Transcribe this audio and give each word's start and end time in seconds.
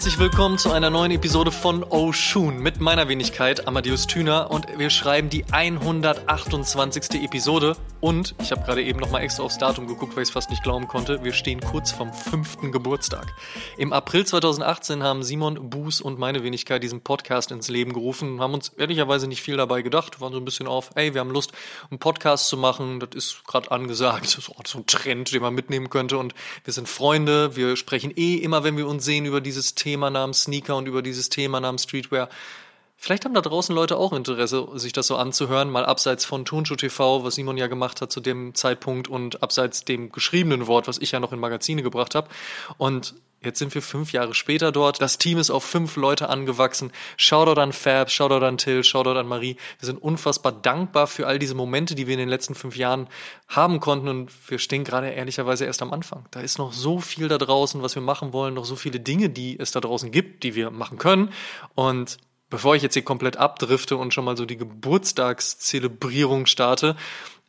herzlich 0.00 0.18
willkommen 0.18 0.56
zu 0.56 0.72
einer 0.72 0.88
neuen 0.88 1.10
Episode 1.10 1.52
von 1.52 1.84
Oshun 1.84 2.56
mit 2.56 2.80
meiner 2.80 3.08
Wenigkeit 3.08 3.68
Amadeus 3.68 4.06
Thüner. 4.06 4.50
Und 4.50 4.78
wir 4.78 4.88
schreiben 4.88 5.28
die 5.28 5.44
128. 5.52 7.22
Episode. 7.22 7.76
Und 8.00 8.34
ich 8.40 8.50
habe 8.50 8.62
gerade 8.62 8.82
eben 8.82 8.98
noch 8.98 9.10
mal 9.10 9.20
extra 9.20 9.42
aufs 9.42 9.58
Datum 9.58 9.86
geguckt, 9.86 10.16
weil 10.16 10.22
ich 10.22 10.30
es 10.30 10.32
fast 10.32 10.48
nicht 10.48 10.62
glauben 10.62 10.88
konnte. 10.88 11.22
Wir 11.22 11.34
stehen 11.34 11.60
kurz 11.60 11.92
vom 11.92 12.14
fünften 12.14 12.72
Geburtstag. 12.72 13.26
Im 13.76 13.92
April 13.92 14.24
2018 14.24 15.02
haben 15.02 15.22
Simon 15.22 15.68
Buß 15.68 16.00
und 16.00 16.18
meine 16.18 16.42
Wenigkeit 16.42 16.82
diesen 16.82 17.02
Podcast 17.02 17.50
ins 17.50 17.68
Leben 17.68 17.92
gerufen, 17.92 18.40
haben 18.40 18.54
uns 18.54 18.70
ehrlicherweise 18.70 19.28
nicht 19.28 19.42
viel 19.42 19.58
dabei 19.58 19.82
gedacht, 19.82 20.18
wir 20.18 20.22
waren 20.22 20.32
so 20.32 20.38
ein 20.38 20.46
bisschen 20.46 20.66
auf, 20.66 20.92
ey, 20.94 21.12
wir 21.12 21.20
haben 21.20 21.30
Lust, 21.30 21.52
einen 21.90 21.98
Podcast 21.98 22.48
zu 22.48 22.56
machen, 22.56 23.00
das 23.00 23.10
ist 23.14 23.44
gerade 23.46 23.70
angesagt, 23.70 24.24
das 24.24 24.38
ist 24.38 24.50
so 24.66 24.78
ein 24.78 24.86
Trend, 24.86 25.30
den 25.34 25.42
man 25.42 25.52
mitnehmen 25.52 25.90
könnte. 25.90 26.16
Und 26.16 26.32
wir 26.64 26.72
sind 26.72 26.88
Freunde, 26.88 27.54
wir 27.54 27.76
sprechen 27.76 28.12
eh 28.16 28.36
immer, 28.36 28.64
wenn 28.64 28.78
wir 28.78 28.88
uns 28.88 29.04
sehen, 29.04 29.26
über 29.26 29.42
dieses 29.42 29.74
Thema 29.74 29.89
namens 29.96 30.42
Sneaker 30.42 30.76
und 30.76 30.86
über 30.86 31.02
dieses 31.02 31.28
Thema 31.28 31.60
namens 31.60 31.84
Streetwear. 31.84 32.28
Vielleicht 33.02 33.24
haben 33.24 33.32
da 33.32 33.40
draußen 33.40 33.74
Leute 33.74 33.96
auch 33.96 34.12
Interesse, 34.12 34.68
sich 34.74 34.92
das 34.92 35.06
so 35.06 35.16
anzuhören, 35.16 35.70
mal 35.70 35.86
abseits 35.86 36.26
von 36.26 36.44
Turnschuh 36.44 36.76
TV, 36.76 37.24
was 37.24 37.34
Simon 37.34 37.56
ja 37.56 37.66
gemacht 37.66 38.02
hat 38.02 38.12
zu 38.12 38.20
dem 38.20 38.54
Zeitpunkt 38.54 39.08
und 39.08 39.42
abseits 39.42 39.86
dem 39.86 40.12
geschriebenen 40.12 40.66
Wort, 40.66 40.86
was 40.86 40.98
ich 40.98 41.12
ja 41.12 41.18
noch 41.18 41.32
in 41.32 41.40
Magazine 41.40 41.82
gebracht 41.82 42.14
habe. 42.14 42.28
Und 42.76 43.14
Jetzt 43.42 43.58
sind 43.58 43.74
wir 43.74 43.80
fünf 43.80 44.12
Jahre 44.12 44.34
später 44.34 44.70
dort. 44.70 45.00
Das 45.00 45.16
Team 45.16 45.38
ist 45.38 45.50
auf 45.50 45.64
fünf 45.64 45.96
Leute 45.96 46.28
angewachsen. 46.28 46.92
Shoutout 47.16 47.58
an 47.58 47.72
Fab, 47.72 48.10
Shoutout 48.10 48.44
an 48.44 48.58
Till, 48.58 48.84
Shoutout 48.84 49.18
an 49.18 49.26
Marie. 49.26 49.56
Wir 49.78 49.86
sind 49.86 50.02
unfassbar 50.02 50.52
dankbar 50.52 51.06
für 51.06 51.26
all 51.26 51.38
diese 51.38 51.54
Momente, 51.54 51.94
die 51.94 52.06
wir 52.06 52.12
in 52.12 52.20
den 52.20 52.28
letzten 52.28 52.54
fünf 52.54 52.76
Jahren 52.76 53.08
haben 53.48 53.80
konnten. 53.80 54.08
Und 54.08 54.30
wir 54.48 54.58
stehen 54.58 54.84
gerade 54.84 55.08
ehrlicherweise 55.08 55.64
erst 55.64 55.80
am 55.80 55.90
Anfang. 55.90 56.26
Da 56.32 56.40
ist 56.40 56.58
noch 56.58 56.74
so 56.74 57.00
viel 57.00 57.28
da 57.28 57.38
draußen, 57.38 57.80
was 57.80 57.94
wir 57.94 58.02
machen 58.02 58.34
wollen, 58.34 58.52
noch 58.52 58.66
so 58.66 58.76
viele 58.76 59.00
Dinge, 59.00 59.30
die 59.30 59.58
es 59.58 59.70
da 59.70 59.80
draußen 59.80 60.10
gibt, 60.10 60.42
die 60.42 60.54
wir 60.54 60.70
machen 60.70 60.98
können. 60.98 61.30
Und 61.74 62.18
bevor 62.50 62.76
ich 62.76 62.82
jetzt 62.82 62.94
hier 62.94 63.04
komplett 63.04 63.38
abdrifte 63.38 63.96
und 63.96 64.12
schon 64.12 64.26
mal 64.26 64.36
so 64.36 64.44
die 64.44 64.58
Geburtstagszelebrierung 64.58 66.44
starte, 66.44 66.94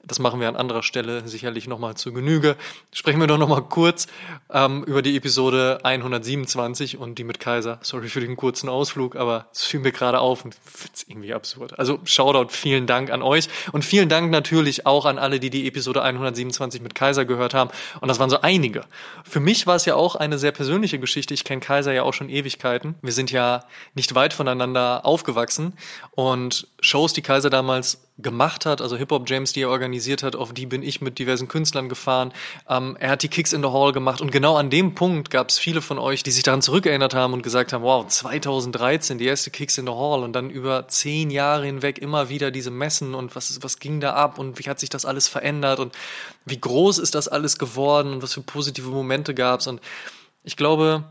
das 0.03 0.19
machen 0.19 0.39
wir 0.39 0.47
an 0.47 0.55
anderer 0.55 0.83
Stelle 0.83 1.27
sicherlich 1.27 1.67
nochmal 1.67 1.95
zu 1.95 2.11
Genüge. 2.11 2.55
Sprechen 2.91 3.19
wir 3.19 3.27
doch 3.27 3.38
nochmal 3.38 3.61
kurz 3.61 4.07
ähm, 4.52 4.83
über 4.83 5.02
die 5.02 5.16
Episode 5.16 5.80
127 5.83 6.97
und 6.97 7.19
die 7.19 7.23
mit 7.23 7.39
Kaiser. 7.39 7.80
Sorry 7.81 8.09
für 8.09 8.19
den 8.19 8.35
kurzen 8.35 8.67
Ausflug, 8.67 9.16
aber 9.16 9.47
es 9.53 9.63
fiel 9.63 9.79
mir 9.79 9.91
gerade 9.91 10.19
auf 10.19 10.44
und 10.44 10.55
es 10.94 11.05
irgendwie 11.07 11.33
absurd. 11.33 11.77
Also 11.77 11.99
Shoutout, 12.03 12.49
vielen 12.49 12.88
Dank 12.88 13.11
an 13.11 13.22
euch 13.22 13.47
und 13.72 13.85
vielen 13.85 14.09
Dank 14.09 14.31
natürlich 14.31 14.85
auch 14.85 15.05
an 15.05 15.19
alle, 15.19 15.39
die 15.39 15.49
die 15.49 15.67
Episode 15.67 16.02
127 16.02 16.81
mit 16.81 16.95
Kaiser 16.95 17.25
gehört 17.25 17.53
haben. 17.53 17.69
Und 17.99 18.07
das 18.07 18.19
waren 18.19 18.29
so 18.29 18.41
einige. 18.41 18.85
Für 19.23 19.39
mich 19.39 19.67
war 19.67 19.75
es 19.75 19.85
ja 19.85 19.95
auch 19.95 20.16
eine 20.16 20.39
sehr 20.39 20.52
persönliche 20.52 20.99
Geschichte. 20.99 21.33
Ich 21.33 21.44
kenne 21.44 21.61
Kaiser 21.61 21.94
ja 21.94 22.03
auch 22.03 22.13
schon 22.13 22.29
Ewigkeiten. 22.29 22.95
Wir 23.02 23.13
sind 23.13 23.31
ja 23.31 23.66
nicht 23.94 24.16
weit 24.16 24.33
voneinander 24.33 25.05
aufgewachsen 25.05 25.73
und 26.11 26.67
Shows, 26.79 27.13
die 27.13 27.22
Kaiser 27.22 27.49
damals 27.49 28.02
gemacht 28.22 28.66
hat, 28.66 28.81
also 28.81 28.97
Hip-Hop-Jams, 28.97 29.53
die 29.53 29.61
er 29.61 29.69
organisiert 29.69 30.23
hat, 30.23 30.36
auf 30.36 30.53
die 30.53 30.66
bin 30.66 30.83
ich 30.83 31.02
mit 31.02 31.19
diversen 31.19 31.47
Künstlern 31.47 31.89
gefahren. 31.89 32.33
Ähm, 32.69 32.97
er 33.00 33.11
hat 33.11 33.23
die 33.23 33.28
Kicks 33.28 33.53
in 33.53 33.61
the 33.61 33.69
Hall 33.69 33.91
gemacht 33.91 34.22
und 34.22 34.31
genau 34.31 34.55
an 34.55 34.69
dem 34.69 34.95
Punkt 34.95 35.30
gab 35.30 35.50
es 35.50 35.59
viele 35.59 35.81
von 35.81 36.00
euch, 36.00 36.23
die 36.23 36.31
sich 36.31 36.44
daran 36.44 36.61
zurückerinnert 36.61 37.13
haben 37.13 37.33
und 37.33 37.41
gesagt 37.41 37.73
haben, 37.73 37.83
wow, 37.83 38.05
2013, 38.05 39.17
die 39.17 39.25
erste 39.25 39.52
Kicks 39.52 39.78
in 39.78 39.86
the 39.86 39.94
Hall 39.94 40.23
und 40.23 40.33
dann 40.33 40.50
über 40.50 40.88
zehn 40.88 41.30
Jahre 41.31 41.66
hinweg 41.66 42.00
immer 42.00 42.30
wieder 42.30 42.52
diese 42.52 42.72
Messen 42.72 43.13
und 43.16 43.36
was, 43.36 43.61
was 43.61 43.80
ging 43.80 44.00
da 44.00 44.13
ab 44.13 44.39
und 44.39 44.59
wie 44.59 44.69
hat 44.69 44.80
sich 44.80 44.89
das 44.89 45.06
alles 45.06 45.28
verändert 45.28 45.80
und 45.80 45.94
wie 46.45 46.59
groß 46.59 46.97
ist 46.97 47.16
das 47.16 47.28
alles 47.28 47.58
geworden 47.58 48.13
und 48.13 48.23
was 48.23 48.33
für 48.33 48.41
positive 48.41 48.89
Momente 48.89 49.34
gab 49.34 49.59
es 49.59 49.67
und 49.67 49.81
ich 50.44 50.57
glaube, 50.57 51.03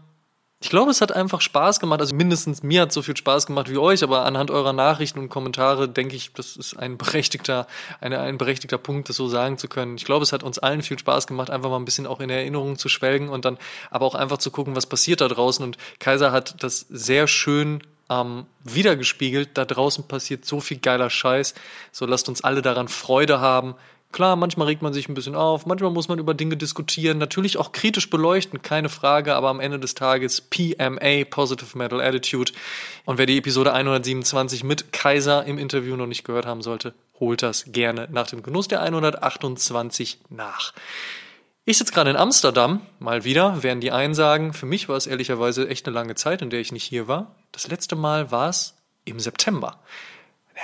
ich 0.62 0.68
glaube, 0.68 0.90
es 0.90 1.00
hat 1.00 1.12
einfach 1.12 1.40
Spaß 1.40 1.80
gemacht. 1.80 2.00
Also 2.00 2.14
mindestens 2.14 2.62
mir 2.62 2.82
hat 2.82 2.92
so 2.92 3.00
viel 3.00 3.16
Spaß 3.16 3.46
gemacht 3.46 3.70
wie 3.70 3.78
euch, 3.78 4.02
aber 4.02 4.26
anhand 4.26 4.50
eurer 4.50 4.74
Nachrichten 4.74 5.18
und 5.18 5.30
Kommentare 5.30 5.88
denke 5.88 6.16
ich, 6.16 6.34
das 6.34 6.56
ist 6.56 6.76
ein 6.78 6.98
berechtigter, 6.98 7.66
eine, 8.00 8.20
ein 8.20 8.36
berechtigter 8.36 8.76
Punkt, 8.76 9.08
das 9.08 9.16
so 9.16 9.26
sagen 9.26 9.56
zu 9.56 9.68
können. 9.68 9.96
Ich 9.96 10.04
glaube, 10.04 10.22
es 10.22 10.34
hat 10.34 10.42
uns 10.42 10.58
allen 10.58 10.82
viel 10.82 10.98
Spaß 10.98 11.26
gemacht, 11.26 11.48
einfach 11.48 11.70
mal 11.70 11.78
ein 11.78 11.86
bisschen 11.86 12.06
auch 12.06 12.20
in 12.20 12.28
Erinnerungen 12.28 12.76
zu 12.76 12.90
schwelgen 12.90 13.30
und 13.30 13.46
dann 13.46 13.56
aber 13.90 14.04
auch 14.04 14.14
einfach 14.14 14.36
zu 14.36 14.50
gucken, 14.50 14.76
was 14.76 14.84
passiert 14.84 15.22
da 15.22 15.28
draußen. 15.28 15.64
Und 15.64 15.78
Kaiser 15.98 16.30
hat 16.30 16.62
das 16.62 16.80
sehr 16.90 17.26
schön 17.26 17.82
ähm, 18.10 18.44
wiedergespiegelt. 18.62 19.50
Da 19.54 19.64
draußen 19.64 20.06
passiert 20.08 20.44
so 20.44 20.60
viel 20.60 20.78
geiler 20.78 21.08
Scheiß. 21.08 21.54
So 21.90 22.04
lasst 22.04 22.28
uns 22.28 22.44
alle 22.44 22.60
daran 22.60 22.88
Freude 22.88 23.40
haben. 23.40 23.76
Klar, 24.12 24.34
manchmal 24.34 24.66
regt 24.66 24.82
man 24.82 24.92
sich 24.92 25.08
ein 25.08 25.14
bisschen 25.14 25.36
auf, 25.36 25.66
manchmal 25.66 25.92
muss 25.92 26.08
man 26.08 26.18
über 26.18 26.34
Dinge 26.34 26.56
diskutieren, 26.56 27.18
natürlich 27.18 27.58
auch 27.58 27.70
kritisch 27.70 28.10
beleuchten, 28.10 28.60
keine 28.60 28.88
Frage, 28.88 29.36
aber 29.36 29.50
am 29.50 29.60
Ende 29.60 29.78
des 29.78 29.94
Tages 29.94 30.40
PMA, 30.40 31.24
Positive 31.30 31.78
Metal 31.78 32.00
Attitude. 32.00 32.52
Und 33.04 33.18
wer 33.18 33.26
die 33.26 33.38
Episode 33.38 33.72
127 33.72 34.64
mit 34.64 34.92
Kaiser 34.92 35.44
im 35.44 35.58
Interview 35.58 35.94
noch 35.94 36.08
nicht 36.08 36.24
gehört 36.24 36.44
haben 36.44 36.60
sollte, 36.60 36.92
holt 37.20 37.42
das 37.42 37.66
gerne 37.68 38.08
nach 38.10 38.26
dem 38.26 38.42
Genuss 38.42 38.66
der 38.66 38.82
128 38.82 40.18
nach. 40.28 40.72
Ich 41.64 41.78
sitze 41.78 41.92
gerade 41.92 42.10
in 42.10 42.16
Amsterdam, 42.16 42.80
mal 42.98 43.22
wieder, 43.22 43.62
werden 43.62 43.80
die 43.80 43.92
einen 43.92 44.14
sagen, 44.14 44.54
für 44.54 44.66
mich 44.66 44.88
war 44.88 44.96
es 44.96 45.06
ehrlicherweise 45.06 45.68
echt 45.68 45.86
eine 45.86 45.94
lange 45.94 46.16
Zeit, 46.16 46.42
in 46.42 46.50
der 46.50 46.58
ich 46.58 46.72
nicht 46.72 46.82
hier 46.82 47.06
war. 47.06 47.36
Das 47.52 47.68
letzte 47.68 47.94
Mal 47.94 48.32
war 48.32 48.48
es 48.48 48.74
im 49.04 49.20
September. 49.20 49.78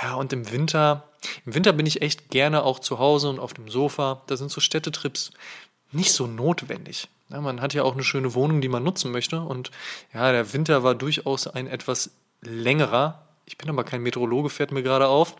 Ja, 0.02 0.14
und 0.14 0.32
im 0.32 0.50
Winter, 0.50 1.04
im 1.44 1.54
Winter 1.54 1.72
bin 1.72 1.86
ich 1.86 2.02
echt 2.02 2.30
gerne 2.30 2.62
auch 2.62 2.78
zu 2.78 2.98
Hause 2.98 3.28
und 3.30 3.38
auf 3.38 3.54
dem 3.54 3.68
Sofa. 3.68 4.22
Da 4.26 4.36
sind 4.36 4.50
so 4.50 4.60
Städtetrips 4.60 5.30
nicht 5.92 6.12
so 6.12 6.26
notwendig. 6.26 7.08
Ja, 7.30 7.40
man 7.40 7.60
hat 7.60 7.74
ja 7.74 7.82
auch 7.82 7.94
eine 7.94 8.04
schöne 8.04 8.34
Wohnung, 8.34 8.60
die 8.60 8.68
man 8.68 8.82
nutzen 8.82 9.10
möchte. 9.10 9.40
Und 9.40 9.70
ja, 10.12 10.30
der 10.32 10.52
Winter 10.52 10.82
war 10.82 10.94
durchaus 10.94 11.46
ein 11.46 11.66
etwas 11.66 12.10
längerer. 12.42 13.26
Ich 13.46 13.58
bin 13.58 13.68
aber 13.68 13.84
kein 13.84 14.02
Meteorologe, 14.02 14.50
fährt 14.50 14.72
mir 14.72 14.82
gerade 14.82 15.08
auf. 15.08 15.36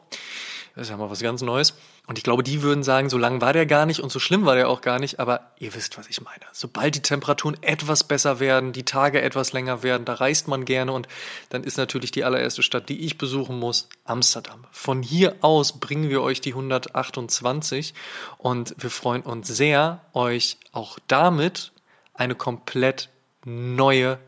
Das 0.77 0.89
ist 0.89 0.91
ja 0.91 0.99
mal 0.99 1.09
was 1.09 1.23
ganz 1.23 1.41
Neues. 1.41 1.73
Und 2.07 2.19
ich 2.19 2.23
glaube, 2.23 2.43
die 2.43 2.61
würden 2.61 2.83
sagen, 2.83 3.09
so 3.09 3.17
lang 3.17 3.41
war 3.41 3.55
der 3.55 3.65
gar 3.65 3.87
nicht 3.87 4.01
und 4.01 4.13
so 4.13 4.19
schlimm 4.19 4.45
war 4.45 4.57
der 4.57 4.69
auch 4.69 4.83
gar 4.83 4.99
nicht, 4.99 5.19
aber 5.19 5.53
ihr 5.59 5.75
wisst, 5.75 5.97
was 5.97 6.07
ich 6.07 6.21
meine. 6.21 6.43
Sobald 6.53 6.95
die 6.95 7.01
Temperaturen 7.01 7.57
etwas 7.63 8.05
besser 8.05 8.41
werden, 8.41 8.75
die 8.75 8.85
Tage 8.85 9.23
etwas 9.23 9.55
länger 9.55 9.83
werden, 9.83 10.05
da 10.05 10.13
reist 10.13 10.49
man 10.49 10.67
gerne 10.67 10.93
und 10.93 11.09
dann 11.49 11.65
ist 11.65 11.79
natürlich 11.79 12.11
die 12.11 12.25
allererste 12.25 12.63
Stadt, 12.63 12.91
die 12.91 13.07
ich 13.07 13.17
besuchen 13.17 13.59
muss, 13.59 13.89
Amsterdam. 14.05 14.67
Von 14.71 15.03
hier 15.03 15.37
aus 15.41 15.81
bringen 15.81 16.11
wir 16.11 16.21
euch 16.21 16.43
die 16.43 16.53
128 16.53 17.95
und 18.37 18.75
wir 18.77 18.91
freuen 18.91 19.23
uns 19.23 19.49
sehr, 19.49 20.03
euch 20.13 20.59
auch 20.73 20.99
damit 21.09 21.73
eine 22.13 22.35
komplett 22.35 23.09
neue 23.47 24.19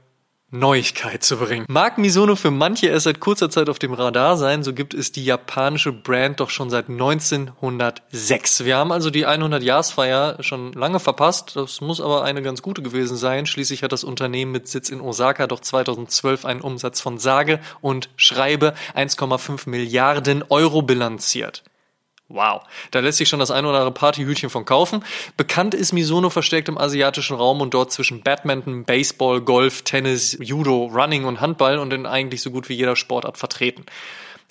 Neuigkeit 0.51 1.23
zu 1.23 1.37
bringen. 1.37 1.67
Mag 1.69 1.99
Misono 1.99 2.35
für 2.35 2.51
manche 2.51 2.87
erst 2.87 3.05
seit 3.05 3.21
kurzer 3.21 3.51
Zeit 3.51 3.69
auf 3.69 3.79
dem 3.79 3.93
Radar 3.93 4.39
sein, 4.39 4.63
so 4.63 4.73
gibt 4.73 4.95
es 4.95 5.13
die 5.13 5.25
japanische 5.25 5.93
Brand 5.93 6.41
doch 6.41 6.49
schon 6.49 6.71
seit 6.71 6.89
1906. 6.89 8.65
Wir 8.65 8.79
haben 8.79 8.91
also 8.91 9.11
die 9.11 9.27
100-Jahresfeier 9.27 10.43
schon 10.43 10.73
lange 10.73 11.01
verpasst. 11.01 11.55
Das 11.57 11.83
muss 11.83 12.01
aber 12.01 12.25
eine 12.25 12.41
ganz 12.41 12.63
gute 12.63 12.81
gewesen 12.81 13.19
sein. 13.19 13.45
Schließlich 13.45 13.83
hat 13.83 13.93
das 13.93 14.05
Unternehmen 14.05 14.53
mit 14.53 14.69
Sitz 14.69 14.89
in 14.89 15.03
Osaka 15.03 15.47
doch 15.47 15.61
2012 15.61 16.47
einen 16.47 16.63
Umsatz 16.63 17.03
von 17.03 17.19
sage 17.19 17.61
und 17.83 18.09
schreibe 18.17 18.73
1,5 18.97 19.69
Milliarden 19.69 20.43
Euro 20.49 20.81
bilanziert. 20.81 21.63
Wow, 22.31 22.61
da 22.91 23.01
lässt 23.01 23.17
sich 23.17 23.29
schon 23.31 23.39
das 23.39 23.51
ein 23.51 23.65
oder 23.65 23.79
andere 23.79 23.95
Partyhütchen 23.95 24.51
von 24.51 24.67
kaufen. 24.67 25.03
Bekannt 25.39 25.73
ist 25.73 25.95
Misono 25.95 26.29
verstärkt 26.29 26.69
im 26.69 26.77
asiatischen 26.77 27.35
Raum 27.35 27.63
und 27.63 27.73
dort 27.73 27.91
zwischen 27.91 28.21
Badminton, 28.21 28.85
Baseball, 28.85 29.41
Golf, 29.41 29.81
Tennis, 29.81 30.37
Judo, 30.39 30.91
Running 30.93 31.25
und 31.25 31.41
Handball 31.41 31.79
und 31.79 31.91
in 31.91 32.05
eigentlich 32.05 32.43
so 32.43 32.51
gut 32.51 32.69
wie 32.69 32.75
jeder 32.75 32.97
Sportart 32.97 33.39
vertreten. 33.39 33.87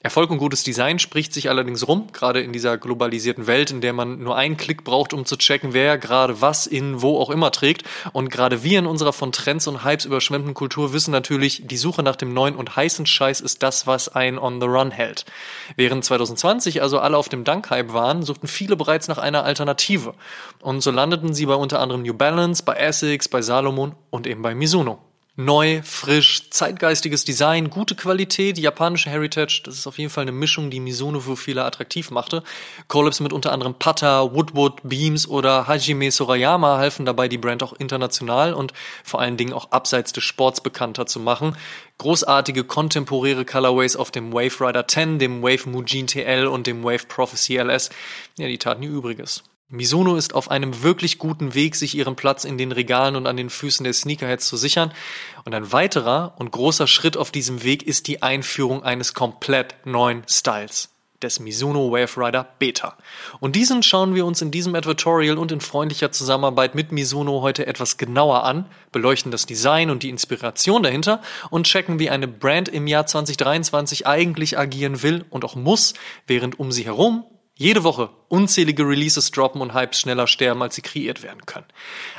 Erfolg 0.03 0.30
und 0.30 0.38
gutes 0.38 0.62
Design 0.62 0.99
spricht 0.99 1.34
sich 1.34 1.49
allerdings 1.49 1.88
rum, 1.88 2.09
gerade 2.14 2.41
in 2.41 2.53
dieser 2.53 2.78
globalisierten 2.78 3.47
Welt, 3.47 3.72
in 3.72 3.82
der 3.82 3.94
man 3.94 4.20
nur 4.20 4.38
einen 4.38 4.55
Klick 4.55 4.84
braucht, 4.84 5.11
um 5.11 5.26
zu 5.26 5.38
checken, 5.38 5.73
wer 5.73 5.97
gerade 5.97 6.40
was 6.40 6.67
in 6.67 7.02
wo 7.02 7.20
auch 7.20 7.32
immer 7.32 7.52
trägt. 7.52 7.84
Und 8.14 8.29
gerade 8.29 8.64
wir 8.64 8.78
in 8.78 8.85
unserer 8.85 9.11
von 9.11 9.32
Trends 9.32 9.66
und 9.66 9.84
Hypes 9.84 10.05
überschwemmten 10.05 10.53
Kultur 10.53 10.94
wissen 10.94 11.09
natürlich, 11.09 11.64
die 11.66 11.78
Suche 11.78 12.03
nach 12.03 12.16
dem 12.16 12.32
neuen 12.32 12.55
und 12.55 12.76
heißen 12.76 13.08
Scheiß 13.08 13.41
ist 13.41 13.64
das, 13.64 13.88
was 13.88 14.08
einen 14.08 14.38
on 14.38 14.61
the 14.61 14.67
run 14.67 14.91
hält. 14.91 15.26
Während 15.78 16.05
2020 16.05 16.84
also 16.84 16.99
alle 16.99 17.17
auf 17.17 17.28
dem 17.28 17.44
Dunk-Hype 17.44 17.91
waren, 17.91 18.22
suchten 18.22 18.47
viele 18.47 18.76
bereits 18.76 19.08
nach 19.08 19.17
einer 19.17 19.46
Alternative. 19.46 20.14
Und 20.61 20.82
so 20.82 20.91
landeten 20.91 21.34
sie 21.34 21.47
bei 21.47 21.55
unter 21.55 21.79
anderem 21.79 22.03
New 22.03 22.14
Balance, 22.14 22.61
bei 22.64 22.76
Essex, 22.76 23.28
bei 23.28 23.41
Salomon 23.41 23.96
und 24.11 24.28
eben 24.28 24.44
bei 24.44 24.53
Mizuno. 24.53 25.07
Neu, 25.39 25.84
frisch, 25.84 26.49
zeitgeistiges 26.49 27.23
Design, 27.23 27.69
gute 27.69 27.93
Qualität, 27.93 28.57
japanische 28.57 29.11
Heritage, 29.11 29.61
das 29.63 29.75
ist 29.75 29.85
auf 29.85 29.99
jeden 29.99 30.09
Fall 30.09 30.23
eine 30.23 30.31
Mischung, 30.31 30.72
die 30.72 30.79
Misono 30.79 31.19
für 31.19 31.37
viele 31.37 31.63
attraktiv 31.63 32.09
machte. 32.09 32.41
Collabs 32.87 33.19
mit 33.19 33.31
unter 33.31 33.51
anderem 33.51 33.75
Pata, 33.75 34.34
Woodwood, 34.34 34.79
Beams 34.81 35.28
oder 35.28 35.67
Hajime 35.67 36.09
Sorayama 36.09 36.79
halfen 36.79 37.05
dabei, 37.05 37.28
die 37.28 37.37
Brand 37.37 37.61
auch 37.61 37.73
international 37.73 38.55
und 38.55 38.73
vor 39.03 39.22
allen 39.22 39.37
Dingen 39.37 39.53
auch 39.53 39.69
abseits 39.69 40.11
des 40.11 40.23
Sports 40.23 40.61
bekannter 40.61 41.05
zu 41.05 41.19
machen. 41.19 41.55
Großartige 41.99 42.63
kontemporäre 42.63 43.45
Colorways 43.45 43.95
auf 43.95 44.09
dem 44.09 44.34
Wave 44.34 44.59
Rider 44.59 44.87
10, 44.87 45.19
dem 45.19 45.43
Wave 45.43 45.69
Mujin 45.69 46.07
TL 46.07 46.47
und 46.47 46.66
dem 46.66 46.84
Wave 46.84 47.05
Prophecy 47.07 47.57
LS, 47.57 47.91
ja, 48.39 48.47
die 48.47 48.57
taten 48.57 48.81
ihr 48.81 48.89
Übriges. 48.89 49.43
Mizuno 49.69 50.16
ist 50.16 50.34
auf 50.34 50.49
einem 50.49 50.81
wirklich 50.81 51.17
guten 51.17 51.53
Weg, 51.53 51.75
sich 51.75 51.93
ihren 51.93 52.16
Platz 52.16 52.46
in 52.46 52.58
den 52.58 52.72
Regalen 52.72 53.17
und 53.17 53.28
an 53.28 53.35
den 53.35 53.49
Füßen 53.49 53.84
der 53.84 53.91
Sneakerheads 53.91 54.47
zu 54.47 54.55
sichern. 54.55 54.93
Und 55.43 55.53
ein 55.53 55.73
weiterer 55.73 56.35
und 56.37 56.52
großer 56.52 56.87
Schritt 56.87 57.17
auf 57.17 57.31
diesem 57.31 57.64
Weg 57.64 57.84
ist 57.84 58.08
die 58.08 58.23
Einführung 58.23 58.84
eines 58.84 59.14
komplett 59.14 59.75
neuen 59.85 60.23
Styles 60.29 60.90
des 61.22 61.40
Mizuno 61.41 61.91
Wave 61.91 62.16
Rider 62.16 62.47
Beta. 62.59 62.96
Und 63.41 63.58
diesen 63.58 63.84
schauen 63.84 64.16
wir 64.16 64.25
uns 64.25 64.41
in 64.41 64.52
diesem 64.52 64.73
Advertorial 64.75 65.37
und 65.37 65.52
in 65.52 65.59
freundlicher 65.59 66.11
Zusammenarbeit 66.13 66.73
mit 66.73 66.93
Mizuno 66.93 67.41
heute 67.41 67.67
etwas 67.67 67.97
genauer 67.97 68.43
an, 68.43 68.67
beleuchten 68.93 69.31
das 69.31 69.47
Design 69.47 69.90
und 69.90 70.03
die 70.03 70.09
Inspiration 70.09 70.84
dahinter 70.84 71.22
und 71.49 71.66
checken, 71.66 71.99
wie 71.99 72.09
eine 72.09 72.28
Brand 72.28 72.70
im 72.70 72.87
Jahr 72.87 73.05
2023 73.05 74.08
eigentlich 74.08 74.58
agieren 74.58 75.02
will 75.02 75.25
und 75.29 75.43
auch 75.43 75.55
muss, 75.55 75.93
während 76.25 76.58
um 76.59 76.72
sie 76.72 76.85
herum 76.85 77.25
jede 77.58 77.84
Woche 77.84 78.09
unzählige 78.30 78.84
Releases 78.84 79.32
droppen 79.32 79.62
und 79.62 79.74
Hypes 79.74 80.00
schneller 80.00 80.28
sterben, 80.28 80.62
als 80.62 80.76
sie 80.76 80.84
kreiert 80.84 81.24
werden 81.24 81.46
können. 81.46 81.66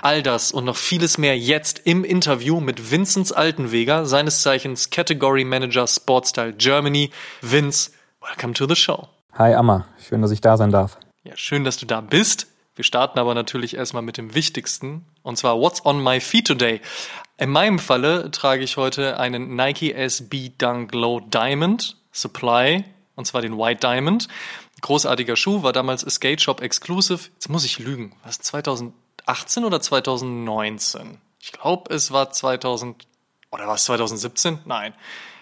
All 0.03 0.23
das 0.23 0.51
und 0.51 0.65
noch 0.65 0.77
vieles 0.77 1.17
mehr 1.17 1.39
jetzt 1.39 1.81
im 1.85 2.05
Interview 2.05 2.61
mit 2.61 2.91
Vinzenz 2.91 3.31
Altenweger, 3.31 4.05
seines 4.05 4.43
Zeichens 4.43 4.91
Category 4.91 5.45
Manager 5.45 5.87
Sportstyle 5.87 6.53
Germany. 6.53 7.11
Vince, 7.41 7.93
welcome 8.21 8.53
to 8.53 8.67
the 8.67 8.75
show. 8.75 9.09
Hi 9.35 9.55
Amma, 9.55 9.87
schön, 10.09 10.23
dass 10.23 10.33
ich 10.33 10.41
da 10.41 10.57
sein 10.57 10.73
darf. 10.73 10.99
Ja, 11.23 11.37
schön, 11.37 11.63
dass 11.63 11.77
du 11.77 11.87
da 11.87 12.01
bist. 12.01 12.49
Wir 12.75 12.85
starten 12.85 13.19
aber 13.19 13.35
natürlich 13.35 13.77
erstmal 13.77 14.03
mit 14.03 14.17
dem 14.17 14.35
Wichtigsten, 14.35 15.05
und 15.23 15.37
zwar 15.37 15.61
What's 15.61 15.85
on 15.85 16.03
my 16.03 16.21
feet 16.21 16.47
today? 16.47 16.81
In 17.37 17.51
meinem 17.51 17.79
Falle 17.79 18.33
trage 18.33 18.65
ich 18.65 18.77
heute 18.77 19.21
einen 19.21 19.55
Nike 19.55 19.93
SB 19.93 20.51
Dunk 20.59 20.93
Low 20.93 21.21
Diamond 21.21 21.97
Supply, 22.11 22.85
und 23.15 23.27
zwar 23.27 23.43
den 23.43 23.59
White 23.59 23.81
Diamond. 23.81 24.29
Großartiger 24.81 25.37
Schuh, 25.37 25.63
war 25.63 25.73
damals 25.73 26.03
Skate 26.03 26.41
Shop 26.41 26.61
Exclusive. 26.61 27.21
Jetzt 27.35 27.49
muss 27.49 27.65
ich 27.65 27.79
lügen. 27.79 28.15
Was, 28.25 28.39
2018 28.39 29.65
oder 29.65 29.81
2019? 29.81 31.19
Ich 31.41 31.53
glaube, 31.53 31.95
es 31.95 32.13
war 32.13 32.31
2000, 32.31 33.07
oder 33.51 33.67
war 33.67 33.75
es 33.75 33.85
2017? 33.85 34.61
Nein. 34.65 34.95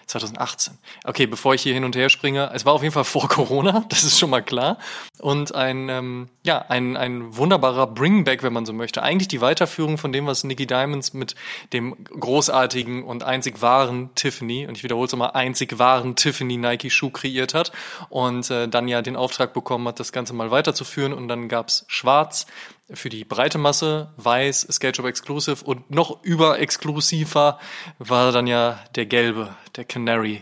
2018. 0.07 0.77
Okay, 1.03 1.27
bevor 1.27 1.53
ich 1.53 1.61
hier 1.61 1.73
hin 1.73 1.83
und 1.83 1.95
her 1.95 2.09
springe, 2.09 2.49
es 2.53 2.65
war 2.65 2.73
auf 2.73 2.81
jeden 2.81 2.93
Fall 2.93 3.03
vor 3.03 3.27
Corona, 3.27 3.85
das 3.89 4.03
ist 4.03 4.17
schon 4.17 4.29
mal 4.29 4.41
klar. 4.41 4.77
Und 5.19 5.53
ein, 5.53 5.89
ähm, 5.89 6.29
ja, 6.43 6.65
ein, 6.69 6.95
ein 6.95 7.35
wunderbarer 7.35 7.87
Bringback, 7.87 8.41
wenn 8.41 8.53
man 8.53 8.65
so 8.65 8.73
möchte. 8.73 9.03
Eigentlich 9.03 9.27
die 9.27 9.41
Weiterführung 9.41 9.97
von 9.97 10.11
dem, 10.11 10.25
was 10.25 10.43
Nicky 10.43 10.65
Diamonds 10.65 11.13
mit 11.13 11.35
dem 11.73 11.95
großartigen 12.05 13.03
und 13.03 13.23
einzig 13.23 13.61
wahren 13.61 14.09
Tiffany, 14.15 14.65
und 14.65 14.77
ich 14.77 14.83
wiederhole 14.83 15.07
es 15.07 15.11
nochmal, 15.11 15.31
einzig 15.31 15.77
wahren 15.77 16.15
Tiffany 16.15 16.57
Nike 16.57 16.89
Schuh 16.89 17.09
kreiert 17.09 17.53
hat 17.53 17.71
und 18.09 18.49
äh, 18.49 18.67
dann 18.67 18.87
ja 18.87 19.01
den 19.01 19.15
Auftrag 19.15 19.53
bekommen 19.53 19.87
hat, 19.87 19.99
das 19.99 20.11
Ganze 20.11 20.33
mal 20.33 20.51
weiterzuführen. 20.51 21.13
Und 21.13 21.27
dann 21.27 21.49
gab's 21.49 21.85
Schwarz, 21.87 22.47
für 22.93 23.09
die 23.09 23.25
breite 23.25 23.57
Masse, 23.57 24.09
weiß, 24.17 24.67
SketchUp 24.71 25.05
Exclusive 25.05 25.63
und 25.65 25.91
noch 25.91 26.23
überexklusiver 26.23 27.59
war 27.99 28.31
dann 28.31 28.47
ja 28.47 28.79
der 28.95 29.05
gelbe, 29.05 29.55
der 29.75 29.85
Canary. 29.85 30.41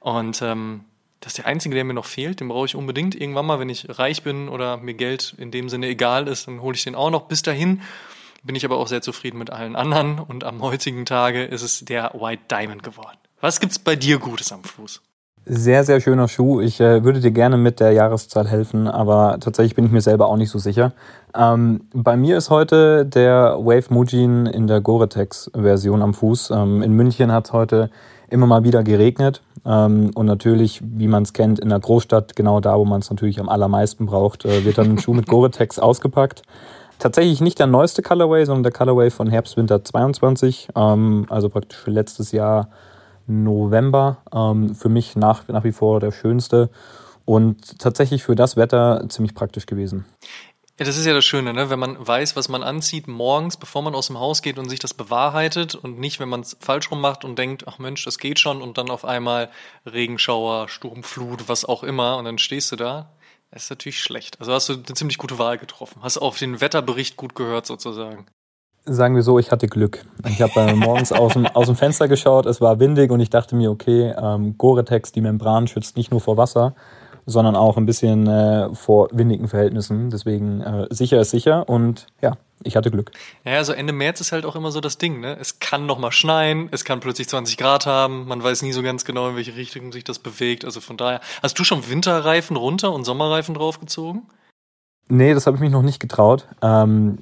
Und 0.00 0.42
ähm, 0.42 0.84
das 1.20 1.32
ist 1.32 1.38
der 1.38 1.46
einzige, 1.46 1.74
der 1.74 1.84
mir 1.84 1.94
noch 1.94 2.06
fehlt. 2.06 2.40
Den 2.40 2.48
brauche 2.48 2.66
ich 2.66 2.76
unbedingt 2.76 3.14
irgendwann 3.14 3.46
mal, 3.46 3.58
wenn 3.58 3.68
ich 3.68 3.98
reich 3.98 4.22
bin 4.22 4.48
oder 4.48 4.76
mir 4.76 4.94
Geld 4.94 5.34
in 5.38 5.50
dem 5.50 5.68
Sinne 5.68 5.88
egal 5.88 6.28
ist, 6.28 6.46
dann 6.46 6.60
hole 6.60 6.76
ich 6.76 6.84
den 6.84 6.94
auch 6.94 7.10
noch. 7.10 7.22
Bis 7.22 7.42
dahin 7.42 7.82
bin 8.42 8.54
ich 8.54 8.64
aber 8.64 8.78
auch 8.78 8.86
sehr 8.86 9.02
zufrieden 9.02 9.38
mit 9.38 9.50
allen 9.50 9.76
anderen 9.76 10.18
und 10.18 10.44
am 10.44 10.62
heutigen 10.62 11.04
Tage 11.04 11.44
ist 11.44 11.62
es 11.62 11.84
der 11.84 12.12
White 12.14 12.44
Diamond 12.50 12.82
geworden. 12.82 13.18
Was 13.40 13.60
gibt's 13.60 13.78
bei 13.78 13.96
dir 13.96 14.18
Gutes 14.18 14.52
am 14.52 14.62
Fuß? 14.62 15.02
Sehr, 15.48 15.84
sehr 15.84 16.00
schöner 16.00 16.26
Schuh. 16.26 16.60
Ich 16.60 16.80
äh, 16.80 17.04
würde 17.04 17.20
dir 17.20 17.30
gerne 17.30 17.56
mit 17.56 17.78
der 17.78 17.92
Jahreszahl 17.92 18.48
helfen, 18.48 18.88
aber 18.88 19.38
tatsächlich 19.40 19.76
bin 19.76 19.86
ich 19.86 19.92
mir 19.92 20.00
selber 20.00 20.26
auch 20.26 20.36
nicht 20.36 20.50
so 20.50 20.58
sicher. 20.58 20.92
Ähm, 21.36 21.82
bei 21.92 22.16
mir 22.16 22.38
ist 22.38 22.50
heute 22.50 23.04
der 23.04 23.58
Wave 23.58 23.92
Mujin 23.92 24.46
in 24.46 24.66
der 24.66 24.80
Gore-Tex-Version 24.80 26.02
am 26.02 26.14
Fuß. 26.14 26.50
Ähm, 26.50 26.82
in 26.82 26.92
München 26.92 27.30
hat 27.30 27.46
es 27.46 27.52
heute 27.52 27.90
immer 28.30 28.46
mal 28.46 28.64
wieder 28.64 28.82
geregnet. 28.82 29.42
Ähm, 29.64 30.10
und 30.14 30.26
natürlich, 30.26 30.80
wie 30.82 31.08
man 31.08 31.24
es 31.24 31.32
kennt, 31.32 31.58
in 31.58 31.68
der 31.68 31.80
Großstadt, 31.80 32.36
genau 32.36 32.60
da, 32.60 32.78
wo 32.78 32.84
man 32.84 33.00
es 33.00 33.10
natürlich 33.10 33.38
am 33.40 33.48
allermeisten 33.48 34.06
braucht, 34.06 34.44
äh, 34.44 34.64
wird 34.64 34.78
dann 34.78 34.92
ein 34.92 34.98
Schuh 34.98 35.14
mit 35.14 35.26
Gore-Tex 35.28 35.78
ausgepackt. 35.78 36.42
Tatsächlich 36.98 37.40
nicht 37.40 37.58
der 37.58 37.66
neueste 37.66 38.02
Colorway, 38.02 38.46
sondern 38.46 38.62
der 38.62 38.72
Colorway 38.72 39.10
von 39.10 39.28
Herbst-Winter 39.28 39.84
22, 39.84 40.68
ähm, 40.74 41.26
also 41.28 41.50
praktisch 41.50 41.86
letztes 41.86 42.32
Jahr 42.32 42.68
November. 43.26 44.18
Ähm, 44.34 44.74
für 44.74 44.88
mich 44.88 45.16
nach, 45.16 45.46
nach 45.48 45.64
wie 45.64 45.72
vor 45.72 46.00
der 46.00 46.12
schönste 46.12 46.70
und 47.26 47.80
tatsächlich 47.80 48.22
für 48.22 48.34
das 48.34 48.56
Wetter 48.56 49.04
ziemlich 49.08 49.34
praktisch 49.34 49.66
gewesen. 49.66 50.06
Ja, 50.78 50.84
das 50.84 50.98
ist 50.98 51.06
ja 51.06 51.14
das 51.14 51.24
Schöne, 51.24 51.54
ne? 51.54 51.70
wenn 51.70 51.78
man 51.78 51.96
weiß, 52.06 52.36
was 52.36 52.50
man 52.50 52.62
anzieht 52.62 53.08
morgens, 53.08 53.56
bevor 53.56 53.80
man 53.80 53.94
aus 53.94 54.08
dem 54.08 54.20
Haus 54.20 54.42
geht 54.42 54.58
und 54.58 54.68
sich 54.68 54.78
das 54.78 54.92
bewahrheitet 54.92 55.74
und 55.74 55.98
nicht, 55.98 56.20
wenn 56.20 56.28
man 56.28 56.40
es 56.40 56.58
falsch 56.60 56.90
rum 56.90 57.00
macht 57.00 57.24
und 57.24 57.38
denkt, 57.38 57.64
ach 57.66 57.78
Mensch, 57.78 58.04
das 58.04 58.18
geht 58.18 58.38
schon 58.38 58.60
und 58.60 58.76
dann 58.76 58.90
auf 58.90 59.06
einmal 59.06 59.48
Regenschauer, 59.86 60.68
Sturmflut, 60.68 61.48
was 61.48 61.64
auch 61.64 61.82
immer 61.82 62.18
und 62.18 62.26
dann 62.26 62.36
stehst 62.36 62.72
du 62.72 62.76
da. 62.76 63.08
Das 63.50 63.64
ist 63.64 63.70
natürlich 63.70 64.00
schlecht. 64.02 64.38
Also 64.38 64.52
hast 64.52 64.68
du 64.68 64.74
eine 64.74 64.82
ziemlich 64.82 65.16
gute 65.16 65.38
Wahl 65.38 65.56
getroffen. 65.56 66.02
Hast 66.02 66.18
auf 66.18 66.38
den 66.38 66.60
Wetterbericht 66.60 67.16
gut 67.16 67.34
gehört 67.34 67.64
sozusagen. 67.64 68.26
Sagen 68.84 69.14
wir 69.14 69.22
so, 69.22 69.38
ich 69.38 69.50
hatte 69.50 69.68
Glück. 69.68 70.04
Ich 70.28 70.42
habe 70.42 70.60
äh, 70.60 70.74
morgens 70.74 71.10
aus 71.10 71.32
dem, 71.32 71.46
aus 71.46 71.66
dem 71.66 71.76
Fenster 71.76 72.06
geschaut, 72.06 72.44
es 72.44 72.60
war 72.60 72.78
windig 72.80 73.10
und 73.10 73.20
ich 73.20 73.30
dachte 73.30 73.56
mir, 73.56 73.70
okay, 73.70 74.14
ähm, 74.16 74.58
Gore-Tex, 74.58 75.10
die 75.10 75.22
Membran 75.22 75.68
schützt 75.68 75.96
nicht 75.96 76.10
nur 76.10 76.20
vor 76.20 76.36
Wasser, 76.36 76.74
sondern 77.26 77.56
auch 77.56 77.76
ein 77.76 77.86
bisschen 77.86 78.26
äh, 78.26 78.74
vor 78.74 79.08
windigen 79.12 79.48
Verhältnissen. 79.48 80.10
Deswegen 80.10 80.60
äh, 80.60 80.86
sicher 80.90 81.20
ist 81.20 81.30
sicher 81.30 81.68
und 81.68 82.06
ja, 82.22 82.32
ich 82.62 82.76
hatte 82.76 82.90
Glück. 82.90 83.10
Ja, 83.44 83.54
also 83.54 83.72
Ende 83.72 83.92
März 83.92 84.20
ist 84.20 84.32
halt 84.32 84.46
auch 84.46 84.56
immer 84.56 84.70
so 84.70 84.80
das 84.80 84.96
Ding, 84.96 85.20
ne? 85.20 85.36
Es 85.38 85.58
kann 85.58 85.86
noch 85.86 85.98
mal 85.98 86.12
schneien, 86.12 86.68
es 86.70 86.84
kann 86.84 87.00
plötzlich 87.00 87.28
20 87.28 87.56
Grad 87.56 87.84
haben, 87.84 88.26
man 88.26 88.42
weiß 88.42 88.62
nie 88.62 88.72
so 88.72 88.82
ganz 88.82 89.04
genau, 89.04 89.28
in 89.28 89.36
welche 89.36 89.56
Richtung 89.56 89.92
sich 89.92 90.04
das 90.04 90.18
bewegt. 90.20 90.64
Also 90.64 90.80
von 90.80 90.96
daher, 90.96 91.20
hast 91.42 91.58
du 91.58 91.64
schon 91.64 91.88
Winterreifen 91.90 92.56
runter 92.56 92.92
und 92.92 93.04
Sommerreifen 93.04 93.54
draufgezogen? 93.54 94.22
Nee, 95.08 95.34
das 95.34 95.46
habe 95.46 95.56
ich 95.56 95.60
mich 95.60 95.70
noch 95.70 95.82
nicht 95.82 96.00
getraut. 96.00 96.46
Ähm, 96.62 97.18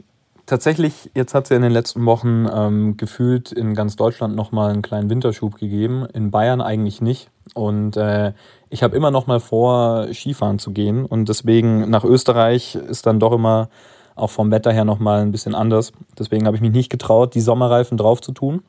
Tatsächlich, 0.46 1.10
jetzt 1.14 1.32
hat 1.32 1.44
es 1.44 1.50
ja 1.50 1.56
in 1.56 1.62
den 1.62 1.72
letzten 1.72 2.04
Wochen 2.04 2.46
ähm, 2.52 2.96
gefühlt 2.98 3.50
in 3.50 3.74
ganz 3.74 3.96
Deutschland 3.96 4.36
nochmal 4.36 4.72
einen 4.72 4.82
kleinen 4.82 5.08
Winterschub 5.08 5.56
gegeben, 5.56 6.06
in 6.12 6.30
Bayern 6.30 6.60
eigentlich 6.60 7.00
nicht. 7.00 7.30
Und 7.52 7.96
äh, 7.96 8.32
ich 8.70 8.82
habe 8.82 8.96
immer 8.96 9.11
noch 9.11 9.26
mal 9.26 9.41
vor, 9.41 10.08
Skifahren 10.12 10.58
zu 10.58 10.73
gehen. 10.73 11.05
Und 11.05 11.28
deswegen 11.28 11.90
nach 11.90 12.04
Österreich 12.04 12.75
ist 12.75 13.07
dann 13.07 13.21
doch 13.21 13.33
immer 13.33 13.68
auch 14.16 14.30
vom 14.30 14.50
Wetter 14.50 14.73
her 14.73 14.85
nochmal 14.85 15.23
ein 15.23 15.33
bisschen 15.33 15.54
anders. 15.54 15.92
Deswegen 16.18 16.47
habe 16.47 16.57
ich 16.57 16.62
mich 16.62 16.73
nicht 16.73 16.90
getraut, 16.90 17.35
die 17.35 17.40
Sommerreifen 17.40 17.99
drauf 17.99 18.21
zu 18.21 18.33
tun. 18.33 18.62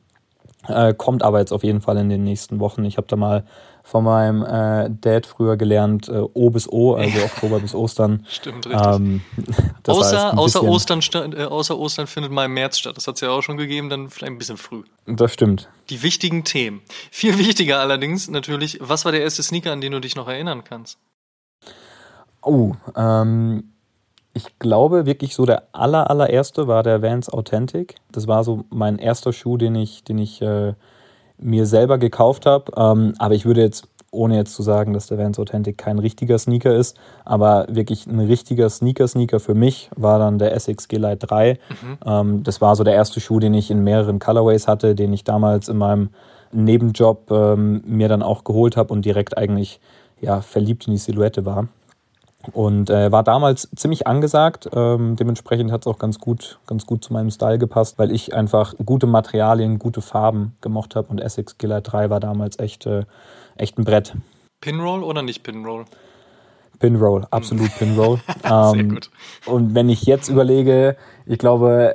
Äh, 0.68 0.94
kommt 0.94 1.22
aber 1.22 1.38
jetzt 1.38 1.52
auf 1.52 1.64
jeden 1.64 1.80
Fall 1.80 1.96
in 1.98 2.08
den 2.08 2.24
nächsten 2.24 2.60
Wochen. 2.60 2.84
Ich 2.84 2.96
habe 2.96 3.06
da 3.06 3.16
mal 3.16 3.44
von 3.86 4.02
meinem 4.02 4.42
äh, 4.42 4.90
Dad 5.00 5.26
früher 5.26 5.56
gelernt, 5.56 6.08
äh, 6.08 6.18
O 6.34 6.50
bis 6.50 6.68
O, 6.68 6.94
also 6.94 7.22
Oktober 7.22 7.60
bis 7.60 7.72
Ostern. 7.72 8.26
Stimmt, 8.28 8.66
richtig. 8.66 8.84
Ähm, 8.84 9.20
außer, 9.86 10.36
außer, 10.36 10.64
Ostern, 10.64 11.00
äh, 11.32 11.44
außer 11.44 11.78
Ostern 11.78 12.08
findet 12.08 12.32
mal 12.32 12.46
im 12.46 12.54
März 12.54 12.78
statt. 12.78 12.96
Das 12.96 13.06
hat 13.06 13.14
es 13.14 13.20
ja 13.20 13.30
auch 13.30 13.42
schon 13.42 13.56
gegeben, 13.56 13.88
dann 13.88 14.10
vielleicht 14.10 14.32
ein 14.32 14.38
bisschen 14.38 14.56
früh. 14.56 14.82
Das 15.06 15.32
stimmt. 15.32 15.68
Die 15.88 16.02
wichtigen 16.02 16.42
Themen. 16.42 16.80
Viel 17.12 17.38
wichtiger 17.38 17.78
allerdings 17.78 18.28
natürlich, 18.28 18.78
was 18.80 19.04
war 19.04 19.12
der 19.12 19.20
erste 19.20 19.44
Sneaker, 19.44 19.70
an 19.70 19.80
den 19.80 19.92
du 19.92 20.00
dich 20.00 20.16
noch 20.16 20.26
erinnern 20.26 20.64
kannst? 20.64 20.98
Oh, 22.42 22.72
ähm, 22.96 23.70
ich 24.34 24.58
glaube 24.58 25.06
wirklich 25.06 25.36
so 25.36 25.46
der 25.46 25.68
aller, 25.70 26.10
allererste 26.10 26.66
war 26.66 26.82
der 26.82 27.02
Vans 27.02 27.28
Authentic. 27.28 27.94
Das 28.10 28.26
war 28.26 28.42
so 28.42 28.64
mein 28.68 28.98
erster 28.98 29.32
Schuh, 29.32 29.56
den 29.56 29.76
ich, 29.76 30.02
den 30.02 30.18
ich 30.18 30.42
äh, 30.42 30.74
mir 31.38 31.66
selber 31.66 31.98
gekauft 31.98 32.46
habe. 32.46 32.72
Ähm, 32.76 33.14
aber 33.18 33.34
ich 33.34 33.44
würde 33.44 33.62
jetzt, 33.62 33.88
ohne 34.10 34.36
jetzt 34.36 34.54
zu 34.54 34.62
sagen, 34.62 34.92
dass 34.92 35.06
der 35.06 35.18
Vans 35.18 35.38
Authentic 35.38 35.78
kein 35.78 35.98
richtiger 35.98 36.38
Sneaker 36.38 36.74
ist, 36.74 36.96
aber 37.24 37.66
wirklich 37.68 38.06
ein 38.06 38.20
richtiger 38.20 38.70
Sneaker-Sneaker 38.70 39.40
für 39.40 39.54
mich 39.54 39.90
war 39.96 40.18
dann 40.18 40.38
der 40.38 40.54
Essex 40.54 40.88
G-Lite 40.88 41.26
3. 41.26 41.58
Mhm. 41.68 41.98
Ähm, 42.04 42.42
das 42.42 42.60
war 42.60 42.76
so 42.76 42.84
der 42.84 42.94
erste 42.94 43.20
Schuh, 43.20 43.40
den 43.40 43.54
ich 43.54 43.70
in 43.70 43.84
mehreren 43.84 44.18
Colorways 44.18 44.68
hatte, 44.68 44.94
den 44.94 45.12
ich 45.12 45.24
damals 45.24 45.68
in 45.68 45.76
meinem 45.76 46.10
Nebenjob 46.52 47.30
ähm, 47.30 47.82
mir 47.86 48.08
dann 48.08 48.22
auch 48.22 48.44
geholt 48.44 48.76
habe 48.76 48.92
und 48.92 49.04
direkt 49.04 49.36
eigentlich 49.36 49.80
ja, 50.20 50.40
verliebt 50.40 50.86
in 50.86 50.92
die 50.92 50.98
Silhouette 50.98 51.44
war. 51.44 51.68
Und 52.52 52.90
äh, 52.90 53.10
war 53.12 53.22
damals 53.22 53.68
ziemlich 53.76 54.06
angesagt. 54.06 54.68
Ähm, 54.72 55.16
dementsprechend 55.16 55.72
hat 55.72 55.82
es 55.82 55.86
auch 55.86 55.98
ganz 55.98 56.18
gut, 56.18 56.58
ganz 56.66 56.86
gut 56.86 57.04
zu 57.04 57.12
meinem 57.12 57.30
Style 57.30 57.58
gepasst, 57.58 57.98
weil 57.98 58.10
ich 58.10 58.34
einfach 58.34 58.74
gute 58.84 59.06
Materialien, 59.06 59.78
gute 59.78 60.02
Farben 60.02 60.56
gemocht 60.60 60.96
habe. 60.96 61.08
Und 61.08 61.20
Essex 61.20 61.58
Killer 61.58 61.80
3 61.80 62.10
war 62.10 62.20
damals 62.20 62.58
echt, 62.58 62.86
äh, 62.86 63.04
echt 63.56 63.78
ein 63.78 63.84
Brett. 63.84 64.14
Pinroll 64.60 65.02
oder 65.02 65.22
nicht 65.22 65.42
Pinroll? 65.42 65.84
Pinroll, 66.78 67.26
absolut 67.30 67.74
Pinroll. 67.78 68.20
ähm, 68.44 68.70
Sehr 68.72 68.84
gut. 68.84 69.10
Und 69.46 69.74
wenn 69.74 69.88
ich 69.88 70.02
jetzt 70.02 70.28
überlege, 70.28 70.96
ich 71.24 71.38
glaube, 71.38 71.94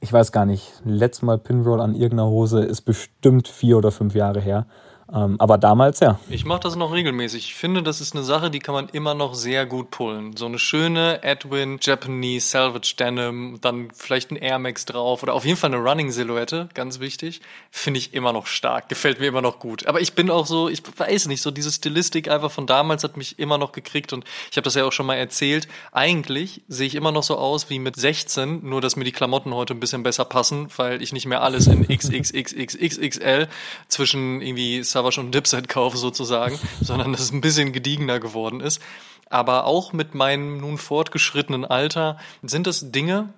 ich 0.00 0.12
weiß 0.12 0.32
gar 0.32 0.46
nicht, 0.46 0.72
letztes 0.84 1.22
Mal 1.22 1.38
Pinroll 1.38 1.80
an 1.80 1.94
irgendeiner 1.94 2.28
Hose 2.28 2.60
ist 2.60 2.82
bestimmt 2.82 3.48
vier 3.48 3.78
oder 3.78 3.90
fünf 3.90 4.14
Jahre 4.14 4.40
her. 4.40 4.66
Ähm, 5.12 5.36
aber 5.38 5.56
damals 5.56 6.00
ja. 6.00 6.18
Ich 6.28 6.44
mache 6.44 6.60
das 6.60 6.76
noch 6.76 6.92
regelmäßig. 6.92 7.46
Ich 7.46 7.54
finde, 7.54 7.82
das 7.82 8.00
ist 8.00 8.14
eine 8.14 8.24
Sache, 8.24 8.50
die 8.50 8.58
kann 8.58 8.74
man 8.74 8.88
immer 8.90 9.14
noch 9.14 9.34
sehr 9.34 9.64
gut 9.64 9.90
pullen. 9.90 10.36
So 10.36 10.46
eine 10.46 10.58
schöne 10.58 11.22
Edwin 11.22 11.78
Japanese 11.80 12.46
Salvage 12.46 12.94
Denim, 12.98 13.58
dann 13.60 13.88
vielleicht 13.94 14.30
ein 14.30 14.36
Air 14.36 14.58
Max 14.58 14.84
drauf 14.84 15.22
oder 15.22 15.34
auf 15.34 15.44
jeden 15.44 15.56
Fall 15.56 15.72
eine 15.72 15.82
Running 15.82 16.10
Silhouette, 16.10 16.68
ganz 16.74 17.00
wichtig. 17.00 17.40
Finde 17.70 17.98
ich 17.98 18.12
immer 18.12 18.32
noch 18.32 18.46
stark. 18.46 18.88
Gefällt 18.88 19.20
mir 19.20 19.26
immer 19.26 19.40
noch 19.40 19.58
gut. 19.58 19.86
Aber 19.86 20.00
ich 20.00 20.12
bin 20.12 20.30
auch 20.30 20.46
so, 20.46 20.68
ich 20.68 20.82
weiß 20.96 21.26
nicht, 21.28 21.40
so 21.40 21.50
diese 21.50 21.72
Stilistik 21.72 22.28
einfach 22.30 22.50
von 22.50 22.66
damals 22.66 23.02
hat 23.02 23.16
mich 23.16 23.38
immer 23.38 23.56
noch 23.56 23.72
gekriegt 23.72 24.12
und 24.12 24.24
ich 24.50 24.56
habe 24.56 24.64
das 24.64 24.74
ja 24.74 24.84
auch 24.84 24.92
schon 24.92 25.06
mal 25.06 25.14
erzählt. 25.14 25.68
Eigentlich 25.92 26.62
sehe 26.68 26.86
ich 26.86 26.94
immer 26.94 27.12
noch 27.12 27.22
so 27.22 27.38
aus 27.38 27.70
wie 27.70 27.78
mit 27.78 27.96
16, 27.96 28.68
nur 28.68 28.82
dass 28.82 28.96
mir 28.96 29.04
die 29.04 29.12
Klamotten 29.12 29.54
heute 29.54 29.72
ein 29.72 29.80
bisschen 29.80 30.02
besser 30.02 30.26
passen, 30.26 30.68
weil 30.76 31.00
ich 31.00 31.12
nicht 31.12 31.26
mehr 31.26 31.42
alles 31.42 31.66
in 31.66 31.86
XXXXXXL 31.88 33.48
zwischen 33.88 34.42
irgendwie 34.42 34.82
Savage 34.98 35.20
und 35.20 35.32
Dipset 35.32 35.68
kaufe 35.68 35.96
sozusagen, 35.96 36.58
sondern 36.80 37.12
dass 37.12 37.20
es 37.20 37.32
ein 37.32 37.40
bisschen 37.40 37.72
gediegener 37.72 38.18
geworden 38.18 38.60
ist. 38.60 38.82
Aber 39.30 39.64
auch 39.64 39.92
mit 39.92 40.14
meinem 40.14 40.58
nun 40.58 40.76
fortgeschrittenen 40.78 41.64
Alter 41.64 42.16
sind 42.42 42.66
das 42.66 42.90
Dinge, 42.90 43.32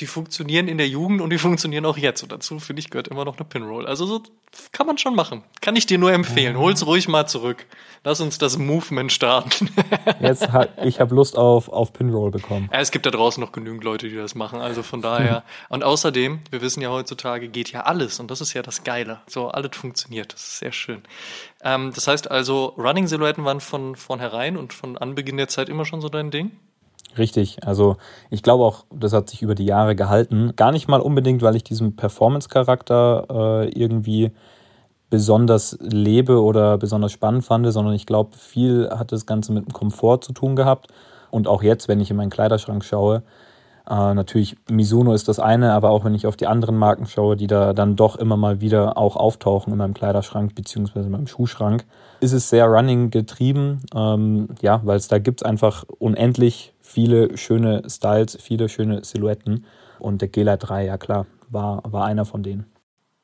die 0.00 0.06
funktionieren 0.06 0.68
in 0.68 0.78
der 0.78 0.88
Jugend 0.88 1.20
und 1.20 1.30
die 1.30 1.38
funktionieren 1.38 1.84
auch 1.84 1.98
jetzt. 1.98 2.22
Und 2.22 2.32
dazu, 2.32 2.58
finde 2.58 2.80
ich, 2.80 2.90
gehört 2.90 3.08
immer 3.08 3.24
noch 3.24 3.36
eine 3.36 3.44
Pinroll. 3.44 3.86
Also 3.86 4.06
so 4.06 4.22
kann 4.72 4.86
man 4.86 4.96
schon 4.98 5.14
machen. 5.14 5.44
Kann 5.60 5.76
ich 5.76 5.86
dir 5.86 5.98
nur 5.98 6.12
empfehlen. 6.12 6.58
Hol's 6.58 6.86
ruhig 6.86 7.08
mal 7.08 7.26
zurück. 7.26 7.66
Lass 8.02 8.20
uns 8.20 8.38
das 8.38 8.58
Movement 8.58 9.12
starten. 9.12 9.70
Jetzt 10.20 10.50
hat, 10.50 10.70
ich 10.84 10.98
habe 10.98 11.14
Lust 11.14 11.36
auf, 11.36 11.68
auf 11.68 11.92
Pinroll 11.92 12.30
bekommen. 12.30 12.70
Ja, 12.72 12.80
es 12.80 12.90
gibt 12.90 13.04
da 13.04 13.10
draußen 13.10 13.40
noch 13.40 13.52
genügend 13.52 13.84
Leute, 13.84 14.08
die 14.08 14.16
das 14.16 14.34
machen. 14.34 14.60
Also 14.60 14.82
von 14.82 15.02
daher. 15.02 15.44
Und 15.68 15.84
außerdem, 15.84 16.40
wir 16.50 16.62
wissen 16.62 16.80
ja 16.80 16.90
heutzutage, 16.90 17.48
geht 17.48 17.70
ja 17.70 17.82
alles. 17.82 18.18
Und 18.18 18.30
das 18.30 18.40
ist 18.40 18.54
ja 18.54 18.62
das 18.62 18.84
Geile. 18.84 19.20
So, 19.26 19.48
alles 19.48 19.76
funktioniert. 19.76 20.32
Das 20.32 20.40
ist 20.40 20.58
sehr 20.58 20.72
schön. 20.72 21.02
Ähm, 21.62 21.92
das 21.94 22.08
heißt 22.08 22.30
also, 22.30 22.74
Running-Silhouetten 22.78 23.44
waren 23.44 23.60
von 23.60 23.94
vornherein 23.94 24.56
und 24.56 24.72
von 24.72 24.96
Anbeginn 24.96 25.36
der 25.36 25.48
Zeit 25.48 25.68
immer 25.68 25.84
schon 25.84 26.00
so 26.00 26.08
dein 26.08 26.30
Ding? 26.30 26.50
Richtig, 27.18 27.58
also 27.66 27.96
ich 28.30 28.42
glaube 28.42 28.64
auch, 28.64 28.84
das 28.90 29.12
hat 29.12 29.28
sich 29.28 29.42
über 29.42 29.54
die 29.54 29.66
Jahre 29.66 29.94
gehalten. 29.94 30.52
Gar 30.56 30.72
nicht 30.72 30.88
mal 30.88 31.00
unbedingt, 31.00 31.42
weil 31.42 31.56
ich 31.56 31.64
diesen 31.64 31.96
Performance-Charakter 31.96 33.26
äh, 33.30 33.68
irgendwie 33.68 34.32
besonders 35.10 35.76
lebe 35.80 36.42
oder 36.42 36.78
besonders 36.78 37.12
spannend 37.12 37.44
fand, 37.44 37.70
sondern 37.70 37.92
ich 37.92 38.06
glaube, 38.06 38.36
viel 38.36 38.88
hat 38.90 39.12
das 39.12 39.26
Ganze 39.26 39.52
mit 39.52 39.66
dem 39.66 39.72
Komfort 39.74 40.20
zu 40.22 40.32
tun 40.32 40.56
gehabt. 40.56 40.88
Und 41.30 41.48
auch 41.48 41.62
jetzt, 41.62 41.86
wenn 41.86 42.00
ich 42.00 42.10
in 42.10 42.16
meinen 42.16 42.30
Kleiderschrank 42.30 42.82
schaue, 42.82 43.22
äh, 43.88 44.14
natürlich 44.14 44.56
Mizuno 44.70 45.12
ist 45.12 45.28
das 45.28 45.38
eine, 45.38 45.72
aber 45.72 45.90
auch 45.90 46.04
wenn 46.04 46.14
ich 46.14 46.26
auf 46.26 46.36
die 46.36 46.46
anderen 46.46 46.76
Marken 46.76 47.06
schaue, 47.06 47.36
die 47.36 47.46
da 47.46 47.72
dann 47.72 47.96
doch 47.96 48.16
immer 48.16 48.36
mal 48.36 48.60
wieder 48.60 48.96
auch 48.96 49.16
auftauchen 49.16 49.72
in 49.72 49.78
meinem 49.78 49.94
Kleiderschrank 49.94 50.54
beziehungsweise 50.54 51.06
in 51.06 51.12
meinem 51.12 51.26
Schuhschrank, 51.26 51.84
ist 52.20 52.32
es 52.32 52.48
sehr 52.48 52.66
Running 52.66 53.10
getrieben, 53.10 53.80
ähm, 53.94 54.48
ja, 54.60 54.80
weil 54.84 54.96
es 54.96 55.08
da 55.08 55.18
gibt 55.18 55.42
es 55.42 55.44
einfach 55.44 55.84
unendlich 55.98 56.71
viele 56.92 57.36
schöne 57.36 57.82
Styles, 57.88 58.38
viele 58.40 58.68
schöne 58.68 59.04
Silhouetten. 59.04 59.64
Und 59.98 60.20
der 60.20 60.28
Gela 60.28 60.56
3, 60.56 60.86
ja 60.86 60.98
klar, 60.98 61.26
war, 61.48 61.82
war 61.84 62.04
einer 62.04 62.24
von 62.24 62.42
denen. 62.42 62.66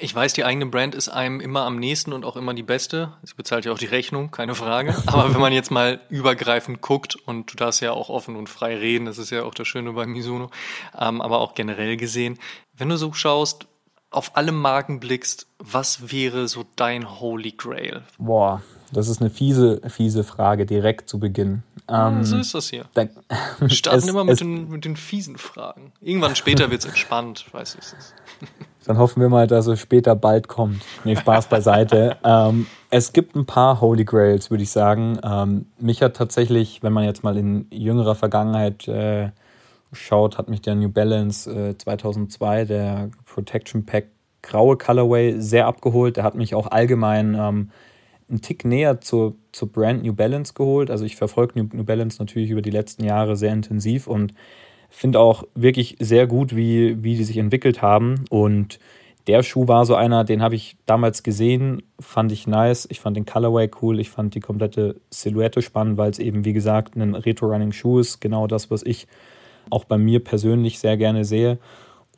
Ich 0.00 0.14
weiß, 0.14 0.32
die 0.32 0.44
eigene 0.44 0.66
Brand 0.66 0.94
ist 0.94 1.08
einem 1.08 1.40
immer 1.40 1.62
am 1.62 1.76
nächsten 1.76 2.12
und 2.12 2.24
auch 2.24 2.36
immer 2.36 2.54
die 2.54 2.62
beste. 2.62 3.14
Sie 3.24 3.34
bezahlt 3.34 3.64
ja 3.64 3.72
auch 3.72 3.78
die 3.78 3.86
Rechnung, 3.86 4.30
keine 4.30 4.54
Frage. 4.54 4.94
Aber 5.06 5.34
wenn 5.34 5.40
man 5.40 5.52
jetzt 5.52 5.72
mal 5.72 6.00
übergreifend 6.08 6.80
guckt 6.80 7.16
und 7.16 7.52
du 7.52 7.56
darfst 7.56 7.80
ja 7.80 7.90
auch 7.90 8.08
offen 8.08 8.36
und 8.36 8.48
frei 8.48 8.76
reden, 8.76 9.06
das 9.06 9.18
ist 9.18 9.30
ja 9.30 9.42
auch 9.42 9.54
das 9.54 9.66
Schöne 9.66 9.92
bei 9.92 10.06
Mizuno, 10.06 10.50
ähm, 10.96 11.20
aber 11.20 11.40
auch 11.40 11.54
generell 11.54 11.96
gesehen, 11.96 12.38
wenn 12.76 12.88
du 12.88 12.96
so 12.96 13.12
schaust, 13.12 13.66
auf 14.10 14.36
alle 14.36 14.52
Marken 14.52 15.00
blickst, 15.00 15.48
was 15.58 16.12
wäre 16.12 16.46
so 16.46 16.64
dein 16.76 17.20
Holy 17.20 17.52
Grail? 17.52 18.02
Boah, 18.18 18.62
das 18.92 19.08
ist 19.08 19.20
eine 19.20 19.30
fiese, 19.30 19.80
fiese 19.88 20.22
Frage 20.22 20.64
direkt 20.64 21.08
zu 21.08 21.18
Beginn. 21.18 21.64
Ähm, 21.88 22.24
so 22.24 22.36
ist 22.36 22.54
das 22.54 22.68
hier. 22.68 22.84
Da, 22.94 23.06
Wir 23.58 23.70
starten 23.70 23.98
es, 23.98 24.06
immer 24.06 24.24
mit, 24.24 24.34
es, 24.34 24.38
den, 24.38 24.68
mit 24.68 24.84
den 24.84 24.96
fiesen 24.96 25.38
Fragen. 25.38 25.92
Irgendwann 26.00 26.36
später 26.36 26.70
wird 26.70 26.80
es 26.80 26.86
entspannt, 26.86 27.46
weiß 27.52 27.76
ich 27.76 27.80
es. 27.80 28.14
Dann 28.84 28.98
hoffen 28.98 29.20
wir 29.20 29.28
mal, 29.28 29.46
dass 29.46 29.66
es 29.66 29.80
später 29.80 30.14
bald 30.14 30.48
kommt. 30.48 30.82
Nee, 31.04 31.16
Spaß 31.16 31.48
beiseite. 31.48 32.16
ähm, 32.24 32.66
es 32.90 33.12
gibt 33.12 33.36
ein 33.36 33.44
paar 33.44 33.80
Holy 33.80 34.04
Grails, 34.04 34.50
würde 34.50 34.62
ich 34.62 34.70
sagen. 34.70 35.18
Ähm, 35.22 35.66
mich 35.78 36.02
hat 36.02 36.16
tatsächlich, 36.16 36.82
wenn 36.82 36.92
man 36.92 37.04
jetzt 37.04 37.22
mal 37.22 37.36
in 37.36 37.66
jüngerer 37.70 38.14
Vergangenheit 38.14 38.88
äh, 38.88 39.30
schaut, 39.92 40.38
hat 40.38 40.48
mich 40.48 40.62
der 40.62 40.74
New 40.74 40.88
Balance 40.88 41.50
äh, 41.50 41.76
2002, 41.76 42.64
der 42.64 43.10
Protection 43.26 43.84
Pack 43.84 44.06
graue 44.42 44.76
Colorway, 44.76 45.38
sehr 45.38 45.66
abgeholt. 45.66 46.16
Der 46.16 46.24
hat 46.24 46.34
mich 46.34 46.54
auch 46.54 46.70
allgemein 46.70 47.34
ähm, 47.34 47.70
einen 48.28 48.40
Tick 48.40 48.64
näher 48.64 49.00
zur, 49.00 49.36
zur 49.52 49.70
Brand 49.70 50.02
New 50.04 50.14
Balance 50.14 50.54
geholt. 50.54 50.90
Also 50.90 51.04
ich 51.04 51.16
verfolge 51.16 51.58
New, 51.58 51.68
New 51.72 51.84
Balance 51.84 52.18
natürlich 52.18 52.50
über 52.50 52.62
die 52.62 52.70
letzten 52.70 53.04
Jahre 53.04 53.36
sehr 53.36 53.52
intensiv 53.52 54.06
und 54.06 54.34
finde 54.90 55.20
auch 55.20 55.44
wirklich 55.54 55.96
sehr 56.00 56.26
gut, 56.26 56.54
wie, 56.54 57.02
wie 57.02 57.16
die 57.16 57.24
sich 57.24 57.38
entwickelt 57.38 57.82
haben. 57.82 58.24
Und 58.30 58.78
der 59.26 59.42
Schuh 59.42 59.68
war 59.68 59.84
so 59.84 59.94
einer, 59.94 60.24
den 60.24 60.42
habe 60.42 60.54
ich 60.54 60.76
damals 60.86 61.22
gesehen, 61.22 61.82
fand 62.00 62.32
ich 62.32 62.46
nice. 62.46 62.86
Ich 62.90 63.00
fand 63.00 63.16
den 63.16 63.26
Colorway 63.26 63.70
cool, 63.82 64.00
ich 64.00 64.10
fand 64.10 64.34
die 64.34 64.40
komplette 64.40 65.00
Silhouette 65.10 65.60
spannend, 65.60 65.98
weil 65.98 66.10
es 66.10 66.18
eben, 66.18 66.44
wie 66.44 66.54
gesagt, 66.54 66.96
ein 66.96 67.14
Retro-Running-Schuh 67.14 67.98
ist. 67.98 68.20
Genau 68.20 68.46
das, 68.46 68.70
was 68.70 68.82
ich 68.82 69.06
auch 69.70 69.84
bei 69.84 69.98
mir 69.98 70.24
persönlich 70.24 70.78
sehr 70.78 70.96
gerne 70.96 71.24
sehe 71.24 71.58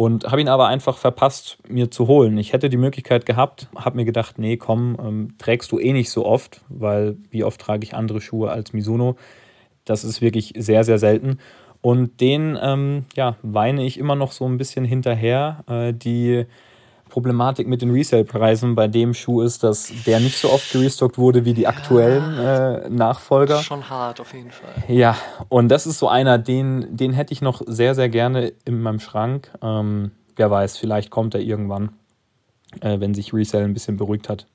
und 0.00 0.24
habe 0.24 0.40
ihn 0.40 0.48
aber 0.48 0.66
einfach 0.66 0.96
verpasst, 0.96 1.58
mir 1.68 1.90
zu 1.90 2.08
holen. 2.08 2.38
Ich 2.38 2.54
hätte 2.54 2.70
die 2.70 2.78
Möglichkeit 2.78 3.26
gehabt, 3.26 3.68
habe 3.76 3.96
mir 3.96 4.06
gedacht, 4.06 4.38
nee, 4.38 4.56
komm, 4.56 4.96
ähm, 4.98 5.34
trägst 5.36 5.70
du 5.72 5.78
eh 5.78 5.92
nicht 5.92 6.08
so 6.08 6.24
oft, 6.24 6.62
weil 6.70 7.18
wie 7.28 7.44
oft 7.44 7.60
trage 7.60 7.84
ich 7.84 7.94
andere 7.94 8.22
Schuhe 8.22 8.50
als 8.50 8.72
Mizuno. 8.72 9.16
Das 9.84 10.02
ist 10.02 10.22
wirklich 10.22 10.54
sehr, 10.56 10.84
sehr 10.84 10.98
selten. 10.98 11.36
Und 11.82 12.18
den 12.22 12.58
ähm, 12.62 13.04
ja, 13.14 13.36
weine 13.42 13.84
ich 13.84 13.98
immer 13.98 14.14
noch 14.14 14.32
so 14.32 14.46
ein 14.46 14.56
bisschen 14.56 14.86
hinterher. 14.86 15.64
Äh, 15.68 15.92
die 15.92 16.46
Problematik 17.10 17.68
mit 17.68 17.82
den 17.82 17.90
Resale-Preisen 17.90 18.74
bei 18.74 18.88
dem 18.88 19.12
Schuh 19.12 19.42
ist, 19.42 19.62
dass 19.62 19.92
der 20.06 20.20
nicht 20.20 20.38
so 20.38 20.50
oft 20.50 20.72
gerestockt 20.72 21.18
wurde 21.18 21.44
wie 21.44 21.52
die 21.52 21.66
aktuellen 21.66 22.38
äh, 22.38 22.88
Nachfolger. 22.88 23.62
Schon 23.62 23.90
hart 23.90 24.20
auf 24.20 24.32
jeden 24.32 24.50
Fall. 24.50 24.72
Ja, 24.88 25.16
und 25.48 25.68
das 25.68 25.86
ist 25.86 25.98
so 25.98 26.08
einer, 26.08 26.38
den, 26.38 26.96
den 26.96 27.12
hätte 27.12 27.32
ich 27.32 27.42
noch 27.42 27.62
sehr, 27.66 27.94
sehr 27.94 28.08
gerne 28.08 28.52
in 28.64 28.80
meinem 28.80 29.00
Schrank. 29.00 29.50
Ähm, 29.60 30.12
wer 30.36 30.50
weiß, 30.50 30.78
vielleicht 30.78 31.10
kommt 31.10 31.34
er 31.34 31.40
irgendwann, 31.40 31.90
äh, 32.80 32.98
wenn 33.00 33.12
sich 33.12 33.34
Resale 33.34 33.64
ein 33.64 33.74
bisschen 33.74 33.96
beruhigt 33.96 34.28
hat. 34.28 34.46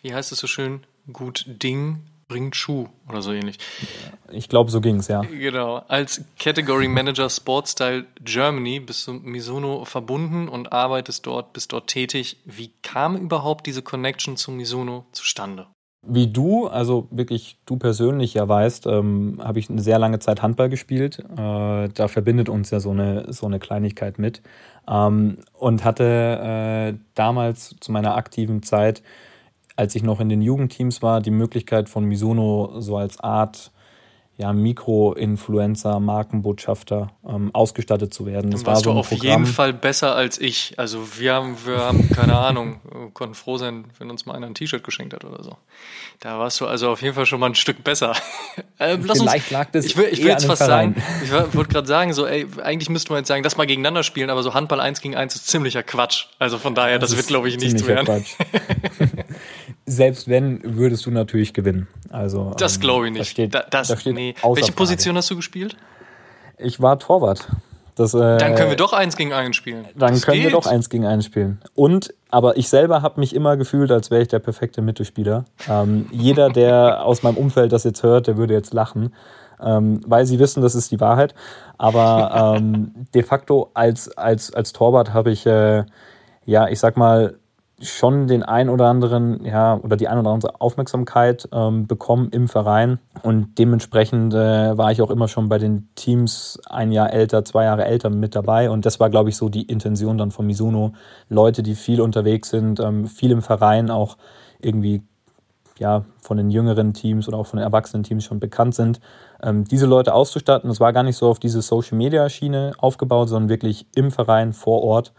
Wie 0.00 0.14
heißt 0.14 0.32
es 0.32 0.38
so 0.38 0.46
schön? 0.46 0.80
Gut 1.12 1.44
Ding 1.46 2.00
bringt 2.28 2.54
Schuh 2.54 2.86
oder 3.08 3.22
so 3.22 3.32
ähnlich. 3.32 3.58
Ich 4.30 4.48
glaube, 4.48 4.70
so 4.70 4.80
ging 4.80 4.96
es, 4.96 5.08
ja. 5.08 5.22
Genau. 5.22 5.82
Als 5.88 6.22
Category 6.38 6.86
Manager 6.86 7.28
Sportstyle 7.30 8.04
Germany 8.22 8.80
bist 8.80 9.06
du 9.06 9.14
Mizuno 9.14 9.84
verbunden 9.86 10.48
und 10.48 10.72
arbeitest 10.72 11.26
dort, 11.26 11.54
bist 11.54 11.72
dort 11.72 11.88
tätig. 11.88 12.36
Wie 12.44 12.70
kam 12.82 13.16
überhaupt 13.16 13.66
diese 13.66 13.82
Connection 13.82 14.36
zu 14.36 14.52
Mizuno 14.52 15.06
zustande? 15.12 15.66
Wie 16.06 16.28
du, 16.28 16.68
also 16.68 17.08
wirklich 17.10 17.58
du 17.66 17.76
persönlich 17.76 18.32
ja 18.34 18.46
weißt, 18.48 18.86
ähm, 18.86 19.40
habe 19.42 19.58
ich 19.58 19.68
eine 19.68 19.82
sehr 19.82 19.98
lange 19.98 20.20
Zeit 20.20 20.42
Handball 20.42 20.68
gespielt. 20.68 21.18
Äh, 21.18 21.88
da 21.88 22.08
verbindet 22.08 22.48
uns 22.48 22.70
ja 22.70 22.78
so 22.78 22.90
eine, 22.90 23.32
so 23.32 23.46
eine 23.46 23.58
Kleinigkeit 23.58 24.18
mit. 24.18 24.42
Ähm, 24.88 25.38
und 25.54 25.84
hatte 25.84 26.94
äh, 26.94 26.98
damals 27.14 27.74
zu 27.80 27.90
meiner 27.90 28.14
aktiven 28.16 28.62
Zeit 28.62 29.02
als 29.78 29.94
ich 29.94 30.02
noch 30.02 30.18
in 30.18 30.28
den 30.28 30.42
Jugendteams 30.42 31.02
war, 31.02 31.20
die 31.20 31.30
Möglichkeit 31.30 31.88
von 31.88 32.04
Misono 32.04 32.80
so 32.80 32.96
als 32.96 33.20
Art 33.20 33.70
ja, 34.38 34.52
Mikro-Influencer, 34.52 35.98
Markenbotschafter 35.98 37.10
ähm, 37.28 37.50
ausgestattet 37.52 38.14
zu 38.14 38.24
werden. 38.24 38.52
Das 38.52 38.62
Dann 38.62 38.66
warst 38.68 38.86
war 38.86 38.92
so 38.92 38.94
du 38.94 39.00
auf 39.00 39.08
Programm. 39.08 39.42
jeden 39.42 39.46
Fall 39.46 39.72
besser 39.72 40.14
als 40.14 40.40
ich. 40.40 40.74
Also 40.78 41.18
wir 41.18 41.34
haben, 41.34 41.56
wir 41.64 41.78
haben 41.78 42.08
keine 42.10 42.38
Ahnung, 42.38 42.80
konnten 43.14 43.34
froh 43.34 43.58
sein, 43.58 43.86
wenn 43.98 44.08
uns 44.10 44.26
mal 44.26 44.34
einer 44.34 44.46
ein 44.46 44.54
T-Shirt 44.54 44.84
geschenkt 44.84 45.12
hat 45.12 45.24
oder 45.24 45.42
so. 45.42 45.56
Da 46.20 46.38
warst 46.38 46.60
du 46.60 46.66
also 46.66 46.88
auf 46.90 47.02
jeden 47.02 47.16
Fall 47.16 47.26
schon 47.26 47.40
mal 47.40 47.46
ein 47.46 47.56
Stück 47.56 47.82
besser. 47.82 48.14
ähm, 48.78 49.02
Vielleicht 49.02 49.20
uns, 49.46 49.50
lag 49.50 49.70
das 49.72 49.84
Ich 49.84 49.96
will, 49.96 50.08
ich 50.08 50.20
will 50.20 50.28
jetzt 50.28 50.46
fast 50.46 50.62
Verein. 50.62 50.94
sagen, 50.94 51.06
ich 51.50 51.56
wollte 51.56 51.72
gerade 51.72 51.88
sagen, 51.88 52.12
so, 52.12 52.24
ey, 52.24 52.46
eigentlich 52.62 52.90
müsste 52.90 53.10
man 53.12 53.22
jetzt 53.22 53.28
sagen, 53.28 53.42
das 53.42 53.56
mal 53.56 53.66
gegeneinander 53.66 54.04
spielen, 54.04 54.30
aber 54.30 54.44
so 54.44 54.54
Handball 54.54 54.80
1 54.80 55.00
gegen 55.00 55.16
1 55.16 55.34
ist 55.34 55.48
ziemlicher 55.48 55.82
Quatsch. 55.82 56.26
Also 56.38 56.58
von 56.58 56.76
daher, 56.76 57.00
das, 57.00 57.10
das 57.10 57.16
wird, 57.16 57.26
glaube 57.26 57.48
ich, 57.48 57.58
nichts 57.58 57.84
werden. 57.88 58.24
Selbst 59.90 60.28
wenn, 60.28 60.60
würdest 60.76 61.06
du 61.06 61.10
natürlich 61.10 61.54
gewinnen. 61.54 61.88
Also, 62.10 62.52
das 62.58 62.74
ähm, 62.74 62.80
glaube 62.80 63.06
ich 63.06 63.12
nicht. 63.12 63.20
Da 63.20 63.24
steht, 63.24 63.54
da, 63.54 63.64
das, 63.70 63.88
da 63.88 63.96
steht 63.96 64.14
nee. 64.14 64.34
Welche 64.42 64.72
Position 64.72 65.16
hast 65.16 65.30
du 65.30 65.36
gespielt? 65.36 65.76
Ich 66.58 66.80
war 66.80 66.98
Torwart. 66.98 67.48
Das, 67.98 68.14
äh, 68.14 68.38
dann 68.38 68.54
können 68.54 68.70
wir 68.70 68.76
doch 68.76 68.92
eins 68.92 69.16
gegen 69.16 69.32
eins 69.32 69.56
spielen. 69.56 69.84
Dann 69.96 70.12
das 70.12 70.24
können 70.24 70.36
geht. 70.36 70.44
wir 70.44 70.50
doch 70.52 70.66
eins 70.66 70.88
gegen 70.88 71.04
eins 71.04 71.24
spielen. 71.24 71.60
Und, 71.74 72.14
aber 72.30 72.56
ich 72.56 72.68
selber 72.68 73.02
habe 73.02 73.18
mich 73.18 73.34
immer 73.34 73.56
gefühlt, 73.56 73.90
als 73.90 74.12
wäre 74.12 74.22
ich 74.22 74.28
der 74.28 74.38
perfekte 74.38 74.82
Mittelspieler. 74.82 75.46
Ähm, 75.68 76.06
jeder, 76.12 76.48
der 76.48 77.04
aus 77.04 77.24
meinem 77.24 77.36
Umfeld 77.36 77.72
das 77.72 77.82
jetzt 77.82 78.04
hört, 78.04 78.28
der 78.28 78.36
würde 78.36 78.54
jetzt 78.54 78.72
lachen, 78.72 79.12
ähm, 79.60 80.00
weil 80.06 80.26
sie 80.26 80.38
wissen, 80.38 80.62
das 80.62 80.76
ist 80.76 80.92
die 80.92 81.00
Wahrheit. 81.00 81.34
Aber 81.76 82.56
ähm, 82.56 83.06
de 83.14 83.24
facto 83.24 83.70
als, 83.74 84.16
als, 84.16 84.54
als 84.54 84.72
Torwart 84.72 85.12
habe 85.12 85.32
ich, 85.32 85.44
äh, 85.46 85.84
ja, 86.44 86.68
ich 86.68 86.78
sag 86.78 86.96
mal, 86.96 87.38
schon 87.80 88.26
den 88.26 88.42
ein 88.42 88.68
oder 88.68 88.86
anderen, 88.86 89.44
ja, 89.44 89.76
oder 89.76 89.96
die 89.96 90.08
ein 90.08 90.18
oder 90.18 90.30
andere 90.30 90.60
Aufmerksamkeit 90.60 91.48
ähm, 91.52 91.86
bekommen 91.86 92.28
im 92.30 92.48
Verein. 92.48 92.98
Und 93.22 93.58
dementsprechend 93.58 94.34
äh, 94.34 94.76
war 94.76 94.90
ich 94.90 95.00
auch 95.00 95.10
immer 95.10 95.28
schon 95.28 95.48
bei 95.48 95.58
den 95.58 95.88
Teams 95.94 96.60
ein 96.68 96.90
Jahr 96.90 97.12
älter, 97.12 97.44
zwei 97.44 97.64
Jahre 97.64 97.84
älter 97.84 98.10
mit 98.10 98.34
dabei. 98.34 98.70
Und 98.70 98.84
das 98.84 98.98
war, 98.98 99.10
glaube 99.10 99.30
ich, 99.30 99.36
so 99.36 99.48
die 99.48 99.62
Intention 99.62 100.18
dann 100.18 100.30
von 100.30 100.46
Mizuno. 100.46 100.92
Leute, 101.28 101.62
die 101.62 101.74
viel 101.74 102.00
unterwegs 102.00 102.50
sind, 102.50 102.80
ähm, 102.80 103.06
viel 103.06 103.30
im 103.30 103.42
Verein 103.42 103.90
auch 103.90 104.16
irgendwie 104.60 105.02
ja, 105.78 106.04
von 106.20 106.36
den 106.36 106.50
jüngeren 106.50 106.92
Teams 106.92 107.28
oder 107.28 107.38
auch 107.38 107.46
von 107.46 107.58
den 107.58 107.64
erwachsenen 107.64 108.02
Teams 108.02 108.24
schon 108.24 108.40
bekannt 108.40 108.74
sind, 108.74 109.00
ähm, 109.42 109.64
diese 109.64 109.86
Leute 109.86 110.12
auszustatten. 110.14 110.68
Das 110.68 110.80
war 110.80 110.92
gar 110.92 111.04
nicht 111.04 111.16
so 111.16 111.28
auf 111.28 111.38
diese 111.38 111.62
Social-Media-Schiene 111.62 112.72
aufgebaut, 112.78 113.28
sondern 113.28 113.48
wirklich 113.48 113.86
im 113.94 114.10
Verein 114.10 114.52
vor 114.52 114.82
Ort. 114.82 115.12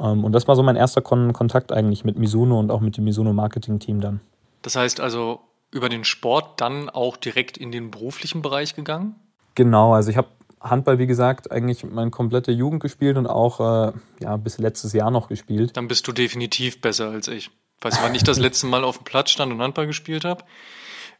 Ähm, 0.00 0.24
und 0.24 0.32
das 0.32 0.48
war 0.48 0.56
so 0.56 0.62
mein 0.62 0.76
erster 0.76 1.00
Kon 1.00 1.32
Kontakt 1.32 1.72
eigentlich 1.72 2.04
mit 2.04 2.18
Mizuno 2.18 2.58
und 2.58 2.70
auch 2.70 2.80
mit 2.80 2.96
dem 2.96 3.04
Mizuno-Marketing-Team 3.04 4.00
dann. 4.00 4.20
Das 4.62 4.76
heißt 4.76 5.00
also 5.00 5.40
über 5.70 5.88
den 5.88 6.04
Sport 6.04 6.60
dann 6.60 6.88
auch 6.88 7.16
direkt 7.16 7.58
in 7.58 7.72
den 7.72 7.90
beruflichen 7.90 8.42
Bereich 8.42 8.74
gegangen? 8.74 9.14
Genau, 9.54 9.94
also 9.94 10.10
ich 10.10 10.16
habe 10.16 10.28
Handball, 10.60 10.98
wie 10.98 11.06
gesagt, 11.06 11.50
eigentlich 11.50 11.84
meine 11.84 12.10
komplette 12.10 12.52
Jugend 12.52 12.82
gespielt 12.82 13.16
und 13.16 13.26
auch 13.26 13.60
äh, 13.60 13.92
ja, 14.20 14.36
bis 14.36 14.58
letztes 14.58 14.92
Jahr 14.92 15.10
noch 15.10 15.28
gespielt. 15.28 15.76
Dann 15.76 15.88
bist 15.88 16.06
du 16.08 16.12
definitiv 16.12 16.80
besser 16.80 17.10
als 17.10 17.28
ich. 17.28 17.50
Weiß 17.80 17.98
wann 18.02 18.14
ich 18.14 18.24
das 18.24 18.38
letzte 18.40 18.66
Mal 18.66 18.84
auf 18.84 18.98
dem 18.98 19.04
Platz 19.04 19.30
stand 19.30 19.52
und 19.52 19.60
Handball 19.60 19.86
gespielt 19.86 20.24
habe? 20.24 20.44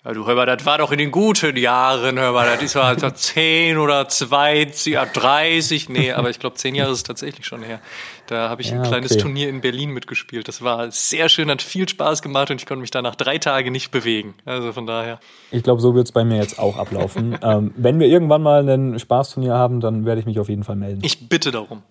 Ja, 0.05 0.12
du 0.12 0.26
hör 0.26 0.35
mal, 0.35 0.47
das 0.47 0.65
war 0.65 0.79
doch 0.79 0.93
in 0.93 0.99
den 0.99 1.11
guten 1.11 1.57
Jahren, 1.57 2.19
hör 2.19 2.33
mal, 2.33 2.47
das 2.47 2.62
ist 2.62 2.75
war 2.76 2.85
also 2.85 3.11
10 3.11 3.76
oder 3.79 4.09
20, 4.09 4.97
30, 5.12 5.88
nee, 5.88 6.12
aber 6.12 6.31
ich 6.31 6.38
glaube 6.38 6.57
10 6.57 6.75
Jahre 6.75 6.93
ist 6.93 6.99
es 6.99 7.03
tatsächlich 7.03 7.47
schon 7.47 7.62
her. 7.62 7.81
Da 8.26 8.49
habe 8.49 8.62
ich 8.62 8.71
ja, 8.71 8.81
ein 8.81 8.83
kleines 8.83 9.12
okay. 9.12 9.21
Turnier 9.21 9.49
in 9.49 9.61
Berlin 9.61 9.91
mitgespielt. 9.91 10.49
Das 10.49 10.62
war 10.62 10.91
sehr 10.91 11.29
schön, 11.29 11.50
hat 11.50 11.62
viel 11.62 11.88
Spaß 11.88 12.23
gemacht 12.23 12.50
und 12.50 12.61
ich 12.61 12.67
konnte 12.67 12.81
mich 12.81 12.91
da 12.91 13.03
nach 13.03 13.15
drei 13.15 13.38
Tagen 13.38 13.73
nicht 13.73 13.91
bewegen. 13.91 14.35
Also 14.45 14.73
von 14.73 14.87
daher. 14.87 15.21
Ich 15.50 15.62
glaube, 15.62 15.81
so 15.81 15.95
wird 15.95 16.07
es 16.07 16.12
bei 16.12 16.25
mir 16.25 16.37
jetzt 16.37 16.59
auch 16.59 16.76
ablaufen. 16.76 17.38
ähm, 17.43 17.73
wenn 17.76 18.00
wir 18.00 18.09
irgendwann 18.09 18.43
mal 18.43 18.69
ein 18.69 18.99
Spaßturnier 18.99 19.55
haben, 19.55 19.81
dann 19.81 20.05
werde 20.05 20.21
ich 20.21 20.26
mich 20.26 20.41
auf 20.41 20.49
jeden 20.49 20.65
Fall 20.65 20.76
melden. 20.76 21.03
Ich 21.05 21.29
bitte 21.29 21.53
darum. 21.53 21.83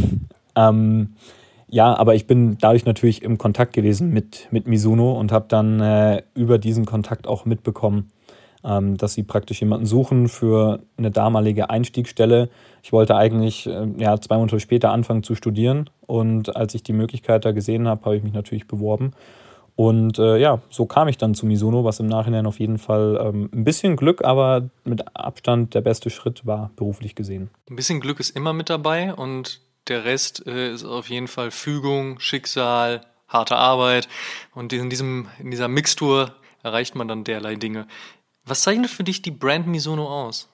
ähm, 0.56 1.14
ja, 1.72 1.96
aber 1.96 2.14
ich 2.14 2.26
bin 2.26 2.58
dadurch 2.60 2.84
natürlich 2.84 3.22
im 3.22 3.38
Kontakt 3.38 3.72
gewesen 3.72 4.10
mit, 4.10 4.46
mit 4.50 4.66
Mizuno 4.66 5.18
und 5.18 5.32
habe 5.32 5.46
dann 5.48 5.80
äh, 5.80 6.22
über 6.34 6.58
diesen 6.58 6.84
Kontakt 6.84 7.26
auch 7.26 7.46
mitbekommen, 7.46 8.12
ähm, 8.62 8.98
dass 8.98 9.14
sie 9.14 9.22
praktisch 9.22 9.62
jemanden 9.62 9.86
suchen 9.86 10.28
für 10.28 10.80
eine 10.98 11.10
damalige 11.10 11.70
Einstiegsstelle. 11.70 12.50
Ich 12.82 12.92
wollte 12.92 13.16
eigentlich 13.16 13.66
äh, 13.66 13.86
ja, 13.96 14.20
zwei 14.20 14.36
Monate 14.36 14.60
später 14.60 14.92
anfangen 14.92 15.22
zu 15.22 15.34
studieren 15.34 15.88
und 16.06 16.54
als 16.54 16.74
ich 16.74 16.82
die 16.82 16.92
Möglichkeit 16.92 17.46
da 17.46 17.52
gesehen 17.52 17.88
habe, 17.88 18.04
habe 18.04 18.16
ich 18.16 18.22
mich 18.22 18.34
natürlich 18.34 18.68
beworben. 18.68 19.12
Und 19.74 20.18
äh, 20.18 20.36
ja, 20.36 20.60
so 20.68 20.84
kam 20.84 21.08
ich 21.08 21.16
dann 21.16 21.34
zu 21.34 21.46
Mizuno, 21.46 21.84
was 21.84 22.00
im 22.00 22.06
Nachhinein 22.06 22.44
auf 22.44 22.60
jeden 22.60 22.76
Fall 22.76 23.18
ähm, 23.18 23.48
ein 23.50 23.64
bisschen 23.64 23.96
Glück, 23.96 24.22
aber 24.22 24.68
mit 24.84 25.16
Abstand 25.16 25.72
der 25.72 25.80
beste 25.80 26.10
Schritt 26.10 26.44
war, 26.44 26.70
beruflich 26.76 27.14
gesehen. 27.14 27.48
Ein 27.70 27.76
bisschen 27.76 28.00
Glück 28.02 28.20
ist 28.20 28.36
immer 28.36 28.52
mit 28.52 28.68
dabei 28.68 29.14
und 29.14 29.62
der 29.88 30.04
Rest 30.04 30.46
äh, 30.46 30.72
ist 30.72 30.84
auf 30.84 31.08
jeden 31.08 31.28
Fall 31.28 31.50
Fügung, 31.50 32.18
Schicksal, 32.20 33.02
harte 33.28 33.56
Arbeit. 33.56 34.08
Und 34.54 34.72
in, 34.72 34.90
diesem, 34.90 35.28
in 35.38 35.50
dieser 35.50 35.68
Mixtur 35.68 36.34
erreicht 36.62 36.94
man 36.94 37.08
dann 37.08 37.24
derlei 37.24 37.56
Dinge. 37.56 37.86
Was 38.44 38.62
zeichnet 38.62 38.90
für 38.90 39.04
dich 39.04 39.22
die 39.22 39.30
Brand 39.30 39.66
Misono 39.66 40.06
aus? 40.06 40.48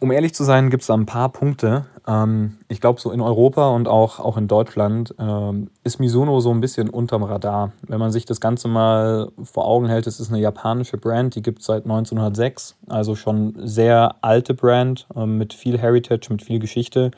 Um 0.00 0.10
ehrlich 0.10 0.34
zu 0.34 0.42
sein, 0.42 0.68
gibt 0.68 0.80
es 0.80 0.88
da 0.88 0.94
ein 0.94 1.06
paar 1.06 1.28
Punkte. 1.28 1.86
Ähm, 2.08 2.58
ich 2.66 2.80
glaube, 2.80 3.00
so 3.00 3.12
in 3.12 3.20
Europa 3.20 3.68
und 3.68 3.86
auch, 3.86 4.18
auch 4.18 4.36
in 4.36 4.48
Deutschland 4.48 5.14
ähm, 5.16 5.70
ist 5.84 6.00
Misono 6.00 6.40
so 6.40 6.50
ein 6.50 6.60
bisschen 6.60 6.90
unterm 6.90 7.22
Radar. 7.22 7.70
Wenn 7.82 8.00
man 8.00 8.10
sich 8.10 8.24
das 8.26 8.40
Ganze 8.40 8.66
mal 8.66 9.30
vor 9.44 9.64
Augen 9.64 9.86
hält, 9.86 10.08
es 10.08 10.18
ist 10.18 10.30
eine 10.30 10.40
japanische 10.40 10.98
Brand, 10.98 11.36
die 11.36 11.42
gibt 11.42 11.60
es 11.60 11.66
seit 11.66 11.84
1906. 11.84 12.76
Also 12.88 13.14
schon 13.14 13.54
sehr 13.64 14.16
alte 14.22 14.54
Brand 14.54 15.06
ähm, 15.14 15.38
mit 15.38 15.54
viel 15.54 15.78
Heritage, 15.78 16.26
mit 16.30 16.42
viel 16.42 16.58
Geschichte. 16.58 17.12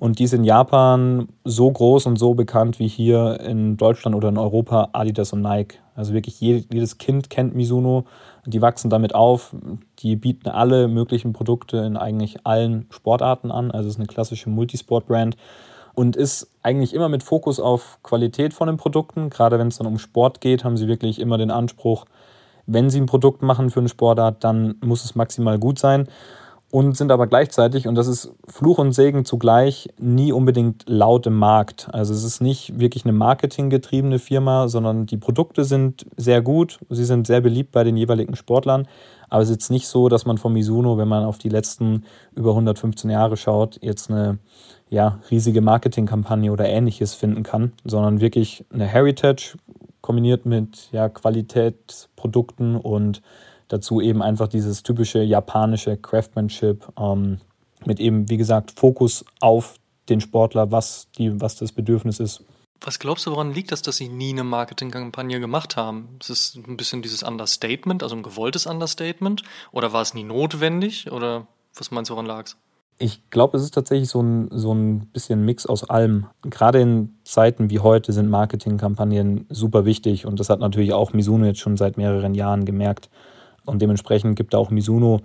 Und 0.00 0.18
die 0.18 0.24
ist 0.24 0.32
in 0.32 0.44
Japan 0.44 1.28
so 1.44 1.70
groß 1.70 2.06
und 2.06 2.18
so 2.18 2.32
bekannt 2.32 2.78
wie 2.78 2.88
hier 2.88 3.38
in 3.40 3.76
Deutschland 3.76 4.16
oder 4.16 4.30
in 4.30 4.38
Europa 4.38 4.88
Adidas 4.92 5.34
und 5.34 5.42
Nike. 5.42 5.78
Also 5.94 6.14
wirklich 6.14 6.40
jedes 6.40 6.96
Kind 6.96 7.28
kennt 7.28 7.54
Mizuno. 7.54 8.06
Die 8.46 8.62
wachsen 8.62 8.88
damit 8.88 9.14
auf. 9.14 9.54
Die 9.98 10.16
bieten 10.16 10.48
alle 10.48 10.88
möglichen 10.88 11.34
Produkte 11.34 11.76
in 11.76 11.98
eigentlich 11.98 12.46
allen 12.46 12.86
Sportarten 12.88 13.50
an. 13.50 13.70
Also 13.70 13.88
es 13.88 13.96
ist 13.96 14.00
eine 14.00 14.06
klassische 14.06 14.48
Multisport-Brand 14.48 15.36
und 15.92 16.16
ist 16.16 16.50
eigentlich 16.62 16.94
immer 16.94 17.10
mit 17.10 17.22
Fokus 17.22 17.60
auf 17.60 17.98
Qualität 18.02 18.54
von 18.54 18.68
den 18.68 18.78
Produkten. 18.78 19.28
Gerade 19.28 19.58
wenn 19.58 19.68
es 19.68 19.76
dann 19.76 19.86
um 19.86 19.98
Sport 19.98 20.40
geht, 20.40 20.64
haben 20.64 20.78
sie 20.78 20.88
wirklich 20.88 21.18
immer 21.20 21.36
den 21.36 21.50
Anspruch, 21.50 22.06
wenn 22.64 22.88
sie 22.88 23.00
ein 23.00 23.06
Produkt 23.06 23.42
machen 23.42 23.68
für 23.68 23.80
eine 23.80 23.90
Sportart, 23.90 24.44
dann 24.44 24.76
muss 24.80 25.04
es 25.04 25.14
maximal 25.14 25.58
gut 25.58 25.78
sein 25.78 26.08
und 26.70 26.96
sind 26.96 27.10
aber 27.10 27.26
gleichzeitig, 27.26 27.88
und 27.88 27.96
das 27.96 28.06
ist 28.06 28.32
Fluch 28.46 28.78
und 28.78 28.92
Segen 28.92 29.24
zugleich, 29.24 29.88
nie 29.98 30.32
unbedingt 30.32 30.88
laut 30.88 31.26
im 31.26 31.36
Markt. 31.36 31.88
Also 31.92 32.14
es 32.14 32.22
ist 32.22 32.40
nicht 32.40 32.78
wirklich 32.78 33.04
eine 33.04 33.12
marketinggetriebene 33.12 34.18
Firma, 34.18 34.68
sondern 34.68 35.06
die 35.06 35.16
Produkte 35.16 35.64
sind 35.64 36.06
sehr 36.16 36.42
gut, 36.42 36.78
sie 36.88 37.04
sind 37.04 37.26
sehr 37.26 37.40
beliebt 37.40 37.72
bei 37.72 37.82
den 37.82 37.96
jeweiligen 37.96 38.36
Sportlern, 38.36 38.86
aber 39.28 39.42
es 39.42 39.48
ist 39.48 39.56
jetzt 39.56 39.70
nicht 39.70 39.88
so, 39.88 40.08
dass 40.08 40.26
man 40.26 40.38
von 40.38 40.52
Mizuno, 40.52 40.96
wenn 40.96 41.08
man 41.08 41.24
auf 41.24 41.38
die 41.38 41.48
letzten 41.48 42.04
über 42.34 42.50
115 42.50 43.10
Jahre 43.10 43.36
schaut, 43.36 43.78
jetzt 43.82 44.10
eine 44.10 44.38
ja, 44.90 45.20
riesige 45.30 45.60
Marketingkampagne 45.60 46.52
oder 46.52 46.66
ähnliches 46.68 47.14
finden 47.14 47.42
kann, 47.42 47.72
sondern 47.84 48.20
wirklich 48.20 48.64
eine 48.72 48.86
Heritage 48.86 49.56
kombiniert 50.00 50.46
mit 50.46 50.88
ja, 50.92 51.08
Qualitätsprodukten 51.08 52.76
und 52.76 53.22
Dazu 53.70 54.00
eben 54.00 54.20
einfach 54.20 54.48
dieses 54.48 54.82
typische 54.82 55.22
japanische 55.22 55.96
Craftsmanship 55.96 56.88
ähm, 56.98 57.38
mit 57.84 58.00
eben, 58.00 58.28
wie 58.28 58.36
gesagt, 58.36 58.72
Fokus 58.72 59.24
auf 59.38 59.76
den 60.08 60.20
Sportler, 60.20 60.72
was, 60.72 61.08
die, 61.16 61.40
was 61.40 61.54
das 61.54 61.70
Bedürfnis 61.70 62.18
ist. 62.18 62.42
Was 62.80 62.98
glaubst 62.98 63.26
du, 63.26 63.30
woran 63.30 63.54
liegt 63.54 63.70
das, 63.70 63.80
dass 63.80 63.96
sie 63.96 64.08
nie 64.08 64.30
eine 64.30 64.42
Marketingkampagne 64.42 65.38
gemacht 65.38 65.76
haben? 65.76 66.16
Ist 66.18 66.30
es 66.30 66.58
ein 66.66 66.76
bisschen 66.76 67.00
dieses 67.00 67.22
Understatement, 67.22 68.02
also 68.02 68.16
ein 68.16 68.24
gewolltes 68.24 68.66
Understatement? 68.66 69.44
Oder 69.70 69.92
war 69.92 70.02
es 70.02 70.14
nie 70.14 70.24
notwendig? 70.24 71.12
Oder 71.12 71.46
was 71.76 71.92
meinst 71.92 72.10
du, 72.10 72.14
woran 72.14 72.26
lag 72.26 72.46
es? 72.46 72.56
Ich 72.98 73.30
glaube, 73.30 73.56
es 73.56 73.62
ist 73.62 73.74
tatsächlich 73.74 74.08
so 74.08 74.20
ein, 74.20 74.48
so 74.50 74.74
ein 74.74 75.06
bisschen 75.12 75.44
Mix 75.44 75.64
aus 75.64 75.88
allem. 75.88 76.26
Gerade 76.42 76.80
in 76.80 77.14
Zeiten 77.22 77.70
wie 77.70 77.78
heute 77.78 78.12
sind 78.12 78.28
Marketingkampagnen 78.28 79.46
super 79.48 79.84
wichtig 79.84 80.26
und 80.26 80.40
das 80.40 80.50
hat 80.50 80.58
natürlich 80.58 80.92
auch 80.92 81.12
Mizuno 81.12 81.46
jetzt 81.46 81.60
schon 81.60 81.76
seit 81.76 81.96
mehreren 81.96 82.34
Jahren 82.34 82.64
gemerkt. 82.64 83.10
Und 83.70 83.80
dementsprechend 83.80 84.36
gibt 84.36 84.54
auch 84.54 84.70
Mizuno 84.70 85.20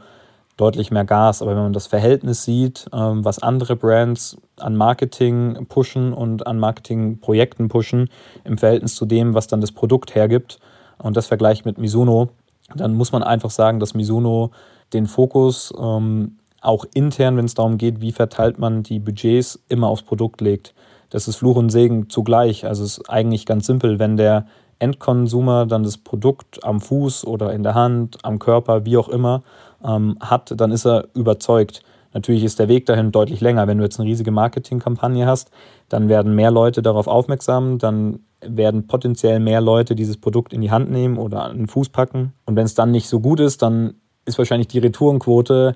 deutlich 0.57 0.91
mehr 0.91 1.03
Gas. 1.03 1.41
Aber 1.41 1.51
wenn 1.51 1.63
man 1.63 1.73
das 1.73 1.87
Verhältnis 1.87 2.43
sieht, 2.43 2.87
ähm, 2.93 3.25
was 3.25 3.39
andere 3.39 3.75
Brands 3.75 4.37
an 4.57 4.75
Marketing 4.75 5.65
pushen 5.67 6.13
und 6.13 6.47
an 6.47 6.59
Marketingprojekten 6.59 7.67
pushen, 7.67 8.09
im 8.43 8.57
Verhältnis 8.57 8.95
zu 8.95 9.05
dem, 9.05 9.33
was 9.33 9.47
dann 9.47 9.61
das 9.61 9.71
Produkt 9.71 10.15
hergibt, 10.15 10.59
und 10.97 11.17
das 11.17 11.27
vergleicht 11.27 11.65
mit 11.65 11.77
Mizuno, 11.77 12.29
dann 12.73 12.95
muss 12.95 13.11
man 13.11 13.23
einfach 13.23 13.49
sagen, 13.49 13.79
dass 13.79 13.93
Mizuno 13.93 14.51
den 14.93 15.07
Fokus 15.07 15.73
ähm, 15.77 16.37
auch 16.61 16.85
intern, 16.93 17.37
wenn 17.37 17.45
es 17.45 17.53
darum 17.53 17.77
geht, 17.77 18.01
wie 18.01 18.11
verteilt 18.11 18.59
man 18.59 18.83
die 18.83 18.99
Budgets, 18.99 19.59
immer 19.67 19.87
aufs 19.87 20.03
Produkt 20.03 20.41
legt. 20.41 20.73
Das 21.09 21.27
ist 21.27 21.35
Fluch 21.37 21.57
und 21.57 21.69
Segen 21.69 22.09
zugleich. 22.09 22.65
Also 22.65 22.83
es 22.83 22.97
ist 22.97 23.09
eigentlich 23.09 23.45
ganz 23.45 23.67
simpel, 23.67 23.99
wenn 23.99 24.17
der 24.17 24.47
Endkonsumer 24.79 25.65
dann 25.65 25.83
das 25.83 25.97
Produkt 25.97 26.63
am 26.63 26.81
Fuß 26.81 27.25
oder 27.25 27.53
in 27.53 27.63
der 27.63 27.75
Hand, 27.75 28.17
am 28.23 28.39
Körper, 28.39 28.85
wie 28.85 28.97
auch 28.97 29.09
immer, 29.09 29.43
ähm, 29.83 30.17
hat, 30.19 30.53
dann 30.55 30.71
ist 30.71 30.85
er 30.85 31.07
überzeugt. 31.13 31.83
Natürlich 32.13 32.43
ist 32.43 32.59
der 32.59 32.69
Weg 32.69 32.85
dahin 32.85 33.11
deutlich 33.11 33.41
länger. 33.41 33.67
Wenn 33.67 33.77
du 33.77 33.83
jetzt 33.83 33.99
eine 33.99 34.07
riesige 34.07 34.31
Marketingkampagne 34.31 35.25
hast, 35.25 35.51
dann 35.89 36.07
werden 36.07 36.33
mehr 36.33 36.51
Leute 36.51 36.81
darauf 36.81 37.07
aufmerksam, 37.07 37.77
dann 37.77 38.19
werden 38.41 38.87
potenziell 38.87 39.39
mehr 39.39 39.59
Leute 39.59 39.95
dieses 39.95 40.17
Produkt 40.17 40.53
in 40.53 40.61
die 40.61 40.71
Hand 40.71 40.89
nehmen 40.89 41.17
oder 41.17 41.43
an 41.43 41.57
den 41.57 41.67
Fuß 41.67 41.89
packen. 41.89 42.33
Und 42.45 42.55
wenn 42.55 42.65
es 42.65 42.75
dann 42.75 42.91
nicht 42.91 43.09
so 43.09 43.19
gut 43.19 43.39
ist, 43.39 43.61
dann 43.61 43.95
ist 44.25 44.37
wahrscheinlich 44.37 44.67
die 44.67 44.79
Retourenquote 44.79 45.75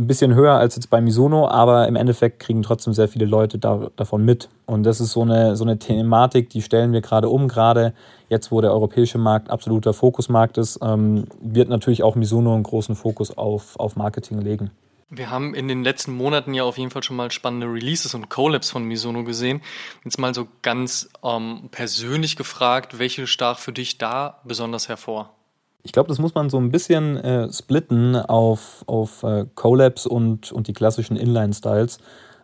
ein 0.00 0.06
bisschen 0.06 0.34
höher 0.34 0.54
als 0.54 0.76
jetzt 0.76 0.88
bei 0.88 1.00
Misono, 1.00 1.48
aber 1.48 1.86
im 1.86 1.94
Endeffekt 1.94 2.40
kriegen 2.40 2.62
trotzdem 2.62 2.94
sehr 2.94 3.08
viele 3.08 3.26
Leute 3.26 3.58
da, 3.58 3.90
davon 3.96 4.24
mit. 4.24 4.48
Und 4.66 4.84
das 4.84 5.00
ist 5.00 5.12
so 5.12 5.22
eine, 5.22 5.56
so 5.56 5.64
eine 5.64 5.78
Thematik, 5.78 6.48
die 6.50 6.62
stellen 6.62 6.92
wir 6.92 7.02
gerade 7.02 7.28
um. 7.28 7.48
Gerade 7.48 7.92
jetzt, 8.28 8.50
wo 8.50 8.60
der 8.60 8.72
europäische 8.72 9.18
Markt 9.18 9.50
absoluter 9.50 9.92
Fokusmarkt 9.92 10.56
ist, 10.58 10.78
ähm, 10.82 11.24
wird 11.40 11.68
natürlich 11.68 12.02
auch 12.02 12.14
Misono 12.14 12.54
einen 12.54 12.62
großen 12.62 12.96
Fokus 12.96 13.36
auf, 13.36 13.78
auf 13.78 13.96
Marketing 13.96 14.40
legen. 14.40 14.70
Wir 15.10 15.28
haben 15.28 15.54
in 15.54 15.66
den 15.66 15.82
letzten 15.82 16.12
Monaten 16.12 16.54
ja 16.54 16.62
auf 16.62 16.78
jeden 16.78 16.90
Fall 16.90 17.02
schon 17.02 17.16
mal 17.16 17.30
spannende 17.32 17.66
Releases 17.66 18.14
und 18.14 18.28
Collabs 18.28 18.70
von 18.70 18.84
Misono 18.84 19.24
gesehen. 19.24 19.60
Jetzt 20.04 20.18
mal 20.18 20.32
so 20.32 20.46
ganz 20.62 21.10
ähm, 21.24 21.68
persönlich 21.72 22.36
gefragt, 22.36 22.98
welche 22.98 23.26
stach 23.26 23.58
für 23.58 23.72
dich 23.72 23.98
da 23.98 24.40
besonders 24.44 24.88
hervor? 24.88 25.34
Ich 25.82 25.92
glaube, 25.92 26.08
das 26.08 26.18
muss 26.18 26.34
man 26.34 26.50
so 26.50 26.58
ein 26.58 26.70
bisschen 26.70 27.16
äh, 27.16 27.52
splitten 27.52 28.16
auf, 28.16 28.84
auf 28.86 29.22
äh, 29.22 29.46
Collabs 29.54 30.06
und, 30.06 30.52
und 30.52 30.68
die 30.68 30.72
klassischen 30.72 31.16
Inline-Styles, 31.16 31.98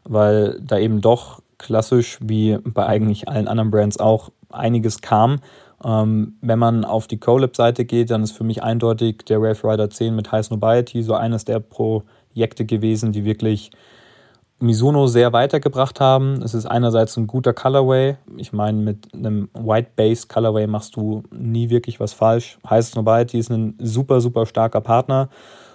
weil 0.04 0.58
da 0.60 0.78
eben 0.78 1.00
doch 1.00 1.42
klassisch 1.58 2.18
wie 2.22 2.58
bei 2.64 2.86
eigentlich 2.86 3.28
allen 3.28 3.48
anderen 3.48 3.70
Brands 3.70 3.98
auch 3.98 4.30
einiges 4.50 5.00
kam. 5.00 5.40
Ähm, 5.84 6.36
wenn 6.40 6.58
man 6.58 6.84
auf 6.84 7.06
die 7.06 7.18
Colab-Seite 7.18 7.84
geht, 7.84 8.10
dann 8.10 8.22
ist 8.22 8.32
für 8.32 8.44
mich 8.44 8.62
eindeutig 8.62 9.24
der 9.28 9.40
Wave 9.42 9.62
Rider 9.64 9.90
10 9.90 10.14
mit 10.14 10.32
High 10.32 10.46
Snobiety 10.46 11.02
so 11.02 11.14
eines 11.14 11.44
der 11.44 11.60
Projekte 11.60 12.64
gewesen, 12.64 13.12
die 13.12 13.24
wirklich 13.24 13.70
Mizuno 14.58 15.06
sehr 15.06 15.32
weitergebracht 15.32 16.00
haben. 16.00 16.40
Es 16.42 16.54
ist 16.54 16.64
einerseits 16.66 17.16
ein 17.16 17.26
guter 17.26 17.52
Colorway. 17.52 18.16
Ich 18.36 18.52
meine, 18.52 18.78
mit 18.78 19.12
einem 19.12 19.50
White 19.52 19.90
Base 19.96 20.26
Colorway 20.28 20.66
machst 20.66 20.96
du 20.96 21.24
nie 21.30 21.68
wirklich 21.68 22.00
was 22.00 22.14
falsch. 22.14 22.58
High 22.68 22.84
Snobiety 22.84 23.38
ist 23.38 23.50
ein 23.50 23.74
super, 23.78 24.20
super 24.20 24.46
starker 24.46 24.80
Partner. 24.80 25.28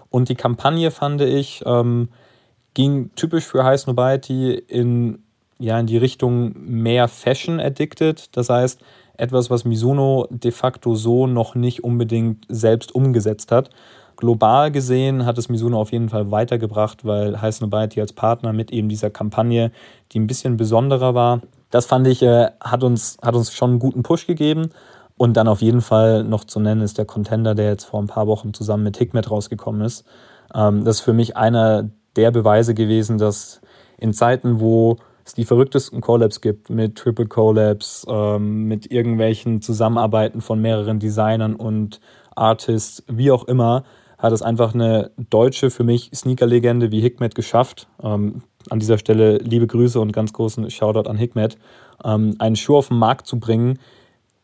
Und 0.10 0.30
die 0.30 0.36
Kampagne 0.36 0.89
fand 0.89 1.22
ich, 1.22 1.63
ähm, 1.65 2.10
ging 2.74 3.12
typisch 3.15 3.46
für 3.46 3.63
High 3.63 3.80
Snobiety 3.80 4.54
in, 4.54 5.20
ja, 5.60 5.80
in 5.80 5.86
die 5.86 5.98
Richtung 5.98 6.54
mehr 6.56 7.08
Fashion 7.08 7.60
addicted. 7.60 8.36
Das 8.36 8.50
heißt, 8.50 8.82
etwas, 9.15 9.52
was 9.52 9.63
Mizuno 9.63 10.28
de 10.32 10.52
facto 10.52 10.96
so 10.96 11.28
noch 11.28 11.54
nicht 11.54 11.84
unbedingt 11.84 12.46
selbst 12.50 12.96
umgesetzt 12.96 13.52
hat. 13.52 13.70
Global 14.22 14.72
gesehen 14.72 15.26
hat 15.26 15.38
es 15.38 15.50
Mizuno 15.50 15.82
auf 15.82 15.92
jeden 15.92 16.08
Fall 16.08 16.30
weitergebracht, 16.30 17.04
weil 17.04 17.42
High 17.42 17.56
Snobiety 17.56 18.00
als 18.00 18.14
Partner 18.14 18.54
mit 18.54 18.72
eben 18.72 18.88
dieser 18.88 19.10
Kampagne, 19.10 19.72
die 20.12 20.20
ein 20.20 20.28
bisschen 20.28 20.58
besonderer 20.58 21.16
war, 21.16 21.42
das 21.72 21.88
fand 21.88 22.06
ich, 22.08 22.22
äh, 22.22 22.52
hat, 22.62 22.84
uns, 22.84 23.18
hat 23.22 23.34
uns 23.34 23.52
schon 23.52 23.72
einen 23.72 23.80
guten 23.80 24.04
Push 24.04 24.28
gegeben. 24.28 24.70
Und 25.18 25.38
dann 25.38 25.48
auf 25.48 25.62
jeden 25.62 25.82
Fall 25.82 26.24
noch 26.24 26.46
zu 26.46 26.60
nennen 26.60 26.82
ist 26.82 26.98
der 26.98 27.06
Contender, 27.06 27.56
der 27.56 27.70
jetzt 27.70 27.86
vor 27.86 28.02
ein 28.02 28.08
paar 28.08 28.28
Wochen 28.28 28.54
zusammen 28.54 28.84
mit 28.84 28.98
Hikmet 28.98 29.30
rausgekommen 29.30 29.82
ist. 29.82 30.06
Ähm, 30.54 30.84
das 30.84 30.98
ist 30.98 31.02
für 31.02 31.14
mich 31.14 31.36
einer 31.36 31.90
der 32.16 32.32
Beweise 32.32 32.74
gewesen, 32.74 33.18
dass 33.18 33.62
in 33.98 34.14
Zeiten, 34.14 34.60
wo 34.60 34.98
es 35.26 35.34
die 35.34 35.46
verrücktesten 35.46 36.02
Collabs 36.02 36.42
gibt, 36.42 36.70
mit 36.70 36.96
Triple 36.96 37.28
Collabs, 37.28 38.06
ähm, 38.08 38.66
mit 38.68 38.92
irgendwelchen 38.92 39.62
Zusammenarbeiten 39.62 40.42
von 40.42 40.62
mehreren 40.62 41.00
Designern 41.00 41.56
und 41.56 42.00
Artists, 42.36 43.04
wie 43.08 43.32
auch 43.32 43.46
immer, 43.46 43.84
hat 44.22 44.34
es 44.34 44.44
einfach 44.44 44.76
eine 44.76 45.12
deutsche, 45.18 45.72
für 45.72 45.84
mich 45.84 46.12
Sneaker-Legende 46.14 46.92
wie 46.92 47.02
Hikmet 47.02 47.34
geschafft. 47.34 47.88
Ähm, 48.04 48.44
an 48.70 48.80
dieser 48.80 49.00
Stelle 49.00 49.40
liebe 49.40 49.66
Grüße 49.66 50.00
und 50.00 50.14
ganz 50.14 50.32
großen 50.32 50.70
Shoutout 50.70 51.10
an 51.10 51.18
Hikmet, 51.18 51.58
ähm, 52.06 52.36
einen 52.38 52.56
Schuh 52.56 52.78
auf 52.78 52.90
den 52.90 53.00
Markt 53.00 53.26
zu 53.26 53.40
bringen, 53.40 53.80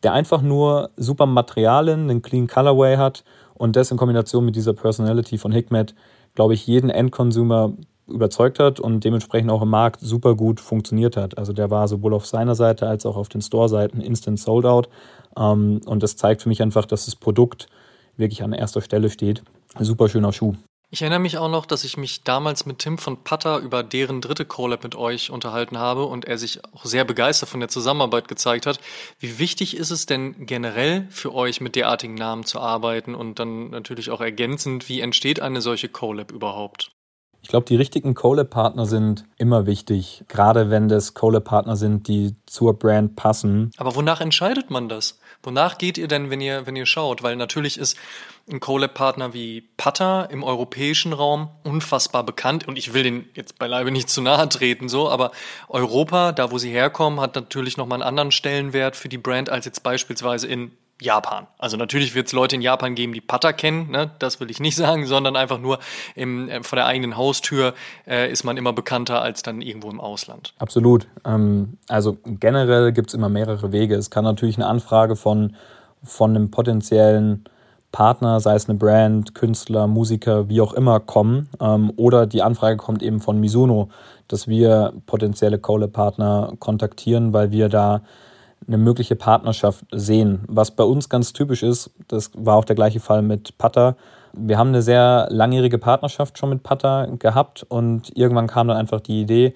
der 0.02 0.12
einfach 0.12 0.42
nur 0.42 0.90
super 0.96 1.26
Materialien, 1.26 2.10
einen 2.10 2.22
clean 2.22 2.48
Colorway 2.48 2.96
hat 2.96 3.22
und 3.54 3.76
das 3.76 3.92
in 3.92 3.96
Kombination 3.96 4.44
mit 4.44 4.56
dieser 4.56 4.74
Personality 4.74 5.38
von 5.38 5.52
Hikmet, 5.52 5.94
glaube 6.34 6.54
ich, 6.54 6.66
jeden 6.66 6.90
Endconsumer 6.90 7.72
überzeugt 8.08 8.58
hat 8.58 8.80
und 8.80 9.04
dementsprechend 9.04 9.50
auch 9.50 9.62
im 9.62 9.70
Markt 9.70 10.00
super 10.00 10.34
gut 10.34 10.60
funktioniert 10.60 11.16
hat. 11.16 11.38
Also 11.38 11.52
der 11.52 11.70
war 11.70 11.86
sowohl 11.86 12.14
auf 12.14 12.26
seiner 12.26 12.56
Seite 12.56 12.88
als 12.88 13.06
auch 13.06 13.16
auf 13.16 13.28
den 13.28 13.42
Store-Seiten 13.42 14.00
instant 14.00 14.40
sold 14.40 14.66
out. 14.66 14.88
Ähm, 15.36 15.80
und 15.86 16.02
das 16.02 16.16
zeigt 16.16 16.42
für 16.42 16.48
mich 16.48 16.62
einfach, 16.62 16.84
dass 16.84 17.04
das 17.04 17.14
Produkt 17.14 17.68
wirklich 18.18 18.42
an 18.42 18.52
erster 18.52 18.82
Stelle 18.82 19.10
steht. 19.10 19.42
Super 19.78 20.08
schöner 20.08 20.32
Schuh. 20.32 20.54
Ich 20.90 21.02
erinnere 21.02 21.18
mich 21.20 21.36
auch 21.36 21.50
noch, 21.50 21.66
dass 21.66 21.84
ich 21.84 21.98
mich 21.98 22.24
damals 22.24 22.64
mit 22.64 22.78
Tim 22.78 22.96
von 22.96 23.22
Putter 23.22 23.58
über 23.58 23.82
deren 23.82 24.22
dritte 24.22 24.46
Collab 24.46 24.84
mit 24.84 24.94
euch 24.94 25.30
unterhalten 25.30 25.76
habe 25.76 26.04
und 26.04 26.24
er 26.24 26.38
sich 26.38 26.64
auch 26.72 26.86
sehr 26.86 27.04
begeistert 27.04 27.50
von 27.50 27.60
der 27.60 27.68
Zusammenarbeit 27.68 28.26
gezeigt 28.26 28.64
hat. 28.64 28.80
Wie 29.18 29.38
wichtig 29.38 29.76
ist 29.76 29.90
es 29.90 30.06
denn 30.06 30.46
generell 30.46 31.06
für 31.10 31.34
euch, 31.34 31.60
mit 31.60 31.76
derartigen 31.76 32.14
Namen 32.14 32.44
zu 32.44 32.58
arbeiten 32.58 33.14
und 33.14 33.38
dann 33.38 33.68
natürlich 33.68 34.10
auch 34.10 34.22
ergänzend, 34.22 34.88
wie 34.88 35.00
entsteht 35.00 35.40
eine 35.40 35.60
solche 35.60 35.90
Collab 35.90 36.32
überhaupt? 36.32 36.90
Ich 37.42 37.48
glaube, 37.48 37.66
die 37.66 37.76
richtigen 37.76 38.14
Collab-Partner 38.14 38.84
sind 38.84 39.24
immer 39.36 39.66
wichtig, 39.66 40.24
gerade 40.28 40.70
wenn 40.70 40.88
das 40.88 41.14
Collab-Partner 41.14 41.76
sind, 41.76 42.08
die 42.08 42.34
zur 42.46 42.78
Brand 42.78 43.16
passen. 43.16 43.70
Aber 43.76 43.94
wonach 43.94 44.20
entscheidet 44.20 44.70
man 44.70 44.88
das? 44.88 45.18
Wonach 45.42 45.78
geht 45.78 45.98
ihr 45.98 46.08
denn, 46.08 46.30
wenn 46.30 46.40
ihr, 46.40 46.66
wenn 46.66 46.76
ihr 46.76 46.86
schaut? 46.86 47.22
Weil 47.22 47.36
natürlich 47.36 47.78
ist 47.78 47.96
ein 48.50 48.60
Collab-Partner 48.60 49.34
wie 49.34 49.68
Pata 49.76 50.24
im 50.24 50.42
europäischen 50.42 51.12
Raum 51.12 51.48
unfassbar 51.64 52.24
bekannt 52.24 52.66
und 52.66 52.76
ich 52.76 52.92
will 52.92 53.02
den 53.02 53.28
jetzt 53.34 53.58
beileibe 53.58 53.90
nicht 53.90 54.08
zu 54.08 54.20
nahe 54.20 54.48
treten, 54.48 54.88
so, 54.88 55.08
aber 55.08 55.32
Europa, 55.68 56.32
da 56.32 56.50
wo 56.50 56.58
sie 56.58 56.70
herkommen, 56.70 57.20
hat 57.20 57.34
natürlich 57.34 57.76
nochmal 57.76 57.96
einen 57.96 58.08
anderen 58.08 58.32
Stellenwert 58.32 58.96
für 58.96 59.08
die 59.08 59.18
Brand 59.18 59.50
als 59.50 59.64
jetzt 59.64 59.82
beispielsweise 59.82 60.46
in 60.46 60.72
Japan. 61.00 61.46
Also 61.58 61.76
natürlich 61.76 62.14
wird 62.14 62.26
es 62.26 62.32
Leute 62.32 62.56
in 62.56 62.62
Japan 62.62 62.94
geben, 62.94 63.12
die 63.12 63.20
Putter 63.20 63.52
kennen, 63.52 63.90
ne? 63.90 64.10
das 64.18 64.40
will 64.40 64.50
ich 64.50 64.60
nicht 64.60 64.76
sagen, 64.76 65.06
sondern 65.06 65.36
einfach 65.36 65.58
nur 65.58 65.78
im, 66.14 66.48
äh, 66.48 66.62
vor 66.62 66.76
der 66.76 66.86
eigenen 66.86 67.16
Haustür 67.16 67.74
äh, 68.06 68.30
ist 68.30 68.44
man 68.44 68.56
immer 68.56 68.72
bekannter 68.72 69.22
als 69.22 69.42
dann 69.42 69.62
irgendwo 69.62 69.90
im 69.90 70.00
Ausland. 70.00 70.54
Absolut. 70.58 71.06
Ähm, 71.24 71.78
also 71.88 72.18
generell 72.24 72.92
gibt 72.92 73.10
es 73.10 73.14
immer 73.14 73.28
mehrere 73.28 73.72
Wege. 73.72 73.94
Es 73.94 74.10
kann 74.10 74.24
natürlich 74.24 74.56
eine 74.56 74.66
Anfrage 74.66 75.14
von, 75.14 75.56
von 76.02 76.34
einem 76.34 76.50
potenziellen 76.50 77.44
Partner, 77.92 78.40
sei 78.40 78.54
es 78.54 78.68
eine 78.68 78.78
Brand, 78.78 79.34
Künstler, 79.34 79.86
Musiker, 79.86 80.48
wie 80.48 80.60
auch 80.60 80.74
immer, 80.74 81.00
kommen. 81.00 81.48
Ähm, 81.60 81.92
oder 81.96 82.26
die 82.26 82.42
Anfrage 82.42 82.76
kommt 82.76 83.02
eben 83.02 83.20
von 83.20 83.40
Mizuno, 83.40 83.88
dass 84.26 84.46
wir 84.46 84.92
potenzielle 85.06 85.58
Collab-Partner 85.58 86.54
kontaktieren, 86.58 87.32
weil 87.32 87.50
wir 87.50 87.68
da 87.68 88.02
eine 88.66 88.78
mögliche 88.78 89.16
Partnerschaft 89.16 89.84
sehen. 89.92 90.40
Was 90.48 90.70
bei 90.70 90.84
uns 90.84 91.08
ganz 91.08 91.32
typisch 91.32 91.62
ist, 91.62 91.90
das 92.08 92.30
war 92.34 92.56
auch 92.56 92.64
der 92.64 92.76
gleiche 92.76 93.00
Fall 93.00 93.22
mit 93.22 93.56
Pata. 93.58 93.96
Wir 94.34 94.58
haben 94.58 94.68
eine 94.68 94.82
sehr 94.82 95.26
langjährige 95.30 95.78
Partnerschaft 95.78 96.38
schon 96.38 96.50
mit 96.50 96.62
Pata 96.62 97.06
gehabt 97.18 97.64
und 97.68 98.16
irgendwann 98.16 98.46
kam 98.46 98.68
dann 98.68 98.76
einfach 98.76 99.00
die 99.00 99.22
Idee, 99.22 99.54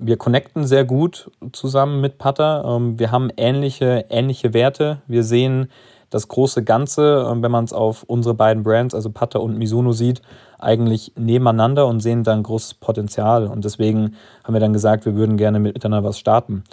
wir 0.00 0.16
connecten 0.16 0.66
sehr 0.66 0.84
gut 0.84 1.30
zusammen 1.52 2.00
mit 2.00 2.18
Pata. 2.18 2.76
Ähm, 2.76 2.98
wir 2.98 3.12
haben 3.12 3.30
ähnliche, 3.36 4.06
ähnliche 4.08 4.54
Werte. 4.54 5.02
Wir 5.06 5.22
sehen 5.22 5.68
das 6.08 6.28
große 6.28 6.64
Ganze, 6.64 7.26
ähm, 7.30 7.42
wenn 7.42 7.50
man 7.50 7.64
es 7.64 7.72
auf 7.72 8.02
unsere 8.04 8.34
beiden 8.34 8.62
Brands, 8.62 8.94
also 8.94 9.10
Pata 9.10 9.38
und 9.38 9.58
Mizuno 9.58 9.92
sieht, 9.92 10.22
eigentlich 10.58 11.12
nebeneinander 11.16 11.86
und 11.86 12.00
sehen 12.00 12.24
dann 12.24 12.42
großes 12.42 12.74
Potenzial. 12.74 13.46
Und 13.46 13.64
deswegen 13.64 14.16
haben 14.42 14.54
wir 14.54 14.60
dann 14.60 14.72
gesagt, 14.72 15.04
wir 15.04 15.14
würden 15.14 15.36
gerne 15.36 15.60
miteinander 15.60 16.08
was 16.08 16.18
starten 16.18 16.64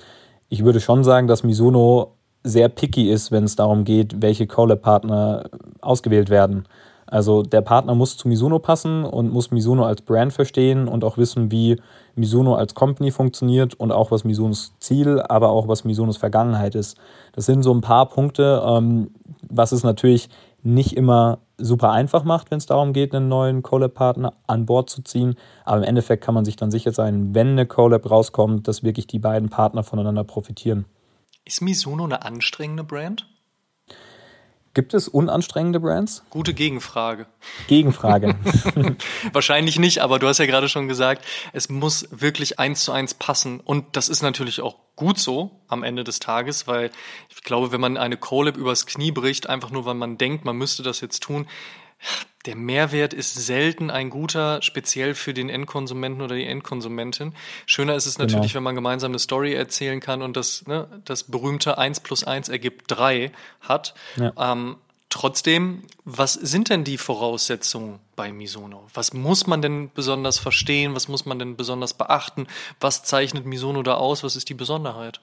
ich 0.50 0.64
würde 0.64 0.80
schon 0.80 1.04
sagen, 1.04 1.28
dass 1.28 1.44
Mizuno 1.44 2.14
sehr 2.44 2.70
picky 2.70 3.12
ist, 3.12 3.32
wenn 3.32 3.44
es 3.44 3.56
darum 3.56 3.84
geht, 3.84 4.22
welche 4.22 4.48
Collab-Partner 4.48 5.50
ausgewählt 5.82 6.30
werden. 6.30 6.66
Also 7.06 7.42
der 7.42 7.62
Partner 7.62 7.96
muss 7.96 8.18
zu 8.18 8.28
Mizuno 8.28 8.60
passen 8.60 9.06
und 9.06 9.32
muss 9.32 9.52
Mizuno 9.52 9.86
als 9.86 10.02
Brand 10.02 10.34
verstehen 10.34 10.90
und 10.90 11.06
auch 11.06 11.18
wissen, 11.18 11.52
wie 11.52 11.80
Mizuno 12.16 12.56
als 12.56 12.76
Company 12.76 13.12
funktioniert 13.12 13.76
und 13.76 13.94
auch 13.94 14.12
was 14.12 14.26
Mizunos 14.26 14.74
Ziel, 14.80 15.22
aber 15.22 15.50
auch 15.50 15.70
was 15.70 15.86
Mizunos 15.86 16.18
Vergangenheit 16.18 16.76
ist. 16.76 16.98
Das 17.32 17.46
sind 17.46 17.64
so 17.64 17.74
ein 17.74 17.80
paar 17.80 18.10
Punkte, 18.10 18.62
ähm, 18.66 19.12
was 19.50 19.72
es 19.72 19.84
natürlich 19.84 20.30
nicht 20.64 20.98
immer 20.98 21.40
super 21.58 21.92
einfach 21.92 22.24
macht, 22.24 22.52
wenn 22.52 22.58
es 22.58 22.66
darum 22.66 22.94
geht, 22.94 23.14
einen 23.14 23.28
neuen 23.28 23.64
Collab-Partner 23.64 24.34
an 24.48 24.66
Bord 24.66 24.90
zu 24.90 25.02
ziehen. 25.04 25.36
Aber 25.66 25.78
im 25.78 25.84
Endeffekt 25.84 26.24
kann 26.24 26.34
man 26.34 26.46
sich 26.46 26.56
dann 26.56 26.72
sicher 26.72 26.92
sein, 26.92 27.34
wenn 27.34 27.50
eine 27.50 27.66
Collab 27.66 28.10
rauskommt, 28.10 28.68
dass 28.68 28.84
wirklich 28.84 29.08
die 29.08 29.20
beiden 29.20 29.50
Partner 29.50 29.84
voneinander 29.84 30.24
profitieren. 30.24 30.86
Ist 31.46 31.62
Mizuno 31.62 32.04
eine 32.04 32.24
anstrengende 32.24 32.84
Brand? 32.84 33.28
Gibt 34.78 34.94
es 34.94 35.08
unanstrengende 35.08 35.80
Brands? 35.80 36.22
Gute 36.30 36.54
Gegenfrage. 36.54 37.26
Gegenfrage. 37.66 38.36
Wahrscheinlich 39.34 39.80
nicht, 39.80 40.04
aber 40.04 40.20
du 40.20 40.28
hast 40.28 40.38
ja 40.38 40.46
gerade 40.46 40.70
schon 40.70 40.88
gesagt, 40.88 41.26
es 41.52 41.68
muss 41.68 42.08
wirklich 42.12 42.60
eins 42.60 42.84
zu 42.84 42.92
eins 42.92 43.16
passen. 43.16 43.60
Und 43.60 43.86
das 43.96 44.08
ist 44.08 44.22
natürlich 44.22 44.62
auch 44.62 44.76
gut 44.96 45.18
so 45.18 45.50
am 45.68 45.82
Ende 45.82 46.04
des 46.04 46.20
Tages, 46.20 46.68
weil 46.68 46.92
ich 47.30 47.42
glaube, 47.42 47.72
wenn 47.72 47.82
man 47.82 47.98
eine 47.98 48.18
Collab 48.18 48.56
übers 48.56 48.86
Knie 48.86 49.12
bricht, 49.12 49.50
einfach 49.50 49.72
nur 49.72 49.86
weil 49.86 49.96
man 49.96 50.20
denkt, 50.20 50.46
man 50.46 50.56
müsste 50.56 50.84
das 50.84 51.02
jetzt 51.02 51.24
tun, 51.24 51.48
der 52.48 52.56
Mehrwert 52.56 53.14
ist 53.14 53.36
selten 53.36 53.92
ein 53.92 54.10
guter, 54.10 54.62
speziell 54.62 55.16
für 55.16 55.34
den 55.34 55.50
Endkonsumenten 55.50 56.22
oder 56.22 56.36
die 56.36 56.46
Endkonsumentin. 56.46 57.34
Schöner 57.66 57.96
ist 57.96 58.06
es 58.06 58.18
natürlich, 58.18 58.54
genau. 58.54 58.56
wenn 58.56 58.64
man 58.64 58.76
gemeinsam 58.76 59.12
eine 59.12 59.20
Story 59.20 59.54
erzählen 59.54 60.00
kann 60.00 60.22
und 60.22 60.38
das, 60.38 60.66
ne, 60.66 60.88
das 61.04 61.24
berühmte 61.24 61.78
1 61.78 62.00
plus 62.00 62.24
1 62.24 62.48
ergibt 62.48 62.86
3 62.88 63.34
hat. 63.60 63.96
Ja. 64.16 64.32
Ähm, 64.38 64.78
trotzdem, 65.10 65.84
was 66.06 66.34
sind 66.34 66.70
denn 66.70 66.86
die 66.86 66.98
Voraussetzungen 66.98 68.00
bei 68.16 68.32
Misono? 68.32 68.88
Was 68.94 69.14
muss 69.14 69.46
man 69.46 69.62
denn 69.62 69.92
besonders 69.94 70.40
verstehen? 70.40 70.96
Was 70.96 71.10
muss 71.10 71.26
man 71.26 71.40
denn 71.40 71.58
besonders 71.58 71.96
beachten? 71.96 72.48
Was 72.80 73.04
zeichnet 73.04 73.46
Misono 73.46 73.84
da 73.84 73.96
aus? 73.96 74.24
Was 74.24 74.38
ist 74.38 74.48
die 74.48 74.54
Besonderheit? 74.54 75.20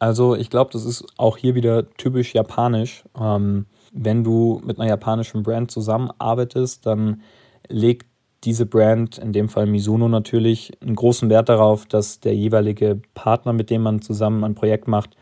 Also 0.00 0.34
ich 0.34 0.50
glaube, 0.50 0.72
das 0.72 0.84
ist 0.84 1.04
auch 1.16 1.36
hier 1.36 1.54
wieder 1.54 1.88
typisch 1.94 2.34
japanisch. 2.34 3.04
Ähm, 3.18 3.66
wenn 3.96 4.22
du 4.22 4.60
mit 4.64 4.78
einer 4.78 4.88
japanischen 4.88 5.42
Brand 5.42 5.70
zusammenarbeitest, 5.70 6.84
dann 6.86 7.22
legt 7.68 8.06
diese 8.44 8.66
Brand, 8.66 9.18
in 9.18 9.32
dem 9.32 9.48
Fall 9.48 9.66
Mizuno 9.66 10.08
natürlich, 10.08 10.72
einen 10.80 10.94
großen 10.94 11.30
Wert 11.30 11.48
darauf, 11.48 11.86
dass 11.86 12.20
der 12.20 12.34
jeweilige 12.34 13.00
Partner, 13.14 13.52
mit 13.52 13.70
dem 13.70 13.82
man 13.82 14.02
zusammen 14.02 14.44
ein 14.44 14.54
Projekt 14.54 14.86
macht, 14.86 15.16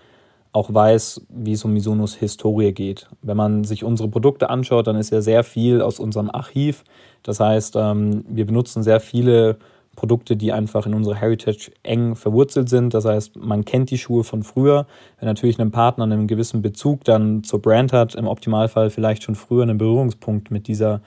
auch 0.52 0.72
weiß, 0.72 1.26
wie 1.30 1.52
es 1.52 1.64
um 1.64 1.72
Mizunos 1.72 2.14
Historie 2.14 2.72
geht. 2.72 3.08
Wenn 3.22 3.36
man 3.36 3.64
sich 3.64 3.82
unsere 3.82 4.08
Produkte 4.08 4.50
anschaut, 4.50 4.86
dann 4.86 4.96
ist 4.96 5.10
ja 5.10 5.20
sehr 5.20 5.42
viel 5.42 5.80
aus 5.80 5.98
unserem 5.98 6.30
Archiv. 6.30 6.84
Das 7.22 7.40
heißt, 7.40 7.76
ähm, 7.76 8.24
wir 8.28 8.46
benutzen 8.46 8.82
sehr 8.82 9.00
viele 9.00 9.58
Produkte, 9.94 10.36
die 10.36 10.52
einfach 10.52 10.86
in 10.86 10.94
unserer 10.94 11.16
Heritage 11.16 11.70
eng 11.82 12.14
verwurzelt 12.16 12.68
sind. 12.68 12.94
Das 12.94 13.04
heißt, 13.04 13.36
man 13.36 13.64
kennt 13.64 13.90
die 13.90 13.98
Schuhe 13.98 14.24
von 14.24 14.42
früher. 14.42 14.86
Wenn 15.18 15.28
natürlich 15.28 15.58
ein 15.58 15.70
Partner 15.70 16.04
einen 16.04 16.26
gewissen 16.26 16.62
Bezug 16.62 17.04
dann 17.04 17.44
zur 17.44 17.60
Brand 17.60 17.92
hat, 17.92 18.14
im 18.14 18.26
Optimalfall 18.26 18.90
vielleicht 18.90 19.22
schon 19.22 19.34
früher 19.34 19.62
einen 19.62 19.78
Berührungspunkt 19.78 20.50
mit, 20.50 20.68
dieser, 20.68 21.00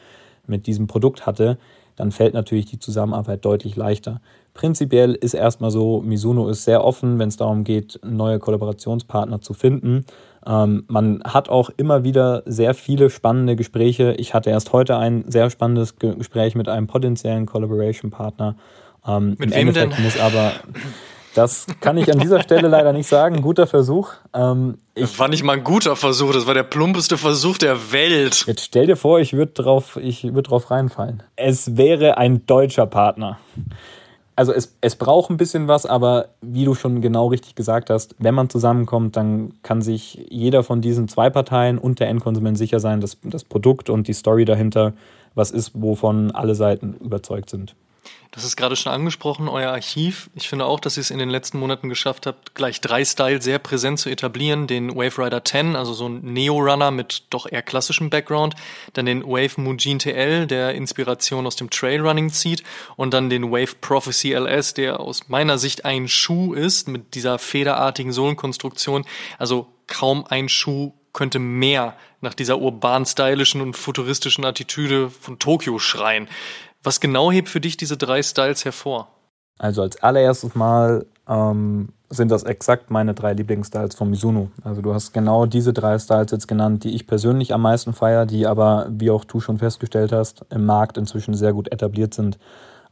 mit 0.45 0.67
diesem 0.67 0.87
Produkt 0.87 1.25
hatte, 1.25 1.57
dann 1.95 2.11
fällt 2.11 2.33
natürlich 2.33 2.67
die 2.67 2.79
Zusammenarbeit 2.79 3.43
deutlich 3.43 3.75
leichter. 3.75 4.21
Prinzipiell 4.53 5.13
ist 5.13 5.33
erstmal 5.33 5.71
so, 5.71 6.01
Mizuno 6.01 6.47
ist 6.47 6.63
sehr 6.63 6.83
offen, 6.83 7.19
wenn 7.19 7.29
es 7.29 7.37
darum 7.37 7.63
geht, 7.63 7.99
neue 8.03 8.39
Kollaborationspartner 8.39 9.41
zu 9.41 9.53
finden. 9.53 10.05
Ähm, 10.47 10.85
man 10.87 11.21
hat 11.25 11.49
auch 11.49 11.69
immer 11.75 12.03
wieder 12.03 12.43
sehr 12.45 12.73
viele 12.73 13.09
spannende 13.09 13.55
Gespräche. 13.55 14.13
Ich 14.17 14.33
hatte 14.33 14.49
erst 14.49 14.71
heute 14.71 14.97
ein 14.97 15.25
sehr 15.27 15.49
spannendes 15.49 15.97
Gespräch 15.97 16.55
mit 16.55 16.69
einem 16.69 16.87
potenziellen 16.87 17.45
Collaboration-Partner. 17.45 18.55
Ähm, 19.05 19.35
mit 19.37 19.51
wem 19.51 19.67
Endeffekt 19.67 19.97
denn? 19.97 20.03
Muss 20.03 20.19
aber 20.19 20.53
das 21.37 21.67
kann 21.81 21.97
ich 21.97 22.11
an 22.11 22.17
dieser 22.17 22.41
Stelle 22.41 22.67
leider 22.67 22.93
nicht 22.93 23.07
sagen. 23.07 23.41
Guter 23.41 23.67
Versuch. 23.67 24.11
Ähm, 24.33 24.79
ich, 24.95 25.19
war 25.19 25.27
nicht 25.27 25.43
mal 25.43 25.53
ein 25.53 25.63
guter 25.63 25.95
Versuch, 25.95 26.33
das 26.33 26.47
war 26.47 26.55
der 26.55 26.63
plumpeste 26.63 27.17
Versuch 27.17 27.57
der 27.59 27.91
Welt. 27.91 28.45
Jetzt 28.47 28.63
stell 28.65 28.87
dir 28.87 28.95
vor, 28.95 29.19
ich 29.19 29.33
würde 29.33 29.51
drauf, 29.51 29.99
ich 30.01 30.23
würde 30.23 30.43
drauf 30.43 30.71
reinfallen. 30.71 31.21
Es 31.35 31.77
wäre 31.77 32.17
ein 32.17 32.45
deutscher 32.47 32.87
Partner 32.87 33.37
also 34.37 34.53
es, 34.53 34.77
es 34.81 34.95
braucht 34.95 35.31
ein 35.31 35.37
bisschen 35.37 35.67
was, 35.67 35.87
aber 35.87 36.29
wie 36.41 36.63
du 36.63 36.75
schon 36.75 37.01
genau 37.01 37.27
richtig 37.27 37.55
gesagt 37.55 37.89
hast, 37.89 38.15
wenn 38.19 38.35
man 38.35 38.49
zusammenkommt, 38.49 39.17
dann 39.17 39.53
kann 39.63 39.81
sich 39.81 40.27
jeder 40.29 40.63
von 40.63 40.79
diesen 40.79 41.07
zwei 41.07 41.31
Parteien 41.31 41.79
und 41.79 41.99
der 41.99 42.07
Endkonsument 42.07 42.55
sicher 42.55 42.79
sein, 42.79 43.01
dass 43.01 43.17
das 43.23 43.43
Produkt 43.43 43.89
und 43.89 44.07
die 44.07 44.13
Story 44.13 44.45
dahinter 44.45 44.93
was 45.33 45.49
ist, 45.49 45.71
wovon 45.73 46.31
alle 46.31 46.53
Seiten 46.53 46.93
überzeugt 47.03 47.49
sind. 47.49 47.75
Das 48.31 48.43
ist 48.43 48.55
gerade 48.55 48.75
schon 48.75 48.91
angesprochen, 48.91 49.47
euer 49.47 49.71
Archiv. 49.71 50.29
Ich 50.35 50.47
finde 50.47 50.65
auch, 50.65 50.79
dass 50.79 50.97
ihr 50.97 51.01
es 51.01 51.09
in 51.09 51.17
den 51.17 51.31
letzten 51.31 51.57
Monaten 51.57 51.89
geschafft 51.89 52.27
habt, 52.27 52.53
gleich 52.53 52.81
drei 52.81 53.03
Style 53.03 53.41
sehr 53.41 53.57
präsent 53.57 53.99
zu 53.99 54.09
etablieren. 54.09 54.67
Den 54.67 54.95
Wave 54.95 55.17
Rider 55.17 55.43
10, 55.43 55.75
also 55.75 55.93
so 55.93 56.07
ein 56.07 56.21
Neo-Runner 56.21 56.91
mit 56.91 57.23
doch 57.31 57.51
eher 57.51 57.63
klassischem 57.63 58.11
Background. 58.11 58.53
Dann 58.93 59.07
den 59.07 59.23
Wave 59.23 59.59
Mujin 59.59 59.97
TL, 59.97 60.45
der 60.45 60.75
Inspiration 60.75 61.47
aus 61.47 61.55
dem 61.55 61.71
Trailrunning 61.71 62.29
zieht. 62.29 62.63
Und 62.95 63.13
dann 63.15 63.31
den 63.31 63.51
Wave 63.51 63.73
Prophecy 63.81 64.33
LS, 64.33 64.75
der 64.75 64.99
aus 64.99 65.29
meiner 65.29 65.57
Sicht 65.57 65.85
ein 65.85 66.07
Schuh 66.07 66.53
ist 66.53 66.87
mit 66.87 67.15
dieser 67.15 67.39
federartigen 67.39 68.11
Sohlenkonstruktion. 68.11 69.05
Also 69.39 69.67
kaum 69.87 70.25
ein 70.27 70.47
Schuh 70.47 70.93
könnte 71.11 71.39
mehr 71.39 71.97
nach 72.21 72.35
dieser 72.35 72.59
urban-stylischen 72.59 73.61
und 73.61 73.75
futuristischen 73.75 74.45
Attitüde 74.45 75.09
von 75.09 75.39
Tokio 75.39 75.79
schreien. 75.79 76.27
Was 76.83 76.99
genau 76.99 77.31
hebt 77.31 77.49
für 77.49 77.61
dich 77.61 77.77
diese 77.77 77.97
drei 77.97 78.21
Styles 78.23 78.65
hervor? 78.65 79.07
Also 79.59 79.81
als 79.81 80.01
allererstes 80.01 80.55
Mal 80.55 81.05
ähm, 81.27 81.89
sind 82.09 82.31
das 82.31 82.43
exakt 82.43 82.89
meine 82.89 83.13
drei 83.13 83.33
Lieblingsstyles 83.33 83.95
von 83.95 84.09
Mizuno. 84.09 84.49
Also 84.63 84.81
du 84.81 84.93
hast 84.93 85.13
genau 85.13 85.45
diese 85.45 85.73
drei 85.73 85.97
Styles 85.99 86.31
jetzt 86.31 86.47
genannt, 86.47 86.83
die 86.83 86.95
ich 86.95 87.07
persönlich 87.07 87.53
am 87.53 87.61
meisten 87.61 87.93
feiere, 87.93 88.25
die 88.25 88.47
aber, 88.47 88.87
wie 88.89 89.11
auch 89.11 89.25
du 89.25 89.39
schon 89.39 89.57
festgestellt 89.57 90.11
hast, 90.11 90.45
im 90.49 90.65
Markt 90.65 90.97
inzwischen 90.97 91.33
sehr 91.33 91.53
gut 91.53 91.71
etabliert 91.71 92.13
sind. 92.13 92.37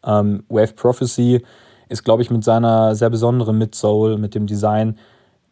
Ähm, 0.03 0.43
Wave 0.49 0.73
Prophecy 0.73 1.45
ist, 1.87 2.03
glaube 2.03 2.23
ich, 2.23 2.31
mit 2.31 2.43
seiner 2.43 2.95
sehr 2.95 3.09
besonderen 3.09 3.57
Midsole, 3.57 4.17
mit 4.17 4.35
dem 4.35 4.47
Design, 4.47 4.97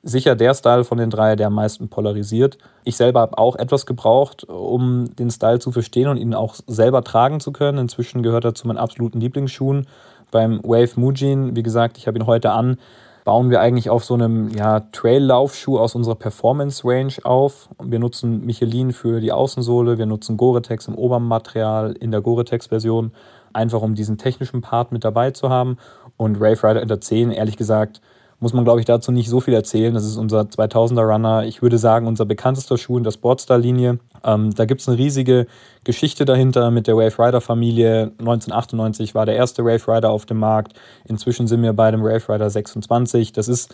sicher 0.03 0.35
der 0.35 0.53
Style 0.53 0.83
von 0.83 0.97
den 0.97 1.09
drei, 1.09 1.35
der 1.35 1.47
am 1.47 1.55
meisten 1.55 1.87
polarisiert. 1.87 2.57
Ich 2.83 2.97
selber 2.97 3.21
habe 3.21 3.37
auch 3.37 3.55
etwas 3.55 3.85
gebraucht, 3.85 4.43
um 4.43 5.15
den 5.15 5.31
Style 5.31 5.59
zu 5.59 5.71
verstehen 5.71 6.09
und 6.09 6.17
ihn 6.17 6.33
auch 6.33 6.55
selber 6.67 7.03
tragen 7.03 7.39
zu 7.39 7.53
können. 7.53 7.77
Inzwischen 7.77 8.21
gehört 8.21 8.43
er 8.43 8.53
zu 8.53 8.67
meinen 8.67 8.77
absoluten 8.77 9.21
Lieblingsschuhen. 9.21 9.87
Beim 10.29 10.59
Wave 10.63 10.99
Mujin, 10.99 11.55
wie 11.55 11.63
gesagt, 11.63 11.97
ich 11.97 12.07
habe 12.07 12.19
ihn 12.19 12.27
heute 12.27 12.51
an, 12.51 12.77
bauen 13.23 13.49
wir 13.49 13.61
eigentlich 13.61 13.89
auf 13.89 14.03
so 14.03 14.15
einem 14.15 14.49
ja, 14.49 14.81
Trail-Laufschuh 14.91 15.79
aus 15.79 15.95
unserer 15.95 16.15
Performance-Range 16.15 17.13
auf. 17.23 17.69
Wir 17.81 17.99
nutzen 17.99 18.45
Michelin 18.45 18.91
für 18.91 19.21
die 19.21 19.31
Außensohle, 19.31 19.97
wir 19.97 20.05
nutzen 20.05 20.35
Gore-Tex 20.35 20.89
im 20.89 20.95
Obermaterial 20.95 21.93
in 21.93 22.11
der 22.11 22.19
Gore-Tex-Version, 22.21 23.13
einfach 23.53 23.81
um 23.81 23.95
diesen 23.95 24.17
technischen 24.17 24.61
Part 24.61 24.91
mit 24.91 25.05
dabei 25.05 25.31
zu 25.31 25.49
haben. 25.49 25.77
Und 26.17 26.41
Wave 26.41 26.67
Rider 26.67 26.81
Inter 26.81 26.99
10, 26.99 27.31
ehrlich 27.31 27.55
gesagt, 27.55 28.01
muss 28.43 28.51
man, 28.51 28.65
glaube 28.65 28.82
ich, 28.82 28.86
dazu 28.86 29.13
nicht 29.13 29.29
so 29.29 29.39
viel 29.39 29.53
erzählen. 29.53 29.93
Das 29.93 30.03
ist 30.03 30.17
unser 30.17 30.41
2000er 30.41 31.01
Runner. 31.01 31.45
Ich 31.45 31.62
würde 31.62 31.77
sagen, 31.77 32.08
unser 32.08 32.25
bekanntester 32.25 32.77
Schuh 32.77 32.97
in 32.97 33.06
der 33.06 33.12
Sportstar-Linie. 33.12 33.99
Ähm, 34.21 34.53
da 34.53 34.65
gibt 34.65 34.82
es 34.82 34.89
eine 34.89 34.97
riesige 34.97 35.47
Geschichte 35.86 36.25
dahinter 36.25 36.69
mit 36.69 36.88
der 36.88 36.97
Wave 36.97 37.17
Rider 37.17 37.39
Familie. 37.39 38.12
1998 38.19 39.15
war 39.15 39.25
der 39.25 39.38
erste 39.38 39.63
Wave 39.63 39.88
Rider 39.88 40.10
auf 40.10 40.25
dem 40.25 40.39
Markt. 40.39 40.73
Inzwischen 41.06 41.47
sind 41.47 41.63
wir 41.63 41.71
bei 41.71 41.89
dem 41.89 42.03
Wave 42.03 42.27
Rider 42.27 42.49
26. 42.49 43.32
Das 43.32 43.47
ist 43.47 43.73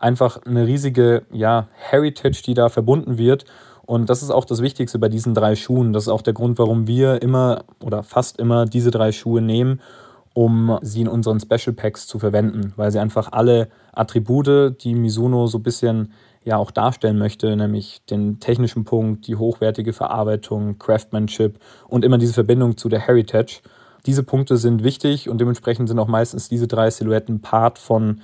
einfach 0.00 0.44
eine 0.44 0.66
riesige 0.66 1.22
ja, 1.30 1.68
Heritage, 1.74 2.42
die 2.44 2.54
da 2.54 2.70
verbunden 2.70 3.18
wird. 3.18 3.44
Und 3.86 4.10
das 4.10 4.24
ist 4.24 4.30
auch 4.30 4.44
das 4.44 4.60
Wichtigste 4.62 4.98
bei 4.98 5.08
diesen 5.08 5.32
drei 5.32 5.54
Schuhen. 5.54 5.92
Das 5.92 6.02
ist 6.02 6.08
auch 6.08 6.22
der 6.22 6.34
Grund, 6.34 6.58
warum 6.58 6.88
wir 6.88 7.22
immer 7.22 7.62
oder 7.84 8.02
fast 8.02 8.40
immer 8.40 8.64
diese 8.66 8.90
drei 8.90 9.12
Schuhe 9.12 9.40
nehmen 9.40 9.80
um 10.38 10.78
sie 10.82 11.00
in 11.00 11.08
unseren 11.08 11.40
Special 11.40 11.74
Packs 11.74 12.06
zu 12.06 12.20
verwenden, 12.20 12.72
weil 12.76 12.92
sie 12.92 13.00
einfach 13.00 13.32
alle 13.32 13.66
Attribute, 13.92 14.76
die 14.84 14.94
Mizuno 14.94 15.48
so 15.48 15.58
ein 15.58 15.64
bisschen 15.64 16.12
ja 16.44 16.58
auch 16.58 16.70
darstellen 16.70 17.18
möchte, 17.18 17.56
nämlich 17.56 18.02
den 18.08 18.38
technischen 18.38 18.84
Punkt, 18.84 19.26
die 19.26 19.34
hochwertige 19.34 19.92
Verarbeitung, 19.92 20.78
Craftsmanship 20.78 21.58
und 21.88 22.04
immer 22.04 22.18
diese 22.18 22.34
Verbindung 22.34 22.76
zu 22.76 22.88
der 22.88 23.00
Heritage. 23.00 23.62
Diese 24.06 24.22
Punkte 24.22 24.58
sind 24.58 24.84
wichtig 24.84 25.28
und 25.28 25.40
dementsprechend 25.40 25.88
sind 25.88 25.98
auch 25.98 26.06
meistens 26.06 26.48
diese 26.48 26.68
drei 26.68 26.88
Silhouetten 26.88 27.40
Part 27.40 27.80
von 27.80 28.20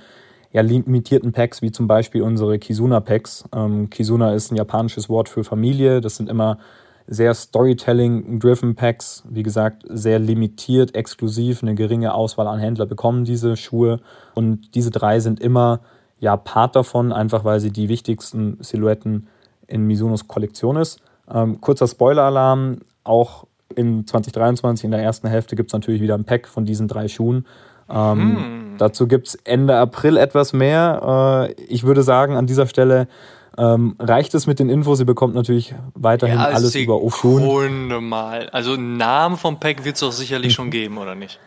ja, 0.53 0.61
limitierten 0.61 1.33
Packs, 1.33 1.61
wie 1.61 1.73
zum 1.73 1.87
Beispiel 1.87 2.21
unsere 2.21 2.59
Kizuna 2.59 3.01
Packs. 3.01 3.43
Ähm, 3.53 3.89
Kizuna 3.89 4.33
ist 4.35 4.53
ein 4.53 4.55
japanisches 4.55 5.09
Wort 5.09 5.27
für 5.27 5.43
Familie. 5.43 5.99
Das 5.99 6.15
sind 6.15 6.29
immer 6.29 6.59
sehr 7.07 7.33
Storytelling-driven 7.33 8.75
Packs. 8.75 9.23
Wie 9.29 9.43
gesagt, 9.43 9.83
sehr 9.87 10.19
limitiert, 10.19 10.95
exklusiv, 10.95 11.61
eine 11.61 11.75
geringe 11.75 12.13
Auswahl 12.13 12.47
an 12.47 12.59
Händler 12.59 12.85
bekommen 12.85 13.25
diese 13.25 13.57
Schuhe. 13.57 13.99
Und 14.33 14.75
diese 14.75 14.91
drei 14.91 15.19
sind 15.19 15.39
immer 15.39 15.81
ja 16.19 16.35
Part 16.37 16.75
davon, 16.75 17.11
einfach 17.11 17.43
weil 17.43 17.59
sie 17.59 17.71
die 17.71 17.89
wichtigsten 17.89 18.57
Silhouetten 18.61 19.27
in 19.67 19.85
Misunos 19.85 20.27
Kollektion 20.27 20.77
ist. 20.77 20.99
Ähm, 21.31 21.61
kurzer 21.61 21.87
Spoiler-Alarm, 21.87 22.79
auch 23.03 23.45
in 23.75 24.05
2023 24.05 24.85
in 24.85 24.91
der 24.91 25.01
ersten 25.01 25.27
Hälfte 25.27 25.55
gibt 25.55 25.69
es 25.69 25.73
natürlich 25.73 26.01
wieder 26.01 26.15
ein 26.15 26.23
Pack 26.23 26.47
von 26.47 26.65
diesen 26.65 26.87
drei 26.87 27.07
Schuhen. 27.07 27.45
Ähm, 27.89 28.19
hm. 28.19 28.75
Dazu 28.77 29.07
gibt 29.07 29.27
es 29.27 29.35
Ende 29.43 29.77
April 29.77 30.17
etwas 30.17 30.53
mehr. 30.53 31.47
Äh, 31.49 31.63
ich 31.63 31.83
würde 31.83 32.03
sagen, 32.03 32.35
an 32.35 32.47
dieser 32.47 32.67
Stelle 32.67 33.07
ähm, 33.57 33.95
reicht 33.99 34.33
es 34.35 34.47
mit 34.47 34.59
den 34.59 34.69
Infos? 34.69 34.97
Sie 34.97 35.05
bekommt 35.05 35.35
natürlich 35.35 35.73
weiterhin 35.93 36.37
ja, 36.37 36.45
alles 36.45 36.75
über 36.75 37.01
Oshun. 37.01 37.87
mal. 38.07 38.49
Also 38.49 38.73
einen 38.73 38.97
Namen 38.97 39.37
vom 39.37 39.59
Pack 39.59 39.85
wird 39.85 39.95
es 39.95 40.01
doch 40.01 40.11
sicherlich 40.11 40.53
schon 40.53 40.69
geben, 40.71 40.97
oder 40.97 41.15
nicht? 41.15 41.39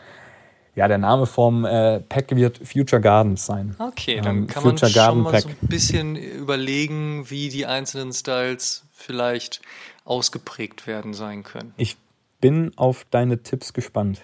Ja, 0.75 0.87
der 0.87 0.99
Name 0.99 1.27
vom 1.27 1.65
äh, 1.65 1.99
Pack 2.01 2.37
wird 2.37 2.59
Future 2.59 3.03
Gardens 3.03 3.47
sein. 3.47 3.75
Okay, 3.79 4.21
dann 4.23 4.37
ähm, 4.37 4.47
kann 4.47 4.63
Future 4.63 4.87
man 4.87 4.93
Garden 4.93 5.17
schon 5.17 5.23
mal 5.25 5.31
Pack. 5.33 5.43
so 5.43 5.49
ein 5.49 5.69
bisschen 5.69 6.17
überlegen, 6.17 7.29
wie 7.31 7.49
die 7.49 7.67
einzelnen 7.67 8.13
Styles 8.13 8.85
vielleicht 8.93 9.61
ausgeprägt 10.05 10.87
werden 10.87 11.15
sein 11.15 11.43
können. 11.43 11.75
Ich 11.77 11.97
bin 12.41 12.71
auf 12.77 13.05
deine 13.11 13.43
Tipps 13.43 13.73
gespannt. 13.73 14.23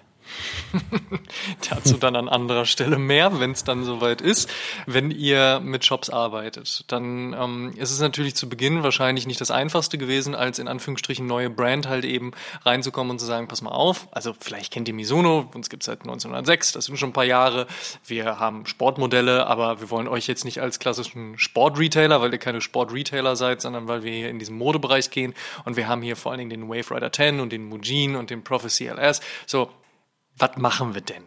Dazu 1.71 1.97
dann 1.97 2.17
an 2.17 2.29
anderer 2.29 2.67
Stelle 2.67 2.99
mehr, 2.99 3.41
wenn 3.41 3.53
es 3.53 3.65
dann 3.65 3.85
soweit 3.85 4.21
ist. 4.21 4.51
Wenn 4.87 5.11
ihr 5.11 5.61
mit 5.61 5.85
Shops 5.85 6.11
arbeitet, 6.11 6.85
dann 6.89 7.33
ähm, 7.33 7.73
ist 7.77 7.91
es 7.91 8.01
natürlich 8.01 8.35
zu 8.35 8.49
Beginn 8.49 8.83
wahrscheinlich 8.83 9.27
nicht 9.27 9.41
das 9.41 9.51
Einfachste 9.51 9.99
gewesen, 9.99 10.35
als 10.35 10.59
in 10.59 10.69
Anführungsstrichen 10.69 11.27
neue 11.27 11.51
Brand 11.51 11.89
halt 11.89 12.05
eben 12.05 12.33
reinzukommen 12.65 13.13
und 13.13 13.19
zu 13.19 13.27
sagen, 13.27 13.49
pass 13.49 13.63
mal 13.63 13.71
auf, 13.71 14.09
also 14.11 14.35
vielleicht 14.39 14.73
kennt 14.73 14.89
ihr 14.89 14.95
Mizuno, 14.95 15.51
uns 15.55 15.69
gibt 15.69 15.83
es 15.83 15.87
seit 15.87 16.01
1906, 16.01 16.73
das 16.73 16.87
sind 16.87 16.99
schon 16.99 17.11
ein 17.11 17.15
paar 17.15 17.25
Jahre. 17.25 17.67
Wir 18.07 18.39
haben 18.39 18.67
Sportmodelle, 18.67 19.47
aber 19.47 19.81
wir 19.81 19.91
wollen 19.91 20.09
euch 20.09 20.27
jetzt 20.27 20.45
nicht 20.45 20.61
als 20.61 20.79
klassischen 20.79 21.39
Sportretailer, 21.39 22.21
weil 22.21 22.33
ihr 22.33 22.39
keine 22.39 22.61
Sportretailer 22.61 23.37
seid, 23.37 23.61
sondern 23.61 23.89
weil 23.89 24.03
wir 24.03 24.13
hier 24.13 24.31
in 24.31 24.39
diesen 24.39 24.57
Modebereich 24.57 25.11
gehen 25.11 25.35
und 25.65 25.77
wir 25.77 25.89
haben 25.89 26.03
hier 26.03 26.17
vor 26.17 26.33
allen 26.33 26.39
Dingen 26.39 26.51
den 26.51 26.69
Wave 26.69 26.95
Rider 26.95 27.13
10 27.13 27.41
und 27.41 27.53
den 27.53 27.69
Mujin 27.69 28.17
und 28.17 28.31
den 28.31 28.43
Prophecy 28.43 28.89
LS. 28.89 29.21
So, 29.47 29.71
was 30.39 30.57
machen 30.57 30.95
wir 30.95 31.01
denn? 31.01 31.25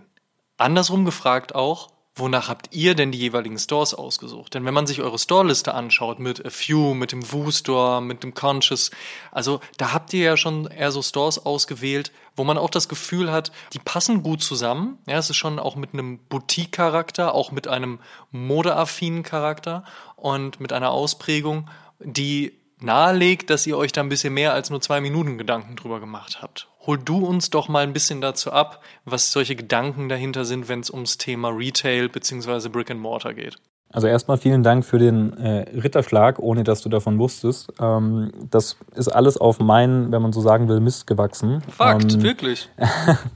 Andersrum 0.57 1.05
gefragt 1.05 1.55
auch, 1.55 1.89
wonach 2.15 2.49
habt 2.49 2.75
ihr 2.75 2.95
denn 2.95 3.11
die 3.11 3.19
jeweiligen 3.19 3.59
Stores 3.59 3.93
ausgesucht? 3.93 4.53
Denn 4.53 4.65
wenn 4.65 4.73
man 4.73 4.87
sich 4.87 5.01
eure 5.01 5.19
Storeliste 5.19 5.73
anschaut 5.73 6.19
mit 6.19 6.43
A 6.45 6.49
Few, 6.49 6.93
mit 6.93 7.11
dem 7.11 7.31
Woo 7.31 7.51
Store, 7.51 8.01
mit 8.01 8.23
dem 8.23 8.33
Conscious, 8.33 8.91
also 9.31 9.59
da 9.77 9.93
habt 9.93 10.13
ihr 10.13 10.23
ja 10.23 10.37
schon 10.37 10.65
eher 10.67 10.91
so 10.91 11.01
Stores 11.01 11.45
ausgewählt, 11.45 12.11
wo 12.35 12.43
man 12.43 12.57
auch 12.57 12.69
das 12.69 12.89
Gefühl 12.89 13.31
hat, 13.31 13.51
die 13.73 13.79
passen 13.79 14.23
gut 14.23 14.41
zusammen. 14.41 14.97
Ja, 15.05 15.17
es 15.17 15.29
ist 15.29 15.37
schon 15.37 15.59
auch 15.59 15.75
mit 15.75 15.93
einem 15.93 16.19
Boutique-Charakter, 16.29 17.33
auch 17.33 17.51
mit 17.51 17.67
einem 17.67 17.99
modeaffinen 18.31 19.23
Charakter 19.23 19.83
und 20.15 20.59
mit 20.59 20.73
einer 20.73 20.91
Ausprägung, 20.91 21.69
die 21.99 22.56
nahelegt, 22.79 23.49
dass 23.49 23.67
ihr 23.67 23.77
euch 23.77 23.91
da 23.91 24.01
ein 24.01 24.09
bisschen 24.09 24.33
mehr 24.33 24.53
als 24.53 24.69
nur 24.69 24.81
zwei 24.81 25.01
Minuten 25.01 25.37
Gedanken 25.37 25.75
drüber 25.75 25.99
gemacht 25.99 26.41
habt. 26.41 26.67
hol 26.85 26.97
du 26.97 27.25
uns 27.25 27.49
doch 27.49 27.67
mal 27.67 27.83
ein 27.83 27.93
bisschen 27.93 28.21
dazu 28.21 28.51
ab, 28.51 28.83
was 29.05 29.31
solche 29.31 29.55
Gedanken 29.55 30.09
dahinter 30.09 30.45
sind, 30.45 30.69
wenn 30.69 30.79
es 30.79 30.89
ums 30.89 31.17
Thema 31.17 31.49
Retail 31.49 32.09
bzw. 32.09 32.69
Brick 32.69 32.91
and 32.91 33.01
Mortar 33.01 33.33
geht. 33.33 33.57
Also 33.89 34.07
erstmal 34.07 34.37
vielen 34.37 34.63
Dank 34.63 34.83
für 34.83 34.99
den 34.99 35.37
äh, 35.37 35.65
Ritterschlag, 35.79 36.39
ohne 36.39 36.65
dass 36.65 36.81
du 36.81 36.89
davon 36.89 37.19
wusstest. 37.19 37.71
Ähm, 37.79 38.31
das 38.49 38.75
ist 38.95 39.07
alles 39.07 39.37
auf 39.37 39.59
meinen, 39.59 40.11
wenn 40.11 40.21
man 40.21 40.33
so 40.33 40.41
sagen 40.41 40.67
will, 40.67 40.81
Mist 40.81 41.07
gewachsen. 41.07 41.61
Fakt, 41.69 42.13
ähm, 42.13 42.23
wirklich. 42.23 42.69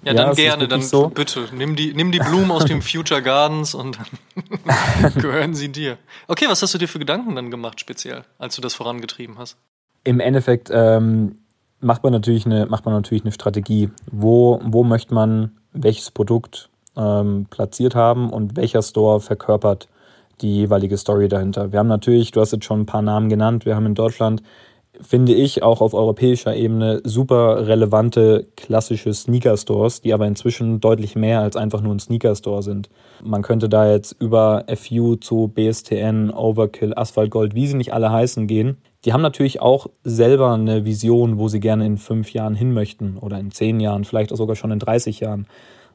Ja, 0.03 0.13
dann 0.13 0.29
ja, 0.29 0.33
gerne, 0.33 0.67
dann 0.67 0.81
so. 0.81 1.09
bitte. 1.09 1.45
Nimm 1.55 1.75
die, 1.75 1.93
nimm 1.93 2.11
die 2.11 2.19
Blumen 2.19 2.49
aus 2.51 2.65
dem 2.65 2.81
Future 2.81 3.21
Gardens 3.21 3.75
und 3.75 3.99
dann 3.99 5.13
gehören 5.21 5.53
sie 5.53 5.71
dir. 5.71 5.97
Okay, 6.27 6.45
was 6.49 6.61
hast 6.61 6.73
du 6.73 6.77
dir 6.77 6.87
für 6.87 6.99
Gedanken 6.99 7.35
dann 7.35 7.51
gemacht, 7.51 7.79
speziell, 7.79 8.23
als 8.39 8.55
du 8.55 8.61
das 8.61 8.73
vorangetrieben 8.73 9.37
hast? 9.37 9.57
Im 10.03 10.19
Endeffekt 10.19 10.69
ähm, 10.73 11.37
macht 11.79 12.03
man 12.03 12.11
natürlich 12.11 12.45
eine, 12.45 12.65
macht 12.65 12.85
man 12.85 12.93
natürlich 12.95 13.23
eine 13.23 13.31
Strategie. 13.31 13.89
Wo, 14.11 14.59
wo 14.63 14.83
möchte 14.83 15.13
man 15.13 15.51
welches 15.71 16.11
Produkt 16.11 16.69
ähm, 16.97 17.45
platziert 17.49 17.95
haben 17.95 18.29
und 18.29 18.57
welcher 18.57 18.81
Store 18.81 19.21
verkörpert 19.21 19.87
die 20.41 20.55
jeweilige 20.55 20.97
Story 20.97 21.27
dahinter. 21.27 21.71
Wir 21.71 21.79
haben 21.79 21.87
natürlich, 21.87 22.31
du 22.31 22.41
hast 22.41 22.51
jetzt 22.51 22.65
schon 22.65 22.81
ein 22.81 22.85
paar 22.85 23.01
Namen 23.01 23.29
genannt, 23.29 23.65
wir 23.65 23.75
haben 23.75 23.85
in 23.85 23.95
Deutschland, 23.95 24.41
finde 24.99 25.33
ich, 25.33 25.63
auch 25.63 25.81
auf 25.81 25.93
europäischer 25.93 26.55
Ebene 26.55 27.01
super 27.03 27.67
relevante 27.67 28.47
klassische 28.55 29.13
Sneaker-Stores, 29.13 30.01
die 30.01 30.13
aber 30.13 30.27
inzwischen 30.27 30.79
deutlich 30.79 31.15
mehr 31.15 31.41
als 31.41 31.55
einfach 31.55 31.81
nur 31.81 31.93
ein 31.93 31.99
Sneaker-Store 31.99 32.61
sind. 32.61 32.89
Man 33.23 33.41
könnte 33.41 33.69
da 33.69 33.89
jetzt 33.89 34.15
über 34.19 34.65
FU 34.75 35.15
zu 35.15 35.47
BSTN, 35.53 36.31
Overkill, 36.31 36.93
Asphalt 36.95 37.31
Gold, 37.31 37.55
wie 37.55 37.67
sie 37.67 37.75
nicht 37.75 37.93
alle 37.93 38.11
heißen, 38.11 38.47
gehen. 38.47 38.77
Die 39.05 39.13
haben 39.13 39.21
natürlich 39.21 39.61
auch 39.61 39.87
selber 40.03 40.53
eine 40.53 40.85
Vision, 40.85 41.39
wo 41.39 41.47
sie 41.47 41.59
gerne 41.59 41.85
in 41.85 41.97
fünf 41.97 42.33
Jahren 42.33 42.53
hin 42.53 42.73
möchten 42.73 43.17
oder 43.17 43.39
in 43.39 43.51
zehn 43.51 43.79
Jahren, 43.79 44.05
vielleicht 44.05 44.31
auch 44.31 44.37
sogar 44.37 44.55
schon 44.55 44.71
in 44.71 44.79
30 44.79 45.19
Jahren. 45.19 45.47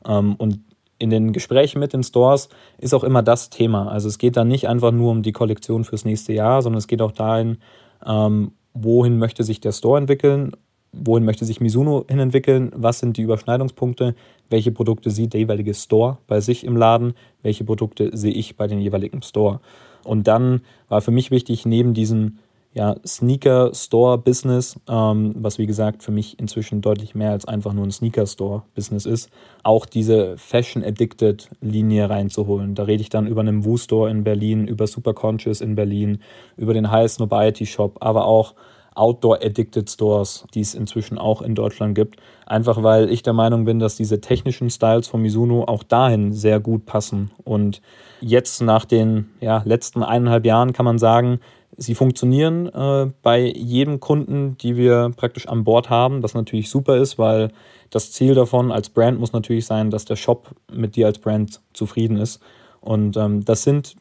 Ähm, 0.07 0.35
und 0.37 0.61
in 0.99 1.11
den 1.11 1.33
Gesprächen 1.33 1.79
mit 1.79 1.93
den 1.93 2.03
Stores 2.03 2.49
ist 2.79 2.95
auch 2.95 3.05
immer 3.05 3.23
das 3.23 3.51
Thema. 3.51 3.89
Also 3.89 4.09
es 4.09 4.19
geht 4.19 4.37
da 4.37 4.45
nicht 4.45 4.69
einfach 4.69 4.93
nur 4.93 5.11
um 5.11 5.23
die 5.23 5.33
Kollektion 5.33 5.85
fürs 5.85 6.05
nächste 6.05 6.33
Jahr, 6.33 6.63
sondern 6.63 6.79
es 6.79 6.87
geht 6.87 7.03
auch 7.03 7.13
dahin, 7.13 7.59
ähm, 8.05 8.53
wohin 8.73 9.19
möchte 9.19 9.45
sich 9.45 9.61
der 9.61 9.73
Store 9.73 9.99
entwickeln, 9.99 10.53
wohin 10.93 11.25
möchte 11.25 11.45
sich 11.45 11.61
Mizuno 11.61 12.05
hin 12.09 12.19
entwickeln, 12.19 12.73
was 12.75 12.99
sind 13.01 13.17
die 13.17 13.23
Überschneidungspunkte, 13.23 14.15
welche 14.49 14.73
Produkte 14.73 15.11
sieht 15.11 15.35
der 15.35 15.41
jeweilige 15.41 15.75
Store 15.75 16.19
bei 16.27 16.41
sich 16.41 16.65
im 16.65 16.77
Laden, 16.77 17.15
welche 17.43 17.65
Produkte 17.65 18.17
sehe 18.17 18.33
ich 18.33 18.57
bei 18.57 18.67
den 18.67 18.81
jeweiligen 18.81 19.23
Store. 19.23 19.61
Und 20.05 20.29
dann 20.29 20.63
war 20.89 21.01
für 21.01 21.11
mich 21.11 21.31
wichtig, 21.31 21.67
neben 21.67 21.93
diesen 21.93 22.39
ja, 22.77 22.95
Sneaker-Store-Business, 23.07 24.79
ähm, 24.87 25.35
was 25.39 25.57
wie 25.57 25.67
gesagt 25.67 26.03
für 26.03 26.13
mich 26.13 26.39
inzwischen 26.39 26.83
deutlich 26.83 27.15
mehr 27.15 27.31
als 27.31 27.47
einfach 27.47 27.73
nur 27.73 27.87
ein 27.87 27.91
Sneaker-Store-Business 27.91 29.07
ist, 29.07 29.31
auch 29.63 29.87
diese 29.87 30.37
Fashion-Addicted-Linie 30.37 32.11
reinzuholen. 32.11 32.75
Da 32.75 32.83
rede 32.83 33.01
ich 33.01 33.09
dann 33.09 33.27
über 33.27 33.41
einen 33.41 33.65
Woo-Store 33.65 34.11
in 34.11 34.25
Berlin, 34.25 34.69
über 34.69 34.87
Super 34.87 35.15
Conscious 35.15 35.63
in 35.63 35.75
Berlin, 35.75 36.19
über 36.59 36.75
den 36.75 36.91
High 36.91 37.11
Snobiety 37.11 37.65
Shop, 37.65 37.97
aber 38.01 38.27
auch 38.27 38.55
Outdoor-Addicted 38.95 39.89
Stores, 39.89 40.45
die 40.53 40.61
es 40.61 40.75
inzwischen 40.75 41.17
auch 41.17 41.41
in 41.41 41.55
Deutschland 41.55 41.95
gibt. 41.95 42.21
Einfach 42.45 42.83
weil 42.83 43.09
ich 43.09 43.23
der 43.23 43.33
Meinung 43.33 43.65
bin, 43.65 43.79
dass 43.79 43.97
diese 43.97 44.21
technischen 44.21 44.69
Styles 44.69 45.09
von 45.09 45.23
Mizuno 45.23 45.65
auch 45.65 45.83
dahin 45.83 46.35
sehr 46.35 46.61
gut 46.61 46.85
passen. 46.85 47.31
Und 47.43 47.81
jetzt 48.21 48.61
nach 48.61 48.85
den 48.85 49.31
ja, 49.41 49.63
letzten 49.65 50.03
eineinhalb 50.03 50.45
Jahren 50.45 50.75
kann 50.75 50.85
man 50.85 50.99
sagen, 50.99 51.41
Sie 51.77 51.95
funktionieren 51.95 52.67
äh, 52.67 53.11
bei 53.23 53.41
jedem 53.41 54.01
Kunden, 54.01 54.57
die 54.59 54.77
wir 54.77 55.11
praktisch 55.17 55.47
an 55.47 55.65
Bord 55.65 55.91
haben, 55.91 56.23
was 56.23 56.35
natürlich 56.35 56.71
super 56.71 56.97
ist, 56.97 57.19
weil 57.19 57.51
das 57.91 58.13
Ziel 58.13 58.35
davon 58.35 58.73
als 58.73 58.89
Brand 58.89 59.21
muss 59.21 59.33
natürlich 59.33 59.67
sein, 59.67 59.91
dass 59.91 60.05
der 60.05 60.17
Shop 60.17 60.51
mit 60.73 60.97
dir 60.97 61.07
als 61.07 61.19
Brand 61.19 61.61
zufrieden 61.73 62.17
ist. 62.17 62.41
Und 62.81 63.17
ähm, 63.17 63.45
das 63.45 63.63
sind 63.63 63.97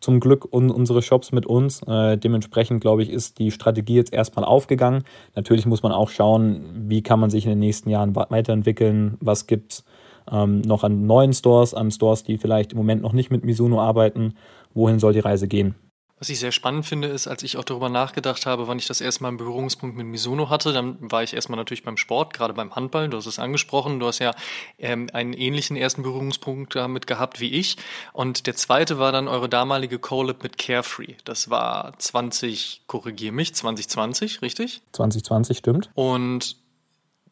zum 0.00 0.18
Glück 0.18 0.48
un 0.52 0.70
unsere 0.70 1.02
Shops 1.02 1.30
mit 1.30 1.46
uns. 1.46 1.82
Äh, 1.82 2.16
dementsprechend, 2.16 2.80
glaube 2.80 3.02
ich, 3.02 3.10
ist 3.10 3.38
die 3.38 3.50
Strategie 3.50 3.96
jetzt 3.96 4.12
erstmal 4.12 4.44
aufgegangen. 4.44 5.04
Natürlich 5.34 5.66
muss 5.66 5.82
man 5.82 5.92
auch 5.92 6.08
schauen, 6.08 6.64
wie 6.88 7.02
kann 7.02 7.20
man 7.20 7.30
sich 7.30 7.44
in 7.44 7.50
den 7.50 7.58
nächsten 7.58 7.90
Jahren 7.90 8.16
weiterentwickeln, 8.16 9.16
was 9.20 9.46
gibt's 9.46 9.84
ähm, 10.30 10.62
noch 10.62 10.84
an 10.84 11.06
neuen 11.06 11.32
Stores, 11.32 11.74
an 11.74 11.90
Stores, 11.90 12.24
die 12.24 12.38
vielleicht 12.38 12.72
im 12.72 12.78
Moment 12.78 13.02
noch 13.02 13.12
nicht 13.12 13.30
mit 13.30 13.44
Mizuno 13.44 13.80
arbeiten. 13.80 14.34
Wohin 14.74 14.98
soll 14.98 15.12
die 15.12 15.20
Reise 15.20 15.48
gehen? 15.48 15.74
Was 16.20 16.28
ich 16.28 16.38
sehr 16.38 16.52
spannend 16.52 16.84
finde, 16.84 17.08
ist, 17.08 17.26
als 17.26 17.42
ich 17.42 17.56
auch 17.56 17.64
darüber 17.64 17.88
nachgedacht 17.88 18.44
habe, 18.44 18.68
wann 18.68 18.78
ich 18.78 18.86
das 18.86 19.00
erste 19.00 19.22
Mal 19.22 19.28
einen 19.28 19.38
Berührungspunkt 19.38 19.96
mit 19.96 20.06
Misono 20.06 20.50
hatte, 20.50 20.74
dann 20.74 20.98
war 21.00 21.22
ich 21.22 21.32
erstmal 21.32 21.56
natürlich 21.56 21.82
beim 21.82 21.96
Sport, 21.96 22.34
gerade 22.34 22.52
beim 22.52 22.76
Handball. 22.76 23.08
Du 23.08 23.16
hast 23.16 23.24
es 23.24 23.38
angesprochen. 23.38 24.00
Du 24.00 24.06
hast 24.06 24.18
ja 24.18 24.34
ähm, 24.78 25.08
einen 25.14 25.32
ähnlichen 25.32 25.78
ersten 25.78 26.02
Berührungspunkt 26.02 26.76
damit 26.76 27.06
gehabt 27.06 27.40
wie 27.40 27.52
ich. 27.52 27.78
Und 28.12 28.46
der 28.46 28.54
zweite 28.54 28.98
war 28.98 29.12
dann 29.12 29.28
eure 29.28 29.48
damalige 29.48 29.98
Collab 29.98 30.42
mit 30.42 30.58
Carefree. 30.58 31.14
Das 31.24 31.48
war 31.48 31.98
20, 31.98 32.82
korrigier 32.86 33.32
mich, 33.32 33.54
2020, 33.54 34.42
richtig? 34.42 34.82
2020, 34.92 35.56
stimmt. 35.56 35.90
Und 35.94 36.56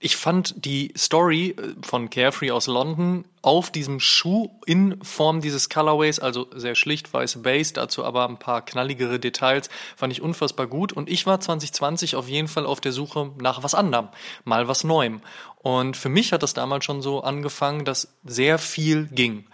ich 0.00 0.16
fand 0.16 0.64
die 0.64 0.92
Story 0.96 1.56
äh, 1.58 1.74
von 1.82 2.10
Carefree 2.10 2.50
aus 2.50 2.66
London 2.66 3.24
auf 3.42 3.70
diesem 3.70 4.00
Schuh 4.00 4.50
in 4.66 5.02
Form 5.02 5.40
dieses 5.40 5.68
Colorways, 5.68 6.18
also 6.18 6.46
sehr 6.54 6.74
schlicht 6.74 7.12
weiße 7.12 7.40
Base, 7.40 7.72
dazu 7.72 8.04
aber 8.04 8.28
ein 8.28 8.38
paar 8.38 8.64
knalligere 8.64 9.18
Details, 9.18 9.68
fand 9.96 10.12
ich 10.12 10.22
unfassbar 10.22 10.66
gut. 10.66 10.92
Und 10.92 11.08
ich 11.08 11.26
war 11.26 11.40
2020 11.40 12.16
auf 12.16 12.28
jeden 12.28 12.48
Fall 12.48 12.66
auf 12.66 12.80
der 12.80 12.92
Suche 12.92 13.32
nach 13.40 13.62
was 13.62 13.74
anderem, 13.74 14.08
mal 14.44 14.68
was 14.68 14.84
Neuem. 14.84 15.20
Und 15.56 15.96
für 15.96 16.08
mich 16.08 16.32
hat 16.32 16.42
das 16.42 16.54
damals 16.54 16.84
schon 16.84 17.02
so 17.02 17.22
angefangen, 17.22 17.84
dass 17.84 18.16
sehr 18.24 18.58
viel 18.58 19.06
ging. 19.06 19.46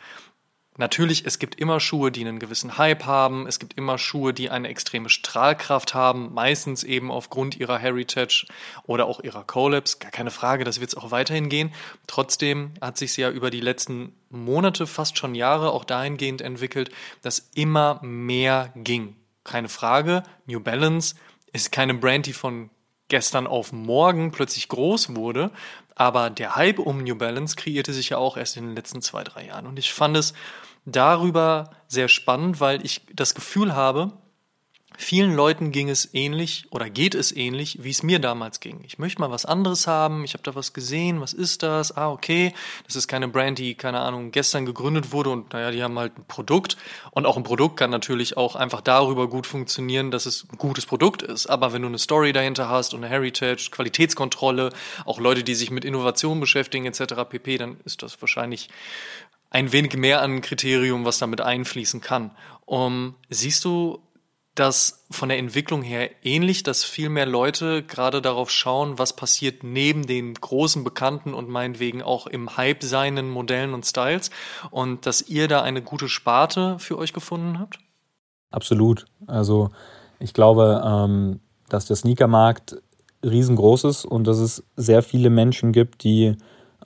Natürlich, 0.76 1.24
es 1.24 1.38
gibt 1.38 1.60
immer 1.60 1.78
Schuhe, 1.78 2.10
die 2.10 2.22
einen 2.22 2.40
gewissen 2.40 2.76
Hype 2.78 3.04
haben. 3.04 3.46
Es 3.46 3.60
gibt 3.60 3.74
immer 3.74 3.96
Schuhe, 3.96 4.34
die 4.34 4.50
eine 4.50 4.66
extreme 4.66 5.08
Strahlkraft 5.08 5.94
haben, 5.94 6.34
meistens 6.34 6.82
eben 6.82 7.12
aufgrund 7.12 7.56
ihrer 7.56 7.78
Heritage 7.78 8.46
oder 8.84 9.06
auch 9.06 9.20
ihrer 9.20 9.44
Collabs. 9.44 10.00
Gar 10.00 10.10
keine 10.10 10.32
Frage, 10.32 10.64
das 10.64 10.80
wird 10.80 10.88
es 10.88 10.96
auch 10.96 11.12
weiterhin 11.12 11.48
gehen. 11.48 11.72
Trotzdem 12.08 12.72
hat 12.80 12.98
sich 12.98 13.16
ja 13.16 13.30
über 13.30 13.50
die 13.50 13.60
letzten 13.60 14.14
Monate, 14.30 14.88
fast 14.88 15.16
schon 15.16 15.36
Jahre 15.36 15.70
auch 15.70 15.84
dahingehend 15.84 16.40
entwickelt, 16.40 16.90
dass 17.22 17.50
immer 17.54 18.00
mehr 18.02 18.72
ging. 18.74 19.14
Keine 19.44 19.68
Frage, 19.68 20.24
New 20.46 20.58
Balance 20.58 21.14
ist 21.52 21.70
keine 21.70 21.94
Brand, 21.94 22.26
die 22.26 22.32
von 22.32 22.70
gestern 23.08 23.46
auf 23.46 23.72
morgen 23.72 24.32
plötzlich 24.32 24.68
groß 24.68 25.14
wurde, 25.14 25.52
aber 25.94 26.30
der 26.30 26.56
Hype 26.56 26.80
um 26.80 27.04
New 27.04 27.14
Balance 27.14 27.54
kreierte 27.54 27.92
sich 27.92 28.08
ja 28.08 28.18
auch 28.18 28.36
erst 28.36 28.56
in 28.56 28.66
den 28.66 28.74
letzten 28.74 29.02
zwei, 29.02 29.22
drei 29.22 29.46
Jahren. 29.46 29.66
Und 29.66 29.78
ich 29.78 29.92
fand 29.92 30.16
es 30.16 30.34
darüber 30.84 31.70
sehr 31.88 32.08
spannend, 32.08 32.60
weil 32.60 32.84
ich 32.84 33.02
das 33.12 33.34
Gefühl 33.34 33.74
habe, 33.74 34.12
Vielen 34.96 35.34
Leuten 35.34 35.72
ging 35.72 35.90
es 35.90 36.14
ähnlich 36.14 36.66
oder 36.70 36.88
geht 36.88 37.16
es 37.16 37.34
ähnlich, 37.34 37.82
wie 37.82 37.90
es 37.90 38.04
mir 38.04 38.20
damals 38.20 38.60
ging. 38.60 38.80
Ich 38.86 38.96
möchte 38.96 39.20
mal 39.20 39.30
was 39.30 39.44
anderes 39.44 39.88
haben, 39.88 40.22
ich 40.22 40.34
habe 40.34 40.44
da 40.44 40.54
was 40.54 40.72
gesehen, 40.72 41.20
was 41.20 41.32
ist 41.32 41.64
das? 41.64 41.96
Ah, 41.96 42.10
okay, 42.12 42.54
das 42.86 42.94
ist 42.94 43.08
keine 43.08 43.26
Brand, 43.26 43.58
die, 43.58 43.74
keine 43.74 43.98
Ahnung, 44.00 44.30
gestern 44.30 44.66
gegründet 44.66 45.10
wurde 45.10 45.30
und 45.30 45.52
naja, 45.52 45.72
die 45.72 45.82
haben 45.82 45.98
halt 45.98 46.16
ein 46.16 46.24
Produkt. 46.26 46.76
Und 47.10 47.26
auch 47.26 47.36
ein 47.36 47.42
Produkt 47.42 47.76
kann 47.76 47.90
natürlich 47.90 48.36
auch 48.36 48.54
einfach 48.54 48.80
darüber 48.80 49.28
gut 49.28 49.48
funktionieren, 49.48 50.12
dass 50.12 50.26
es 50.26 50.46
ein 50.50 50.58
gutes 50.58 50.86
Produkt 50.86 51.22
ist. 51.22 51.48
Aber 51.48 51.72
wenn 51.72 51.82
du 51.82 51.88
eine 51.88 51.98
Story 51.98 52.32
dahinter 52.32 52.68
hast 52.68 52.94
und 52.94 53.02
eine 53.02 53.12
Heritage, 53.12 53.70
Qualitätskontrolle, 53.72 54.70
auch 55.04 55.18
Leute, 55.18 55.42
die 55.42 55.56
sich 55.56 55.72
mit 55.72 55.84
Innovation 55.84 56.38
beschäftigen 56.38 56.86
etc. 56.86 57.14
pp., 57.28 57.58
dann 57.58 57.78
ist 57.84 58.04
das 58.04 58.22
wahrscheinlich 58.22 58.68
ein 59.54 59.72
wenig 59.72 59.96
mehr 59.96 60.20
an 60.20 60.40
Kriterium, 60.40 61.04
was 61.04 61.18
damit 61.18 61.40
einfließen 61.40 62.00
kann. 62.00 62.32
Um, 62.66 63.14
siehst 63.30 63.64
du 63.64 64.00
das 64.56 65.06
von 65.10 65.28
der 65.28 65.38
Entwicklung 65.38 65.82
her 65.82 66.10
ähnlich, 66.24 66.64
dass 66.64 66.82
viel 66.82 67.08
mehr 67.08 67.26
Leute 67.26 67.84
gerade 67.84 68.20
darauf 68.20 68.50
schauen, 68.50 68.98
was 68.98 69.14
passiert 69.14 69.62
neben 69.62 70.06
den 70.06 70.34
großen 70.34 70.82
Bekannten 70.82 71.34
und 71.34 71.48
meinetwegen 71.48 72.02
auch 72.02 72.26
im 72.26 72.56
Hype 72.56 72.82
seinen 72.82 73.30
Modellen 73.30 73.74
und 73.74 73.86
Styles 73.86 74.30
und 74.70 75.06
dass 75.06 75.22
ihr 75.22 75.46
da 75.46 75.62
eine 75.62 75.82
gute 75.82 76.08
Sparte 76.08 76.78
für 76.80 76.98
euch 76.98 77.12
gefunden 77.12 77.58
habt? 77.60 77.78
Absolut. 78.50 79.06
Also 79.26 79.70
ich 80.18 80.34
glaube, 80.34 80.82
ähm, 80.84 81.40
dass 81.68 81.86
der 81.86 81.96
Sneakermarkt 81.96 82.76
riesengroß 83.24 83.84
ist 83.84 84.04
und 84.04 84.26
dass 84.26 84.38
es 84.38 84.64
sehr 84.76 85.02
viele 85.02 85.30
Menschen 85.30 85.72
gibt, 85.72 86.02
die 86.04 86.36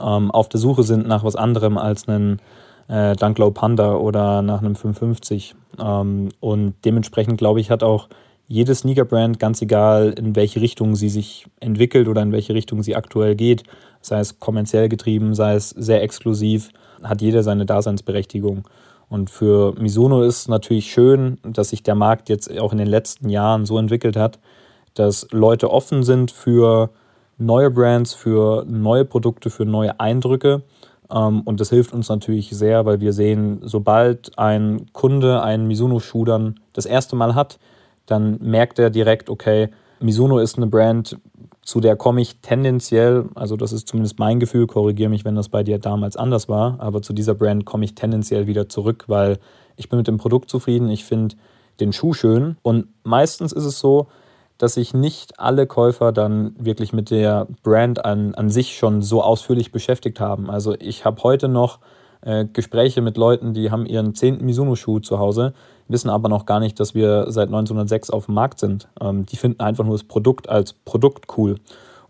ähm, 0.01 0.31
auf 0.31 0.49
der 0.49 0.61
Suche 0.61 0.83
sind 0.83 1.07
nach 1.07 1.25
was 1.25 1.37
anderem 1.37 1.79
als 1.79 2.09
einen 2.09 2.41
äh, 2.89 3.15
Dunklow 3.15 3.51
Panda 3.51 3.95
oder 3.95 4.43
nach 4.43 4.61
einem 4.61 4.75
550. 4.75 5.55
Ähm, 5.79 6.31
und 6.41 6.75
dementsprechend, 6.85 7.39
glaube 7.39 7.61
ich, 7.61 7.71
hat 7.71 7.83
auch 7.83 8.09
jede 8.47 8.75
Sneaker-Brand, 8.75 9.39
ganz 9.39 9.61
egal 9.61 10.15
in 10.17 10.35
welche 10.35 10.61
Richtung 10.61 10.97
sie 10.97 11.11
sich 11.11 11.47
entwickelt 11.61 12.09
oder 12.09 12.23
in 12.23 12.33
welche 12.33 12.55
Richtung 12.55 12.83
sie 12.83 12.97
aktuell 12.97 13.37
geht, 13.37 13.65
sei 14.01 14.21
es 14.21 14.41
kommerziell 14.41 14.89
getrieben, 14.89 15.35
sei 15.35 15.55
es 15.55 15.71
sehr 15.71 16.03
exklusiv, 16.03 16.71
hat 17.03 17.21
jeder 17.21 17.43
seine 17.43 17.67
Daseinsberechtigung. 17.67 18.67
Und 19.11 19.31
für 19.31 19.75
Misono 19.79 20.23
ist 20.23 20.49
natürlich 20.49 20.91
schön, 20.91 21.39
dass 21.43 21.71
sich 21.71 21.83
der 21.83 21.95
Markt 21.95 22.29
jetzt 22.29 22.59
auch 22.59 22.73
in 22.73 22.79
den 22.79 22.89
letzten 22.89 23.29
Jahren 23.29 23.67
so 23.67 23.79
entwickelt 23.79 24.17
hat, 24.17 24.39
dass 24.95 25.27
Leute 25.31 25.71
offen 25.71 26.03
sind 26.03 26.31
für 26.31 26.91
neue 27.39 27.71
Brands, 27.71 28.15
für 28.15 28.65
neue 28.67 29.05
Produkte, 29.05 29.51
für 29.51 29.65
neue 29.65 29.99
Eindrücke. 30.01 30.63
Ähm, 31.11 31.43
und 31.43 31.61
das 31.61 31.71
hilft 31.71 31.93
uns 31.93 32.09
natürlich 32.09 32.51
sehr, 32.51 32.87
weil 32.87 33.01
wir 33.01 33.13
sehen, 33.13 33.61
sobald 33.63 34.39
ein 34.39 34.87
Kunde 34.93 35.43
einen 35.43 35.67
Mizuno-Schuh 35.67 36.25
dann 36.25 36.61
das 36.73 36.87
erste 36.87 37.17
Mal 37.17 37.35
hat, 37.35 37.59
dann 38.07 38.39
merkt 38.41 38.79
er 38.79 38.91
direkt, 38.91 39.31
okay, 39.31 39.69
Mizuno 40.01 40.39
ist 40.39 40.57
eine 40.57 40.67
Brand, 40.67 41.19
zu 41.63 41.81
der 41.81 41.97
komme 41.97 42.23
ich 42.23 42.41
tendenziell, 42.41 43.27
also 43.35 43.57
das 43.57 43.73
ist 43.73 43.89
zumindest 43.89 44.19
mein 44.19 44.41
Gefühl, 44.41 44.67
korrigiere 44.67 45.11
mich, 45.11 45.25
wenn 45.25 45.35
das 45.35 45.51
bei 45.51 45.63
dir 45.63 45.79
damals 45.79 46.17
anders 46.17 46.49
war, 46.49 46.77
aber 46.79 47.03
zu 47.03 47.13
dieser 47.13 47.35
Brand 47.35 47.67
komme 47.67 47.85
ich 47.85 47.95
tendenziell 47.95 48.47
wieder 48.47 48.69
zurück, 48.69 49.05
weil 49.09 49.39
ich 49.77 49.89
bin 49.89 49.99
mit 49.99 50.09
dem 50.09 50.17
Produkt 50.17 50.49
zufrieden, 50.51 50.89
ich 50.89 51.05
finde 51.05 51.37
den 51.79 51.93
Schuh 51.93 52.15
schön. 52.15 52.57
Und 52.63 52.89
meistens 53.05 53.53
ist 53.53 53.65
es 53.65 53.79
so, 53.79 54.09
dass 54.59 54.75
sich 54.75 54.93
nicht 54.93 55.39
alle 55.39 55.67
Käufer 55.67 56.13
dann 56.13 56.55
wirklich 56.59 56.93
mit 56.93 57.11
der 57.11 57.47
Brand 57.63 58.05
an, 58.05 58.35
an 58.35 58.51
sich 58.51 58.77
schon 58.77 59.03
so 59.03 59.23
ausführlich 59.23 59.73
beschäftigt 59.73 60.21
haben. 60.21 60.51
Also 60.51 60.75
ich 60.79 61.05
habe 61.05 61.23
heute 61.23 61.49
noch 61.49 61.79
äh, 62.23 62.45
Gespräche 62.53 63.01
mit 63.01 63.17
Leuten, 63.17 63.55
die 63.55 63.71
haben 63.71 63.87
ihren 63.87 64.15
zehnten 64.15 64.45
Mizuno-Schuh 64.45 64.99
zu 64.99 65.21
Hause, 65.21 65.55
wissen 65.87 66.11
aber 66.11 66.29
noch 66.29 66.45
gar 66.45 66.59
nicht, 66.59 66.81
dass 66.81 66.95
wir 66.95 67.27
seit 67.31 67.49
1906 67.49 68.11
auf 68.11 68.27
dem 68.27 68.35
Markt 68.35 68.59
sind. 68.59 68.89
Ähm, 69.01 69.25
die 69.27 69.37
finden 69.37 69.61
einfach 69.61 69.85
nur 69.85 69.95
das 69.95 70.05
Produkt 70.05 70.49
als 70.49 70.73
Produkt 70.73 71.27
cool. 71.39 71.57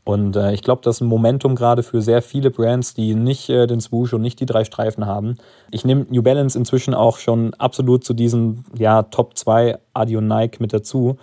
Und 0.04 0.36
äh, 0.36 0.54
ich 0.54 0.62
glaube, 0.62 0.80
das 0.82 0.96
ist 0.96 1.00
ein 1.02 1.08
Momentum 1.08 1.54
gerade 1.54 1.82
für 1.82 2.00
sehr 2.00 2.22
viele 2.22 2.50
Brands, 2.50 2.94
die 2.94 3.14
nicht 3.14 3.50
äh, 3.50 3.66
den 3.66 3.82
Swoosh 3.82 4.14
und 4.14 4.22
nicht 4.22 4.40
die 4.40 4.46
drei 4.46 4.64
Streifen 4.64 5.04
haben. 5.04 5.36
Ich 5.70 5.84
nehme 5.84 6.06
New 6.08 6.22
Balance 6.22 6.56
inzwischen 6.56 6.94
auch 6.94 7.18
schon 7.18 7.52
absolut 7.54 8.04
zu 8.04 8.14
diesen 8.14 8.64
ja, 8.78 9.02
Top 9.02 9.36
2 9.36 9.78
Adi 9.92 10.16
und 10.16 10.26
Nike 10.26 10.60
mit 10.60 10.72
dazu 10.72 11.18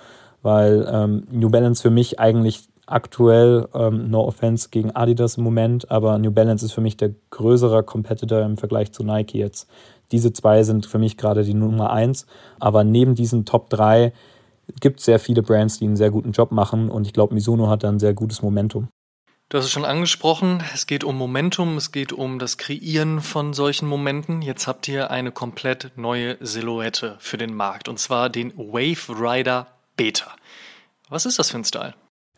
weil 0.46 0.88
ähm, 0.88 1.24
New 1.32 1.50
Balance 1.50 1.82
für 1.82 1.90
mich 1.90 2.20
eigentlich 2.20 2.70
aktuell, 2.86 3.68
ähm, 3.74 4.12
no 4.12 4.28
offense 4.28 4.70
gegen 4.70 4.92
Adidas 4.92 5.38
im 5.38 5.44
Moment, 5.44 5.90
aber 5.90 6.20
New 6.20 6.30
Balance 6.30 6.64
ist 6.64 6.72
für 6.72 6.82
mich 6.82 6.98
der 6.98 7.16
größere 7.32 7.82
Competitor 7.82 8.44
im 8.44 8.56
Vergleich 8.56 8.92
zu 8.92 9.04
Nike 9.04 9.40
jetzt. 9.40 9.68
Diese 10.12 10.34
zwei 10.34 10.62
sind 10.62 10.86
für 10.86 11.00
mich 11.00 11.18
gerade 11.18 11.44
die 11.44 11.56
Nummer 11.56 11.92
eins, 11.92 12.28
aber 12.60 12.84
neben 12.84 13.16
diesen 13.16 13.46
Top 13.46 13.72
3 13.72 14.14
gibt 14.82 15.00
es 15.00 15.06
sehr 15.06 15.18
viele 15.18 15.42
Brands, 15.42 15.80
die 15.80 15.86
einen 15.86 15.96
sehr 15.96 16.12
guten 16.12 16.32
Job 16.32 16.52
machen 16.52 16.92
und 16.92 17.08
ich 17.08 17.14
glaube, 17.14 17.34
Mizuno 17.34 17.68
hat 17.68 17.84
da 17.84 17.90
ein 17.90 17.98
sehr 17.98 18.14
gutes 18.14 18.44
Momentum. 18.44 18.88
Du 19.50 19.58
hast 19.58 19.66
es 19.66 19.72
schon 19.72 19.86
angesprochen, 19.86 20.64
es 20.76 20.86
geht 20.86 21.04
um 21.04 21.18
Momentum, 21.18 21.76
es 21.78 21.92
geht 21.92 22.14
um 22.14 22.38
das 22.38 22.58
Kreieren 22.58 23.20
von 23.20 23.54
solchen 23.54 23.88
Momenten. 23.88 24.44
Jetzt 24.44 24.68
habt 24.68 24.88
ihr 24.88 25.10
eine 25.10 25.32
komplett 25.32 25.92
neue 25.96 26.38
Silhouette 26.40 27.16
für 27.18 27.38
den 27.38 27.56
Markt 27.56 27.90
und 27.90 27.98
zwar 27.98 28.30
den 28.30 28.56
Wave 28.58 29.10
Rider 29.10 29.68
Beta. 29.96 30.32
Was 31.10 31.26
ist 31.26 31.40
das 31.40 31.52
für 31.52 31.58
ein 31.58 31.64
Style? 31.64 31.94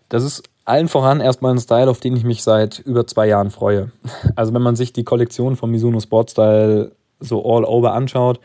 Das 0.10 0.24
ist 0.24 0.44
allen 0.66 0.88
voran 0.88 1.22
erstmal 1.22 1.54
ein 1.54 1.60
Style, 1.60 1.90
auf 1.90 2.00
den 2.00 2.16
ich 2.16 2.24
mich 2.24 2.44
seit 2.44 2.80
über 2.80 3.08
zwei 3.08 3.28
Jahren 3.28 3.52
freue. 3.52 3.92
Also 4.36 4.54
wenn 4.54 4.62
man 4.62 4.76
sich 4.76 4.94
die 4.94 5.04
Kollektion 5.04 5.56
von 5.56 5.72
Mizuno 5.72 6.00
Sportstyle 6.00 6.92
so 7.20 7.44
all 7.44 7.66
over 7.66 7.94
anschaut, 7.94 8.40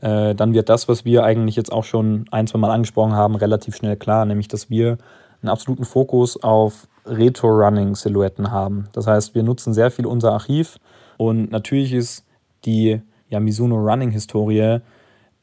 äh, 0.00 0.34
dann 0.34 0.52
wird 0.52 0.68
das, 0.68 0.88
was 0.88 1.04
wir 1.04 1.24
eigentlich 1.24 1.56
jetzt 1.56 1.72
auch 1.72 1.84
schon 1.84 2.26
ein, 2.30 2.46
zwei 2.46 2.58
Mal 2.58 2.70
angesprochen 2.70 3.14
haben, 3.14 3.34
relativ 3.34 3.76
schnell 3.76 3.96
klar, 3.96 4.24
nämlich 4.24 4.48
dass 4.48 4.68
wir 4.70 4.98
einen 5.42 5.48
absoluten 5.50 5.84
Fokus 5.84 6.42
auf 6.42 6.88
Retro-Running-Silhouetten 7.06 8.50
haben. 8.50 8.88
Das 8.92 9.06
heißt, 9.06 9.34
wir 9.34 9.42
nutzen 9.42 9.72
sehr 9.74 9.90
viel 9.90 10.06
unser 10.06 10.32
Archiv 10.32 10.78
und 11.18 11.50
natürlich 11.50 11.92
ist 11.92 12.24
die 12.64 13.00
ja, 13.28 13.40
Mizuno 13.40 13.76
Running-Historie 13.76 14.80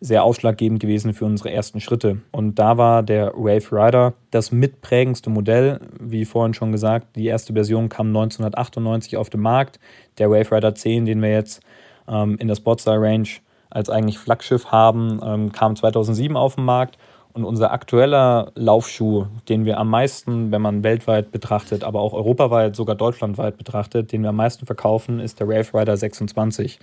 sehr 0.03 0.25
ausschlaggebend 0.25 0.81
gewesen 0.81 1.13
für 1.13 1.23
unsere 1.23 1.49
ersten 1.51 1.79
Schritte. 1.79 2.17
Und 2.31 2.59
da 2.59 2.77
war 2.77 3.03
der 3.03 3.33
Wave 3.35 3.71
Rider 3.71 4.13
das 4.31 4.51
mitprägendste 4.51 5.29
Modell. 5.29 5.79
Wie 5.97 6.25
vorhin 6.25 6.53
schon 6.53 6.73
gesagt, 6.73 7.15
die 7.15 7.25
erste 7.25 7.53
Version 7.53 7.87
kam 7.87 8.07
1998 8.07 9.15
auf 9.15 9.29
den 9.29 9.39
Markt. 9.39 9.79
Der 10.17 10.29
Wave 10.29 10.51
Rider 10.51 10.75
10, 10.75 11.05
den 11.05 11.21
wir 11.21 11.31
jetzt 11.31 11.61
ähm, 12.09 12.35
in 12.37 12.49
der 12.49 12.55
Sportstyle 12.55 12.99
Range 12.99 13.29
als 13.69 13.89
eigentlich 13.89 14.19
Flaggschiff 14.19 14.65
haben, 14.65 15.21
ähm, 15.23 15.51
kam 15.53 15.77
2007 15.77 16.35
auf 16.35 16.55
den 16.55 16.65
Markt. 16.65 16.97
Und 17.31 17.45
unser 17.45 17.71
aktueller 17.71 18.51
Laufschuh, 18.55 19.27
den 19.47 19.63
wir 19.63 19.79
am 19.79 19.89
meisten, 19.89 20.51
wenn 20.51 20.61
man 20.61 20.83
weltweit 20.83 21.31
betrachtet, 21.31 21.85
aber 21.85 22.01
auch 22.01 22.13
europaweit, 22.13 22.75
sogar 22.75 22.95
deutschlandweit 22.95 23.57
betrachtet, 23.57 24.11
den 24.11 24.21
wir 24.21 24.29
am 24.29 24.35
meisten 24.35 24.65
verkaufen, 24.65 25.21
ist 25.21 25.39
der 25.39 25.47
Wave 25.47 25.73
Rider 25.73 25.95
26. 25.95 26.77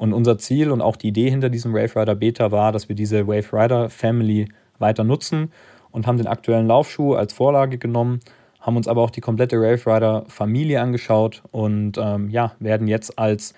Und 0.00 0.14
unser 0.14 0.38
Ziel 0.38 0.70
und 0.70 0.80
auch 0.80 0.96
die 0.96 1.08
Idee 1.08 1.28
hinter 1.28 1.50
diesem 1.50 1.74
Wave 1.74 1.94
Rider 1.94 2.14
Beta 2.14 2.50
war, 2.50 2.72
dass 2.72 2.88
wir 2.88 2.96
diese 2.96 3.26
Wave 3.28 3.52
Rider 3.52 3.90
Family 3.90 4.48
weiter 4.78 5.04
nutzen 5.04 5.52
und 5.90 6.06
haben 6.06 6.16
den 6.16 6.26
aktuellen 6.26 6.66
Laufschuh 6.66 7.12
als 7.12 7.34
Vorlage 7.34 7.76
genommen, 7.76 8.20
haben 8.60 8.78
uns 8.78 8.88
aber 8.88 9.02
auch 9.02 9.10
die 9.10 9.20
komplette 9.20 9.60
Wave 9.60 9.86
Rider 9.86 10.24
Familie 10.26 10.80
angeschaut 10.80 11.42
und 11.50 11.98
ähm, 11.98 12.30
ja, 12.30 12.52
werden 12.60 12.88
jetzt 12.88 13.18
als, 13.18 13.52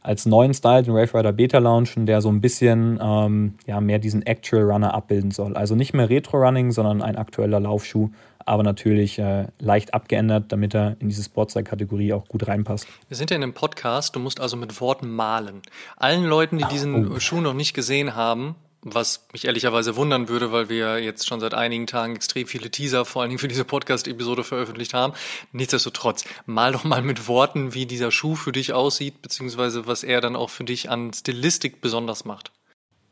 als 0.00 0.26
neuen 0.26 0.52
Style 0.52 0.82
den 0.82 0.94
Wave 0.94 1.16
Rider 1.16 1.30
Beta 1.30 1.58
launchen, 1.58 2.06
der 2.06 2.20
so 2.22 2.28
ein 2.28 2.40
bisschen 2.40 2.98
ähm, 3.00 3.54
ja, 3.64 3.80
mehr 3.80 4.00
diesen 4.00 4.26
Actual 4.26 4.64
Runner 4.64 4.92
abbilden 4.92 5.30
soll. 5.30 5.56
Also 5.56 5.76
nicht 5.76 5.94
mehr 5.94 6.10
Retro 6.10 6.38
Running, 6.38 6.72
sondern 6.72 7.02
ein 7.02 7.14
aktueller 7.14 7.60
Laufschuh, 7.60 8.08
aber 8.46 8.62
natürlich 8.62 9.18
äh, 9.18 9.46
leicht 9.58 9.94
abgeändert, 9.94 10.52
damit 10.52 10.74
er 10.74 10.96
in 11.00 11.08
diese 11.08 11.22
Sportstyle-Kategorie 11.22 12.12
auch 12.12 12.26
gut 12.28 12.46
reinpasst. 12.46 12.86
Wir 13.08 13.16
sind 13.16 13.30
ja 13.30 13.36
in 13.36 13.42
einem 13.42 13.54
Podcast, 13.54 14.14
du 14.16 14.20
musst 14.20 14.40
also 14.40 14.56
mit 14.56 14.80
Worten 14.80 15.10
malen. 15.10 15.62
Allen 15.96 16.24
Leuten, 16.24 16.58
die 16.58 16.64
diesen 16.64 17.12
oh. 17.12 17.20
Schuh 17.20 17.40
noch 17.40 17.54
nicht 17.54 17.74
gesehen 17.74 18.14
haben, 18.14 18.56
was 18.84 19.26
mich 19.32 19.46
ehrlicherweise 19.46 19.96
wundern 19.96 20.28
würde, 20.28 20.52
weil 20.52 20.68
wir 20.68 20.98
jetzt 20.98 21.26
schon 21.26 21.40
seit 21.40 21.54
einigen 21.54 21.86
Tagen 21.86 22.14
extrem 22.14 22.46
viele 22.46 22.70
Teaser, 22.70 23.04
vor 23.04 23.22
allen 23.22 23.30
Dingen 23.30 23.38
für 23.38 23.48
diese 23.48 23.64
Podcast-Episode 23.64 24.44
veröffentlicht 24.44 24.92
haben. 24.92 25.14
Nichtsdestotrotz, 25.52 26.24
mal 26.44 26.72
doch 26.72 26.84
mal 26.84 27.02
mit 27.02 27.26
Worten, 27.26 27.72
wie 27.72 27.86
dieser 27.86 28.10
Schuh 28.10 28.34
für 28.34 28.52
dich 28.52 28.74
aussieht, 28.74 29.22
beziehungsweise 29.22 29.86
was 29.86 30.04
er 30.04 30.20
dann 30.20 30.36
auch 30.36 30.50
für 30.50 30.64
dich 30.64 30.90
an 30.90 31.12
Stilistik 31.12 31.80
besonders 31.80 32.24
macht. 32.24 32.52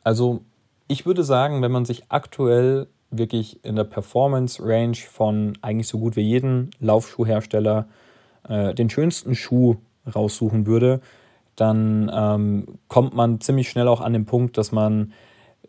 Also, 0.05 0.45
ich 0.89 1.07
würde 1.07 1.24
sagen, 1.24 1.62
wenn 1.62 1.72
man 1.72 1.87
sich 1.87 2.11
aktuell 2.11 2.89
wirklich 3.13 3.65
in 3.65 3.77
der 3.77 3.85
Performance-Range 3.85 4.97
von 4.97 5.59
eigentlich 5.63 5.89
so 5.89 5.99
gut 5.99 6.17
wie 6.17 6.23
jedem 6.23 6.71
Laufschuhhersteller 6.81 7.87
äh, 8.49 8.75
den 8.75 8.91
schönsten 8.91 9.35
Schuh 9.35 9.77
raussuchen 10.13 10.67
würde, 10.67 11.01
dann 11.57 12.11
ähm, 12.13 12.79
kommt 12.89 13.15
man 13.15 13.41
ziemlich 13.41 13.69
schnell 13.69 13.89
auch 13.89 14.01
an 14.01 14.13
den 14.13 14.25
Punkt, 14.25 14.57
dass 14.59 14.73
man 14.73 15.13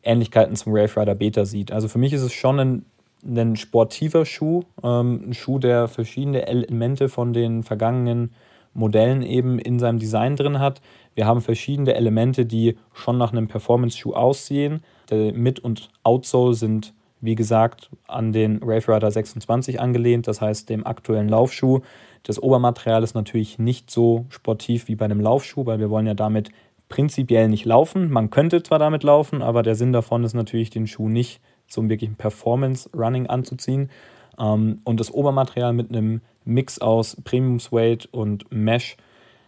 Ähnlichkeiten 0.01 0.55
zum 0.55 0.73
Wave 0.73 0.99
Rider 0.99 1.15
Beta 1.15 1.45
sieht. 1.45 1.71
Also 1.71 1.87
für 1.87 1.99
mich 1.99 2.13
ist 2.13 2.21
es 2.21 2.33
schon 2.33 2.59
ein, 2.59 2.85
ein 3.25 3.55
sportiver 3.55 4.25
Schuh, 4.25 4.63
ähm, 4.81 5.25
ein 5.27 5.33
Schuh, 5.33 5.59
der 5.59 5.87
verschiedene 5.87 6.47
Elemente 6.47 7.09
von 7.09 7.33
den 7.33 7.63
vergangenen 7.63 8.33
Modellen 8.73 9.21
eben 9.21 9.59
in 9.59 9.79
seinem 9.79 9.99
Design 9.99 10.35
drin 10.35 10.59
hat. 10.59 10.81
Wir 11.15 11.27
haben 11.27 11.41
verschiedene 11.41 11.93
Elemente, 11.93 12.45
die 12.45 12.77
schon 12.93 13.17
nach 13.17 13.31
einem 13.31 13.47
Performance-Schuh 13.47 14.13
aussehen. 14.13 14.83
Der 15.09 15.33
Mid- 15.33 15.59
und 15.59 15.89
Outsole 16.03 16.55
sind 16.55 16.93
wie 17.23 17.35
gesagt, 17.35 17.89
an 18.05 18.33
den 18.33 18.59
Wave 18.61 18.93
Rider 18.93 19.09
26 19.09 19.79
angelehnt, 19.79 20.27
das 20.27 20.41
heißt 20.41 20.69
dem 20.69 20.85
aktuellen 20.85 21.29
Laufschuh. 21.29 21.79
Das 22.23 22.41
Obermaterial 22.41 23.01
ist 23.01 23.15
natürlich 23.15 23.59
nicht 23.59 23.89
so 23.89 24.25
sportiv 24.29 24.89
wie 24.89 24.95
bei 24.95 25.05
einem 25.05 25.21
Laufschuh, 25.21 25.65
weil 25.65 25.79
wir 25.79 25.89
wollen 25.89 26.05
ja 26.05 26.15
damit 26.15 26.49
prinzipiell 26.89 27.47
nicht 27.47 27.63
laufen. 27.63 28.11
Man 28.11 28.29
könnte 28.29 28.61
zwar 28.61 28.77
damit 28.77 29.03
laufen, 29.03 29.41
aber 29.41 29.63
der 29.63 29.75
Sinn 29.75 29.93
davon 29.93 30.25
ist 30.25 30.33
natürlich, 30.33 30.69
den 30.69 30.85
Schuh 30.85 31.07
nicht 31.07 31.41
zum 31.67 31.89
wirklichen 31.89 32.15
Performance-Running 32.15 33.27
anzuziehen. 33.27 33.89
Ähm, 34.37 34.81
und 34.83 34.99
das 34.99 35.13
Obermaterial 35.13 35.71
mit 35.71 35.89
einem 35.89 36.21
Mix 36.43 36.79
aus 36.79 37.15
Premium 37.23 37.59
Suede 37.59 38.07
und 38.11 38.51
Mesh 38.51 38.97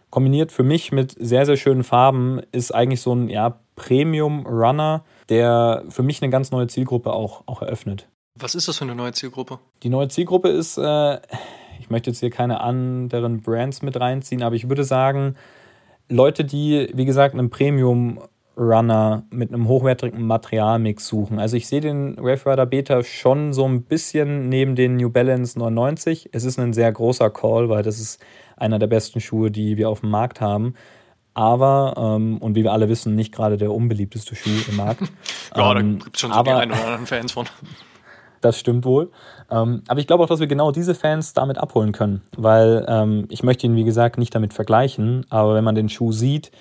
kombiniert 0.08 0.50
für 0.50 0.62
mich 0.62 0.92
mit 0.92 1.14
sehr, 1.18 1.44
sehr 1.44 1.58
schönen 1.58 1.84
Farben 1.84 2.40
ist 2.52 2.74
eigentlich 2.74 3.02
so 3.02 3.14
ein 3.14 3.28
ja, 3.28 3.60
Premium 3.76 4.46
Runner 4.46 5.04
der 5.28 5.84
für 5.88 6.02
mich 6.02 6.22
eine 6.22 6.30
ganz 6.30 6.50
neue 6.50 6.66
Zielgruppe 6.66 7.12
auch, 7.12 7.42
auch 7.46 7.62
eröffnet. 7.62 8.08
Was 8.38 8.54
ist 8.54 8.68
das 8.68 8.78
für 8.78 8.84
eine 8.84 8.94
neue 8.94 9.12
Zielgruppe? 9.12 9.58
Die 9.82 9.88
neue 9.88 10.08
Zielgruppe 10.08 10.48
ist, 10.48 10.76
äh, 10.76 11.18
ich 11.80 11.90
möchte 11.90 12.10
jetzt 12.10 12.20
hier 12.20 12.30
keine 12.30 12.60
anderen 12.60 13.40
Brands 13.40 13.82
mit 13.82 13.98
reinziehen, 13.98 14.42
aber 14.42 14.54
ich 14.54 14.68
würde 14.68 14.84
sagen, 14.84 15.36
Leute, 16.08 16.44
die, 16.44 16.90
wie 16.94 17.06
gesagt, 17.06 17.34
einen 17.34 17.50
Premium 17.50 18.20
Runner 18.56 19.24
mit 19.30 19.52
einem 19.52 19.68
hochwertigen 19.68 20.26
Materialmix 20.26 21.06
suchen. 21.06 21.38
Also 21.38 21.56
ich 21.56 21.66
sehe 21.66 21.80
den 21.80 22.16
Wave 22.16 22.50
Rider 22.50 22.64
Beta 22.64 23.02
schon 23.02 23.52
so 23.52 23.66
ein 23.66 23.82
bisschen 23.82 24.48
neben 24.48 24.76
den 24.76 24.96
New 24.96 25.10
Balance 25.10 25.58
99. 25.58 26.30
Es 26.32 26.44
ist 26.44 26.58
ein 26.58 26.72
sehr 26.72 26.90
großer 26.90 27.28
Call, 27.30 27.68
weil 27.68 27.82
das 27.82 28.00
ist 28.00 28.24
einer 28.56 28.78
der 28.78 28.86
besten 28.86 29.20
Schuhe, 29.20 29.50
die 29.50 29.76
wir 29.76 29.90
auf 29.90 30.00
dem 30.00 30.10
Markt 30.10 30.40
haben 30.40 30.74
aber, 31.36 31.92
ähm, 31.98 32.38
und 32.38 32.54
wie 32.54 32.64
wir 32.64 32.72
alle 32.72 32.88
wissen, 32.88 33.14
nicht 33.14 33.30
gerade 33.30 33.58
der 33.58 33.70
unbeliebteste 33.70 34.34
Schuh 34.34 34.48
im 34.70 34.76
Markt. 34.76 35.02
ja, 35.56 35.70
ähm, 35.72 35.98
da 35.98 36.04
gibt 36.04 36.16
es 36.16 36.20
schon 36.22 36.32
so 36.32 36.36
aber, 36.36 36.50
die 36.50 36.56
einen 36.56 36.72
oder 36.72 36.84
anderen 36.84 37.06
Fans 37.06 37.32
von. 37.32 37.46
Das 38.42 38.60
stimmt 38.60 38.84
wohl. 38.84 39.10
Ähm, 39.50 39.82
aber 39.88 39.98
ich 39.98 40.06
glaube 40.06 40.22
auch, 40.22 40.28
dass 40.28 40.40
wir 40.40 40.46
genau 40.46 40.70
diese 40.70 40.94
Fans 40.94 41.32
damit 41.32 41.58
abholen 41.58 41.92
können, 41.92 42.20
weil 42.36 42.84
ähm, 42.86 43.26
ich 43.30 43.42
möchte 43.42 43.66
ihn, 43.66 43.74
wie 43.74 43.82
gesagt, 43.82 44.18
nicht 44.18 44.34
damit 44.34 44.52
vergleichen, 44.52 45.24
aber 45.30 45.54
wenn 45.54 45.64
man 45.64 45.74
den 45.74 45.88
Schuh 45.88 46.12
sieht, 46.12 46.52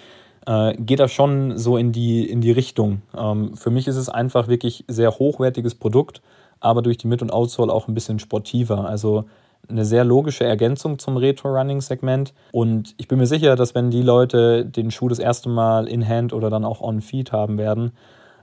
äh, 0.48 0.74
geht 0.78 1.00
er 1.00 1.10
schon 1.10 1.58
so 1.60 1.78
in 1.78 1.92
die, 1.92 2.28
in 2.28 2.42
die 2.42 2.52
Richtung. 2.52 3.02
Ähm, 3.16 3.56
für 3.56 3.70
mich 3.70 3.88
ist 3.88 3.98
es 3.98 4.10
einfach 4.10 4.48
wirklich 4.48 4.86
sehr 4.88 5.12
hochwertiges 5.12 5.76
Produkt, 5.76 6.22
aber 6.60 6.82
durch 6.82 6.98
die 6.98 7.08
Mid- 7.08 7.22
und 7.22 7.32
Outsole 7.32 7.72
auch 7.72 7.88
ein 7.88 7.94
bisschen 7.94 8.20
sportiver. 8.20 8.88
Also 8.88 9.26
eine 9.70 9.86
sehr 9.86 10.04
logische 10.04 10.44
Ergänzung 10.44 11.00
zum 11.00 11.18
Retro-Running-Segment. 11.18 12.34
Und 12.52 12.96
ich 12.98 13.08
bin 13.08 13.20
mir 13.20 13.28
sicher, 13.28 13.56
dass 13.56 13.76
wenn 13.76 13.92
die 13.92 14.02
Leute 14.02 14.66
den 14.66 14.92
Schuh 14.92 15.10
das 15.10 15.20
erste 15.20 15.50
Mal 15.50 15.88
in 15.88 16.08
Hand 16.08 16.34
oder 16.34 16.50
dann 16.50 16.66
auch 16.66 16.82
on 16.82 17.02
Feet 17.02 17.32
haben 17.32 17.58
werden, 17.58 17.92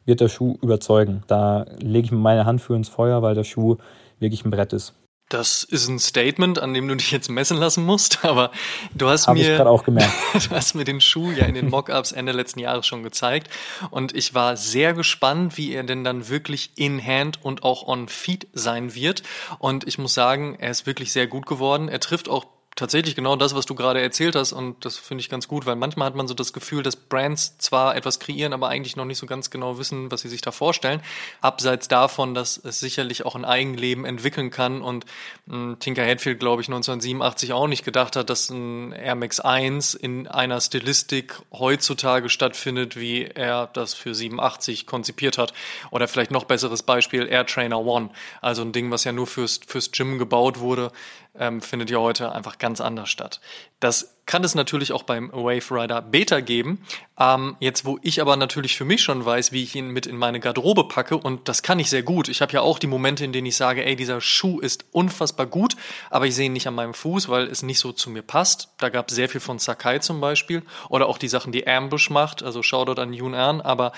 wird 0.05 0.21
der 0.21 0.29
Schuh 0.29 0.57
überzeugen. 0.63 1.23
Da 1.27 1.67
lege 1.79 2.07
ich 2.07 2.13
meine 2.13 2.45
Hand 2.45 2.61
für 2.61 2.75
ins 2.75 2.89
Feuer, 2.89 3.23
weil 3.23 3.35
der 3.35 3.45
Schuh 3.45 3.77
wirklich 4.19 4.45
ein 4.45 4.51
Brett 4.51 4.73
ist. 4.73 4.95
Das 5.33 5.63
ist 5.63 5.89
ein 5.89 5.99
Statement, 5.99 6.59
an 6.59 6.75
dem 6.75 6.87
du 6.89 6.95
dich 6.95 7.11
jetzt 7.11 7.31
messen 7.31 7.57
lassen 7.57 7.87
musst, 7.87 8.23
aber 8.25 8.51
du 8.95 9.09
hast 9.09 9.29
Hab 9.29 9.35
mir, 9.35 9.55
ich 9.55 9.61
auch 9.61 9.83
gemerkt. 9.83 10.13
du 10.35 10.51
hast 10.51 10.75
mir 10.75 10.85
den 10.85 11.01
Schuh 11.01 11.31
ja 11.31 11.47
in 11.47 11.55
den 11.55 11.71
Mockups 11.71 12.13
Ende 12.13 12.33
letzten 12.33 12.61
Jahres 12.61 12.87
schon 12.87 13.03
gezeigt 13.03 13.49
und 13.91 14.15
ich 14.15 14.35
war 14.35 14.59
sehr 14.59 14.93
gespannt, 14.93 15.57
wie 15.57 15.73
er 15.73 15.85
denn 15.85 16.05
dann 16.05 16.29
wirklich 16.29 16.73
in 16.77 17.03
Hand 17.03 17.43
und 17.43 17.63
auch 17.63 17.87
on 17.87 18.09
Feet 18.09 18.47
sein 18.53 18.95
wird 18.95 19.23
und 19.59 19.87
ich 19.87 19.97
muss 19.97 20.13
sagen, 20.13 20.57
er 20.59 20.71
ist 20.71 20.85
wirklich 20.87 21.13
sehr 21.13 21.27
gut 21.27 21.47
geworden. 21.47 21.89
Er 21.89 22.01
trifft 22.01 22.29
auch 22.29 22.47
tatsächlich 22.75 23.15
genau 23.15 23.37
das, 23.37 23.55
was 23.55 23.67
du 23.67 23.75
gerade 23.75 24.01
erzählt 24.01 24.35
hast 24.35 24.53
und 24.53 24.85
das 24.85 24.97
finde 24.97 25.21
ich 25.21 25.29
ganz 25.29 25.47
gut, 25.47 25.67
weil 25.67 25.77
manchmal 25.77 26.07
hat 26.07 26.15
man 26.15 26.27
so 26.27 26.35
das 26.35 26.53
Gefühl, 26.53 26.83
dass 26.83 26.97
Brands 26.97 27.59
zwar 27.59 27.97
etwas 27.97 28.19
kreieren, 28.19 28.55
aber 28.55 28.69
eigentlich 28.69 28.97
noch 28.97 29.05
nicht 29.05 29.19
so 29.19 29.27
ganz 29.27 29.51
genau 29.51 29.79
wissen, 29.79 30.11
was 30.11 30.23
sie 30.23 30.29
sich 30.29 30.41
da 30.41 30.53
vorstellen. 30.53 31.03
Abseits 31.43 31.89
davon, 31.89 32.35
dass 32.35 32.57
es 32.57 32.81
sicherlich 32.81 33.27
auch 33.27 33.35
ein 33.35 33.45
Eigenleben 33.45 34.07
entwickeln 34.07 34.51
kann 34.51 34.81
und 34.81 35.05
mh, 35.47 35.55
hm, 35.55 35.79
Tinker 35.81 36.07
Hatfield, 36.07 36.41
glaube 36.41 36.63
ich, 36.63 36.69
1987 36.69 37.53
auch 37.53 37.67
nicht 37.67 37.85
gedacht 37.85 38.17
hat, 38.17 38.31
dass 38.31 38.49
ein 38.49 38.93
Air 38.93 39.17
Max 39.17 39.41
1 39.41 39.95
in 39.95 40.27
einer 40.27 40.61
Stilistik 40.61 41.43
heutzutage 41.53 42.31
stattfindet, 42.31 42.97
wie 42.97 43.25
er 43.25 43.67
das 43.67 43.93
für 43.93 44.15
87 44.15 44.87
konzipiert 44.87 45.37
hat. 45.37 45.53
Oder 45.91 46.09
vielleicht 46.09 46.31
noch 46.31 46.45
besseres 46.45 46.83
Beispiel 46.83 47.29
Air 47.29 47.47
Trainer 47.47 47.81
One, 47.81 48.11
also 48.41 48.63
ein 48.63 48.73
Ding, 48.73 48.91
was 48.91 49.05
ja 49.05 49.13
nur 49.13 49.27
fürs, 49.27 49.61
fürs 49.67 49.93
Gym 49.93 50.19
gebaut 50.19 50.59
wurde, 50.59 50.91
ähm, 51.39 51.63
findet 51.63 51.91
ja 51.91 51.99
heute 51.99 52.33
einfach 52.33 52.59
ganz 52.59 52.81
anders 52.81 53.09
statt. 53.09 53.41
Das 53.81 54.17
kann 54.27 54.45
es 54.45 54.55
natürlich 54.55 54.93
auch 54.93 55.03
beim 55.03 55.31
Wave 55.33 55.71
Rider 55.71 56.03
Beta 56.03 56.41
geben. 56.41 56.85
Ähm, 57.19 57.57
jetzt, 57.59 57.85
wo 57.85 57.99
ich 58.03 58.21
aber 58.21 58.37
natürlich 58.37 58.77
für 58.77 58.85
mich 58.85 59.03
schon 59.03 59.25
weiß, 59.25 59.51
wie 59.53 59.63
ich 59.63 59.75
ihn 59.75 59.89
mit 59.89 60.07
in 60.07 60.17
meine 60.17 60.41
Garderobe 60.41 60.85
packe 60.85 61.17
und 61.17 61.49
das 61.49 61.63
kann 61.63 61.79
ich 61.79 61.91
sehr 61.91 62.03
gut. 62.03 62.29
Ich 62.29 62.43
habe 62.43 62.53
ja 62.53 62.61
auch 62.61 62.79
die 62.79 62.87
Momente, 62.87 63.25
in 63.25 63.33
denen 63.33 63.47
ich 63.47 63.57
sage, 63.57 63.85
ey, 63.85 63.97
dieser 63.97 64.21
Schuh 64.21 64.61
ist 64.61 64.85
unfassbar 64.93 65.47
gut, 65.47 65.77
aber 66.11 66.27
ich 66.27 66.35
sehe 66.35 66.47
ihn 66.47 66.53
nicht 66.53 66.69
an 66.69 66.75
meinem 66.75 66.95
Fuß, 66.95 67.29
weil 67.29 67.47
es 67.47 67.63
nicht 67.63 67.79
so 67.79 67.93
zu 67.93 68.11
mir 68.11 68.23
passt. 68.23 68.69
Da 68.79 68.91
gab 68.91 69.09
es 69.09 69.17
sehr 69.17 69.29
viel 69.29 69.41
von 69.41 69.59
Sakai 69.59 69.99
zum 69.99 70.21
Beispiel 70.21 70.63
oder 70.89 71.09
auch 71.09 71.19
die 71.19 71.29
Sachen, 71.29 71.53
die 71.53 71.67
Ambush 71.67 72.11
macht, 72.11 72.43
also 72.43 72.63
Shoutout 72.63 73.01
an 73.01 73.13
Yoon 73.13 73.35
Ern, 73.35 73.61
aber 73.61 73.93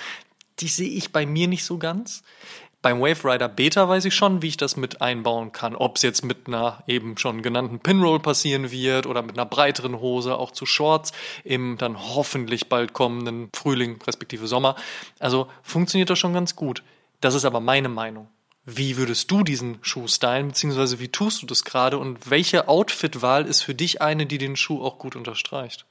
die 0.60 0.68
sehe 0.68 0.88
ich 0.88 1.12
bei 1.12 1.26
mir 1.26 1.48
nicht 1.48 1.64
so 1.64 1.78
ganz. 1.78 2.22
Beim 2.84 3.00
Wave 3.00 3.24
Rider 3.24 3.48
Beta 3.48 3.88
weiß 3.88 4.04
ich 4.04 4.14
schon, 4.14 4.42
wie 4.42 4.48
ich 4.48 4.58
das 4.58 4.76
mit 4.76 5.00
einbauen 5.00 5.52
kann. 5.52 5.74
Ob 5.74 5.96
es 5.96 6.02
jetzt 6.02 6.22
mit 6.22 6.48
einer 6.48 6.82
eben 6.86 7.16
schon 7.16 7.40
genannten 7.40 7.78
Pinroll 7.78 8.20
passieren 8.20 8.70
wird 8.70 9.06
oder 9.06 9.22
mit 9.22 9.38
einer 9.38 9.46
breiteren 9.46 10.00
Hose, 10.00 10.36
auch 10.36 10.50
zu 10.50 10.66
Shorts 10.66 11.12
im 11.44 11.78
dann 11.78 11.98
hoffentlich 11.98 12.68
bald 12.68 12.92
kommenden 12.92 13.48
Frühling 13.54 14.02
respektive 14.06 14.46
Sommer. 14.46 14.76
Also 15.18 15.46
funktioniert 15.62 16.10
das 16.10 16.18
schon 16.18 16.34
ganz 16.34 16.56
gut. 16.56 16.82
Das 17.22 17.34
ist 17.34 17.46
aber 17.46 17.60
meine 17.60 17.88
Meinung. 17.88 18.28
Wie 18.66 18.98
würdest 18.98 19.30
du 19.30 19.44
diesen 19.44 19.78
Schuh 19.80 20.06
stylen, 20.06 20.48
beziehungsweise 20.48 21.00
wie 21.00 21.08
tust 21.08 21.40
du 21.40 21.46
das 21.46 21.64
gerade 21.64 21.96
und 21.96 22.28
welche 22.28 22.68
Outfit-Wahl 22.68 23.46
ist 23.46 23.62
für 23.62 23.74
dich 23.74 24.02
eine, 24.02 24.26
die 24.26 24.36
den 24.36 24.56
Schuh 24.56 24.84
auch 24.84 24.98
gut 24.98 25.16
unterstreicht? 25.16 25.86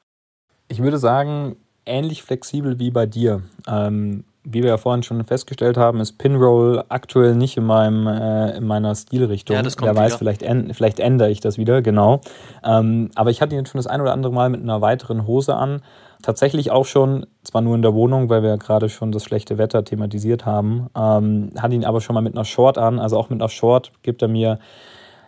Ich 0.68 0.78
würde 0.78 1.00
sagen, 1.00 1.56
ähnlich 1.88 2.22
flexibel 2.22 2.78
wie 2.78 2.92
bei 2.92 3.08
dir. 3.08 3.42
Ähm, 3.66 4.26
wie 4.44 4.62
wir 4.62 4.70
ja 4.70 4.78
vorhin 4.78 5.04
schon 5.04 5.24
festgestellt 5.24 5.78
haben, 5.78 6.00
ist 6.00 6.18
Pinroll 6.18 6.84
aktuell 6.90 7.36
nicht 7.36 7.56
in, 7.58 7.64
meinem, 7.64 8.08
äh, 8.08 8.58
in 8.58 8.66
meiner 8.66 8.94
Stilrichtung. 8.94 9.56
Ja, 9.56 9.62
das 9.62 9.78
kommt 9.78 9.88
Wer 9.88 9.96
weiß, 9.96 10.16
vielleicht, 10.16 10.44
vielleicht 10.72 11.00
ändere 11.00 11.30
ich 11.30 11.40
das 11.40 11.58
wieder, 11.58 11.82
genau. 11.82 12.22
Ähm, 12.64 13.10
aber 13.16 13.30
ich 13.30 13.42
hatte 13.42 13.56
ihn 13.56 13.66
schon 13.66 13.80
das 13.80 13.88
ein 13.88 14.02
oder 14.02 14.12
andere 14.12 14.34
Mal 14.34 14.50
mit 14.50 14.62
einer 14.62 14.82
weiteren 14.82 15.26
Hose 15.28 15.56
an. 15.56 15.82
Tatsächlich 16.22 16.72
auch 16.72 16.86
schon, 16.86 17.26
zwar 17.44 17.62
nur 17.62 17.76
in 17.76 17.82
der 17.82 17.94
Wohnung, 17.94 18.30
weil 18.30 18.44
wir 18.44 18.50
ja 18.50 18.56
gerade 18.58 18.90
schon 18.90 19.12
das 19.12 19.24
schlechte 19.24 19.58
Wetter 19.58 19.84
thematisiert 19.84 20.46
haben, 20.46 20.88
ähm, 20.96 21.52
hatte 21.58 21.76
ihn 21.76 21.86
aber 21.86 22.02
schon 22.02 22.14
mal 22.14 22.22
mit 22.22 22.36
einer 22.36 22.46
Short 22.46 22.78
an. 22.78 23.00
Also 23.00 23.18
auch 23.18 23.30
mit 23.30 23.42
einer 23.42 23.50
Short 23.50 23.92
gibt 24.04 24.22
er 24.22 24.28
mir 24.28 24.60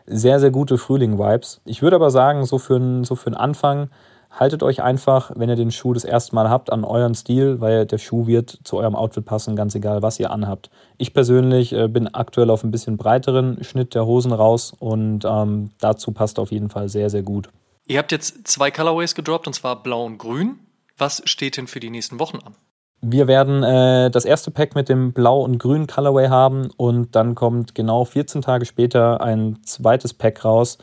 sehr, 0.05 0.39
sehr 0.39 0.51
gute 0.51 0.77
Frühling-Vibes. 0.77 1.61
Ich 1.65 1.81
würde 1.81 1.95
aber 1.95 2.11
sagen, 2.11 2.45
so 2.45 2.57
für, 2.57 2.75
einen, 2.75 3.03
so 3.03 3.15
für 3.15 3.27
einen 3.27 3.35
Anfang 3.35 3.89
haltet 4.35 4.63
euch 4.63 4.83
einfach, 4.83 5.31
wenn 5.35 5.49
ihr 5.49 5.55
den 5.55 5.71
Schuh 5.71 5.93
das 5.93 6.03
erste 6.03 6.35
Mal 6.35 6.49
habt, 6.49 6.71
an 6.71 6.83
euren 6.83 7.15
Stil, 7.15 7.61
weil 7.61 7.85
der 7.85 7.97
Schuh 7.97 8.27
wird 8.27 8.59
zu 8.63 8.77
eurem 8.77 8.95
Outfit 8.95 9.25
passen, 9.25 9.55
ganz 9.55 9.75
egal, 9.75 10.01
was 10.01 10.19
ihr 10.19 10.31
anhabt. 10.31 10.69
Ich 10.97 11.13
persönlich 11.13 11.73
äh, 11.73 11.87
bin 11.87 12.13
aktuell 12.13 12.49
auf 12.49 12.63
ein 12.63 12.71
bisschen 12.71 12.97
breiteren 12.97 13.63
Schnitt 13.63 13.95
der 13.95 14.05
Hosen 14.05 14.33
raus 14.33 14.73
und 14.77 15.25
ähm, 15.25 15.71
dazu 15.79 16.11
passt 16.11 16.37
auf 16.39 16.51
jeden 16.51 16.69
Fall 16.69 16.89
sehr, 16.89 17.09
sehr 17.09 17.23
gut. 17.23 17.49
Ihr 17.87 17.99
habt 17.99 18.11
jetzt 18.11 18.47
zwei 18.47 18.71
Colorways 18.71 19.15
gedroppt, 19.15 19.47
und 19.47 19.53
zwar 19.53 19.81
blau 19.81 20.05
und 20.05 20.17
grün. 20.17 20.59
Was 20.97 21.21
steht 21.25 21.57
denn 21.57 21.67
für 21.67 21.79
die 21.79 21.89
nächsten 21.89 22.19
Wochen 22.19 22.37
an? 22.37 22.55
Wir 23.01 23.27
werden 23.27 23.61
äh, 23.61 24.09
das 24.09 24.25
erste 24.25 24.49
Pack 24.49 24.73
mit 24.73 24.89
dem 24.89 25.13
blau 25.13 25.43
und 25.43 25.59
grün 25.59 25.85
Colorway 25.85 26.29
haben 26.29 26.71
und 26.77 27.15
dann 27.15 27.35
kommt 27.35 27.75
genau 27.75 28.05
14 28.05 28.41
Tage 28.41 28.65
später 28.65 29.21
ein 29.21 29.59
zweites 29.63 30.13
Pack 30.13 30.43
raus. 30.43 30.79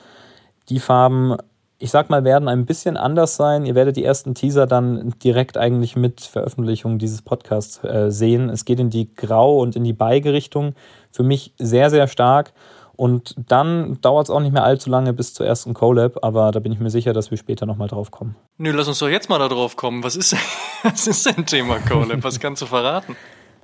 Die 0.69 0.79
Farben 0.79 1.37
ich 1.83 1.91
sag 1.91 2.11
mal, 2.11 2.23
werden 2.23 2.47
ein 2.47 2.65
bisschen 2.65 2.97
anders 2.97 3.35
sein. 3.35 3.67
Ihr 3.67 3.75
werdet 3.75 3.97
die 3.97 4.05
ersten 4.05 4.37
Teaser 4.37 4.69
dann 4.69 5.13
direkt 5.23 5.59
eigentlich 5.59 5.97
mit 5.97 6.21
Veröffentlichung 6.21 6.99
dieses 6.99 7.23
Podcasts 7.23 7.83
äh, 7.83 8.09
sehen. 8.09 8.51
Es 8.51 8.65
geht 8.65 8.79
in 8.79 8.89
die 8.89 9.13
Grau- 9.13 9.59
und 9.59 9.75
in 9.75 9.83
die 9.83 9.93
Beige-Richtung. 9.93 10.77
Für 11.11 11.25
mich 11.25 11.55
sehr, 11.59 11.91
sehr 11.91 12.07
stark. 12.07 12.53
Und 12.95 13.35
dann 13.49 14.01
dauert 14.01 14.27
es 14.27 14.31
auch 14.31 14.39
nicht 14.39 14.53
mehr 14.53 14.63
allzu 14.63 14.91
lange 14.91 15.13
bis 15.13 15.35
zur 15.35 15.45
ersten 15.45 15.75
Collab, 15.75 16.23
aber 16.23 16.53
da 16.53 16.61
bin 16.61 16.71
ich 16.71 16.79
mir 16.79 16.91
sicher, 16.91 17.13
dass 17.13 17.33
wir 17.33 17.39
später 17.39 17.67
nochmal 17.67 17.89
drauf 17.89 18.13
kommen. 18.13 18.37
Nö, 18.59 18.71
lass 18.71 18.87
uns 18.87 19.01
doch 19.01 19.09
jetzt 19.09 19.29
mal 19.29 19.41
da 19.41 19.49
drauf 19.49 19.75
kommen. 19.75 20.05
Was 20.05 20.15
ist, 20.15 20.37
was 20.85 21.09
ist 21.09 21.27
denn 21.27 21.47
Thema 21.47 21.81
Collab? 21.81 22.23
Was 22.23 22.39
kannst 22.39 22.63
du 22.63 22.67
verraten? 22.67 23.17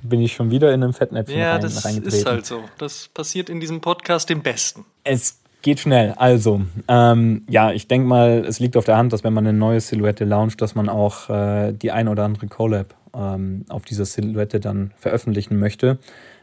Bin 0.03 0.21
ich 0.21 0.33
schon 0.33 0.51
wieder 0.51 0.75
in 0.75 0.83
einem 0.83 0.93
Fettnäpfchen 0.93 1.39
ja, 1.39 1.53
rein, 1.53 1.61
das 1.61 1.85
ist 1.85 2.27
halt 2.27 2.47
so. 2.47 2.64
Das 2.79 3.09
passiert 3.14 3.49
in 3.49 3.61
diesem 3.61 3.81
Podcast 3.81 4.29
dem 4.29 4.43
Besten. 4.43 4.85
Es 5.05 5.39
Geht 5.69 5.81
schnell. 5.81 6.14
Also, 6.16 6.62
ähm, 6.89 7.43
ja, 7.47 7.73
ich 7.73 7.89
denke 7.89 8.09
mal, 8.09 8.43
es 8.49 8.59
liegt 8.59 8.75
auf 8.75 8.87
der 8.87 8.97
Hand, 8.97 9.12
dass 9.12 9.23
wenn 9.23 9.35
man 9.35 9.47
eine 9.47 9.59
neue 9.59 9.81
Silhouette 9.81 10.25
launcht, 10.25 10.62
dass 10.62 10.75
man 10.75 10.89
auch 10.89 11.29
äh, 11.29 11.73
die 11.75 11.93
ein 11.93 12.09
oder 12.09 12.25
andere 12.25 12.47
Collab 12.47 12.95
ähm, 13.14 13.66
auf 13.69 13.85
dieser 13.85 14.07
Silhouette 14.07 14.61
dann 14.61 14.93
veröffentlichen 14.97 15.59
möchte. 15.59 15.99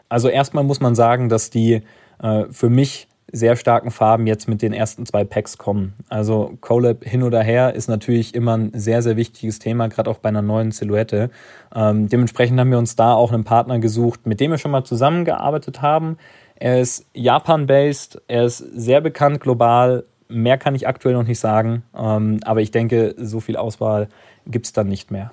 Also 0.09 0.27
erstmal 0.27 0.63
muss 0.63 0.79
man 0.79 0.93
sagen, 0.93 1.27
dass 1.27 1.49
die 1.49 1.81
äh, 2.21 2.43
für 2.51 2.69
mich 2.69 3.07
sehr 3.31 3.55
starken 3.55 3.89
Farben 3.89 4.27
jetzt 4.27 4.47
mit 4.47 4.61
den 4.61 4.73
ersten 4.73 5.07
zwei 5.07 5.23
Packs 5.23 5.57
kommen. 5.57 5.93
Also 6.07 6.55
Collab 6.61 7.03
hin 7.03 7.23
oder 7.23 7.41
her 7.41 7.73
ist 7.73 7.87
natürlich 7.87 8.35
immer 8.35 8.55
ein 8.55 8.73
sehr, 8.75 9.01
sehr 9.01 9.17
wichtiges 9.17 9.57
Thema, 9.57 9.87
gerade 9.87 10.07
auch 10.11 10.19
bei 10.19 10.29
einer 10.29 10.43
neuen 10.43 10.71
Silhouette. 10.71 11.31
Ähm, 11.75 12.09
dementsprechend 12.09 12.59
haben 12.59 12.69
wir 12.69 12.77
uns 12.77 12.95
da 12.95 13.15
auch 13.15 13.31
einen 13.31 13.43
Partner 13.43 13.79
gesucht, 13.79 14.27
mit 14.27 14.39
dem 14.39 14.51
wir 14.51 14.59
schon 14.59 14.69
mal 14.69 14.83
zusammengearbeitet 14.83 15.81
haben, 15.81 16.17
er 16.55 16.81
ist 16.81 17.05
Japan-based, 17.13 18.21
er 18.27 18.45
ist 18.45 18.57
sehr 18.57 19.01
bekannt 19.01 19.41
global. 19.41 20.05
Mehr 20.27 20.57
kann 20.57 20.73
ich 20.73 20.87
aktuell 20.87 21.13
noch 21.13 21.23
nicht 21.23 21.39
sagen, 21.39 21.83
ähm, 21.95 22.39
aber 22.45 22.61
ich 22.61 22.71
denke, 22.71 23.13
so 23.17 23.39
viel 23.39 23.57
Auswahl 23.57 24.09
gibt 24.47 24.65
es 24.65 24.73
dann 24.73 24.87
nicht 24.87 25.11
mehr. 25.11 25.31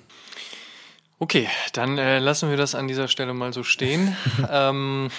Okay, 1.19 1.47
dann 1.71 1.97
äh, 1.97 2.19
lassen 2.19 2.49
wir 2.49 2.57
das 2.57 2.75
an 2.75 2.87
dieser 2.87 3.07
Stelle 3.07 3.33
mal 3.33 3.53
so 3.53 3.63
stehen. 3.63 4.15
ähm, 4.51 5.09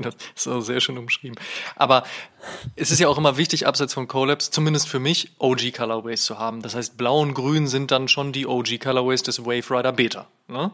das 0.00 0.14
ist 0.34 0.48
auch 0.48 0.60
sehr 0.60 0.80
schön 0.80 0.98
umschrieben. 0.98 1.36
Aber 1.76 2.04
es 2.74 2.90
ist 2.90 2.98
ja 2.98 3.08
auch 3.08 3.18
immer 3.18 3.36
wichtig, 3.36 3.66
abseits 3.66 3.94
von 3.94 4.08
Collabs, 4.08 4.50
zumindest 4.50 4.88
für 4.88 4.98
mich, 4.98 5.32
OG 5.38 5.72
Colorways 5.74 6.24
zu 6.24 6.38
haben. 6.38 6.62
Das 6.62 6.74
heißt, 6.74 6.96
blau 6.96 7.20
und 7.20 7.34
grün 7.34 7.66
sind 7.66 7.90
dann 7.90 8.08
schon 8.08 8.32
die 8.32 8.46
OG 8.46 8.80
Colorways 8.80 9.22
des 9.22 9.44
Wave 9.44 9.70
Rider 9.70 9.92
Beta. 9.92 10.26
Ne? 10.48 10.72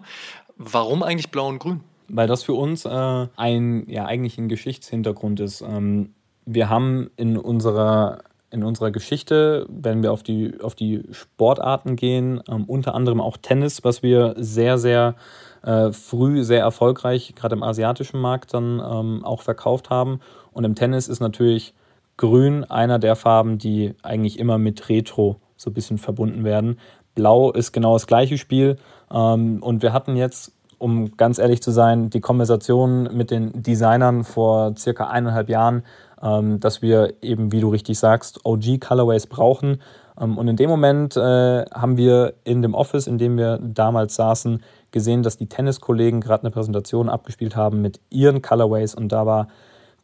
Warum 0.56 1.02
eigentlich 1.02 1.30
blau 1.30 1.48
und 1.48 1.58
grün? 1.58 1.82
Weil 2.08 2.26
das 2.26 2.42
für 2.42 2.54
uns 2.54 2.84
äh, 2.84 3.26
ein, 3.36 3.88
ja, 3.88 4.06
eigentlich 4.06 4.38
ein 4.38 4.48
Geschichtshintergrund 4.48 5.40
ist. 5.40 5.60
Ähm, 5.62 6.14
wir 6.46 6.68
haben 6.68 7.10
in 7.16 7.36
unserer, 7.36 8.20
in 8.50 8.64
unserer 8.64 8.90
Geschichte, 8.90 9.66
wenn 9.68 10.02
wir 10.02 10.12
auf 10.12 10.22
die, 10.22 10.58
auf 10.62 10.74
die 10.74 11.04
Sportarten 11.10 11.96
gehen, 11.96 12.40
ähm, 12.48 12.64
unter 12.64 12.94
anderem 12.94 13.20
auch 13.20 13.36
Tennis, 13.36 13.84
was 13.84 14.02
wir 14.02 14.34
sehr, 14.38 14.78
sehr 14.78 15.14
äh, 15.62 15.92
früh, 15.92 16.44
sehr 16.44 16.60
erfolgreich, 16.60 17.34
gerade 17.34 17.54
im 17.54 17.62
asiatischen 17.62 18.20
Markt 18.20 18.54
dann 18.54 18.80
ähm, 18.80 19.24
auch 19.24 19.42
verkauft 19.42 19.90
haben. 19.90 20.20
Und 20.52 20.64
im 20.64 20.74
Tennis 20.74 21.08
ist 21.08 21.20
natürlich 21.20 21.74
Grün 22.16 22.64
einer 22.64 22.98
der 22.98 23.16
Farben, 23.16 23.58
die 23.58 23.94
eigentlich 24.02 24.38
immer 24.38 24.58
mit 24.58 24.88
Retro 24.88 25.36
so 25.56 25.70
ein 25.70 25.74
bisschen 25.74 25.98
verbunden 25.98 26.44
werden. 26.44 26.78
Blau 27.14 27.50
ist 27.50 27.72
genau 27.72 27.94
das 27.94 28.06
gleiche 28.06 28.38
Spiel. 28.38 28.76
Ähm, 29.10 29.62
und 29.62 29.82
wir 29.82 29.92
hatten 29.92 30.16
jetzt 30.16 30.52
um 30.78 31.16
ganz 31.16 31.38
ehrlich 31.38 31.62
zu 31.62 31.70
sein, 31.70 32.10
die 32.10 32.20
Konversation 32.20 33.08
mit 33.12 33.30
den 33.30 33.62
Designern 33.62 34.24
vor 34.24 34.74
circa 34.76 35.08
eineinhalb 35.08 35.48
Jahren, 35.48 35.82
ähm, 36.22 36.60
dass 36.60 36.82
wir 36.82 37.14
eben, 37.22 37.52
wie 37.52 37.60
du 37.60 37.68
richtig 37.68 37.98
sagst, 37.98 38.44
OG 38.44 38.80
Colorways 38.80 39.26
brauchen. 39.26 39.80
Ähm, 40.20 40.38
und 40.38 40.48
in 40.48 40.56
dem 40.56 40.70
Moment 40.70 41.16
äh, 41.16 41.64
haben 41.66 41.96
wir 41.96 42.34
in 42.44 42.62
dem 42.62 42.74
Office, 42.74 43.06
in 43.06 43.18
dem 43.18 43.36
wir 43.36 43.58
damals 43.58 44.14
saßen, 44.14 44.62
gesehen, 44.90 45.22
dass 45.22 45.36
die 45.36 45.46
Tenniskollegen 45.46 46.20
gerade 46.20 46.44
eine 46.44 46.50
Präsentation 46.50 47.08
abgespielt 47.08 47.56
haben 47.56 47.82
mit 47.82 48.00
ihren 48.10 48.40
Colorways 48.40 48.94
und 48.94 49.12
da 49.12 49.26
war 49.26 49.48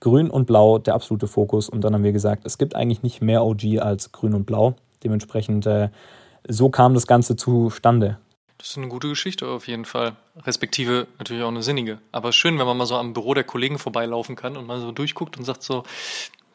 Grün 0.00 0.28
und 0.28 0.46
Blau 0.46 0.78
der 0.78 0.94
absolute 0.94 1.26
Fokus. 1.26 1.70
Und 1.70 1.82
dann 1.82 1.94
haben 1.94 2.04
wir 2.04 2.12
gesagt, 2.12 2.44
es 2.44 2.58
gibt 2.58 2.76
eigentlich 2.76 3.02
nicht 3.02 3.22
mehr 3.22 3.42
OG 3.42 3.78
als 3.80 4.12
Grün 4.12 4.34
und 4.34 4.44
Blau. 4.44 4.74
Dementsprechend, 5.02 5.66
äh, 5.66 5.88
so 6.46 6.68
kam 6.68 6.92
das 6.92 7.06
Ganze 7.06 7.36
zustande. 7.36 8.18
Das 8.64 8.70
ist 8.70 8.78
eine 8.78 8.88
gute 8.88 9.10
Geschichte 9.10 9.46
auf 9.46 9.68
jeden 9.68 9.84
Fall. 9.84 10.16
Respektive 10.46 11.06
natürlich 11.18 11.42
auch 11.42 11.48
eine 11.48 11.62
sinnige. 11.62 11.98
Aber 12.12 12.32
schön, 12.32 12.58
wenn 12.58 12.64
man 12.64 12.78
mal 12.78 12.86
so 12.86 12.96
am 12.96 13.12
Büro 13.12 13.34
der 13.34 13.44
Kollegen 13.44 13.78
vorbeilaufen 13.78 14.36
kann 14.36 14.56
und 14.56 14.66
mal 14.66 14.80
so 14.80 14.90
durchguckt 14.90 15.36
und 15.36 15.44
sagt 15.44 15.62
so, 15.62 15.84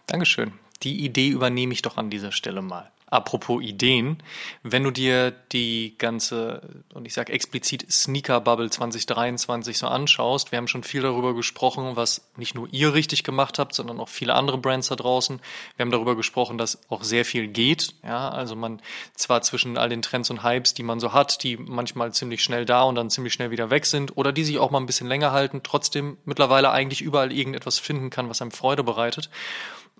Dankeschön. 0.08 0.54
Die 0.84 1.04
Idee 1.04 1.30
übernehme 1.30 1.74
ich 1.74 1.82
doch 1.82 1.98
an 1.98 2.10
dieser 2.10 2.32
Stelle 2.32 2.62
mal. 2.62 2.92
Apropos 3.12 3.64
Ideen, 3.64 4.22
wenn 4.62 4.84
du 4.84 4.92
dir 4.92 5.32
die 5.32 5.96
ganze, 5.98 6.84
und 6.94 7.08
ich 7.08 7.16
sage 7.16 7.34
explizit 7.34 7.92
Sneaker 7.92 8.40
Bubble 8.40 8.70
2023 8.70 9.80
so 9.80 9.88
anschaust, 9.88 10.52
wir 10.52 10.58
haben 10.58 10.68
schon 10.68 10.84
viel 10.84 11.02
darüber 11.02 11.34
gesprochen, 11.34 11.96
was 11.96 12.30
nicht 12.38 12.54
nur 12.54 12.68
ihr 12.72 12.94
richtig 12.94 13.24
gemacht 13.24 13.58
habt, 13.58 13.74
sondern 13.74 14.00
auch 14.00 14.10
viele 14.10 14.36
andere 14.36 14.60
Brands 14.60 14.90
da 14.90 14.96
draußen. 14.96 15.42
Wir 15.76 15.84
haben 15.84 15.92
darüber 15.92 16.16
gesprochen, 16.16 16.60
dass 16.60 16.88
auch 16.92 17.04
sehr 17.04 17.26
viel 17.26 17.48
geht. 17.48 17.96
Ja, 18.04 18.30
also 18.30 18.56
man 18.56 18.80
zwar 19.16 19.42
zwischen 19.42 19.76
all 19.80 19.90
den 19.90 20.04
Trends 20.04 20.30
und 20.30 20.44
Hypes, 20.44 20.76
die 20.76 20.84
man 20.84 21.00
so 21.00 21.12
hat, 21.12 21.42
die 21.42 21.58
manchmal 21.58 22.14
ziemlich 22.14 22.44
schnell 22.44 22.66
da 22.66 22.84
und 22.84 22.94
dann 22.94 23.10
ziemlich 23.10 23.34
schnell 23.34 23.50
wieder 23.50 23.72
weg 23.72 23.88
sind 23.88 24.18
oder 24.18 24.32
die 24.32 24.44
sich 24.44 24.60
auch 24.60 24.70
mal 24.70 24.80
ein 24.80 24.86
bisschen 24.86 25.08
länger 25.08 25.32
halten, 25.32 25.62
trotzdem 25.64 26.18
mittlerweile 26.26 26.70
eigentlich 26.70 27.02
überall 27.02 27.32
irgendetwas 27.32 27.80
finden 27.80 28.12
kann, 28.12 28.30
was 28.30 28.44
einem 28.44 28.52
Freude 28.52 28.84
bereitet. 28.84 29.32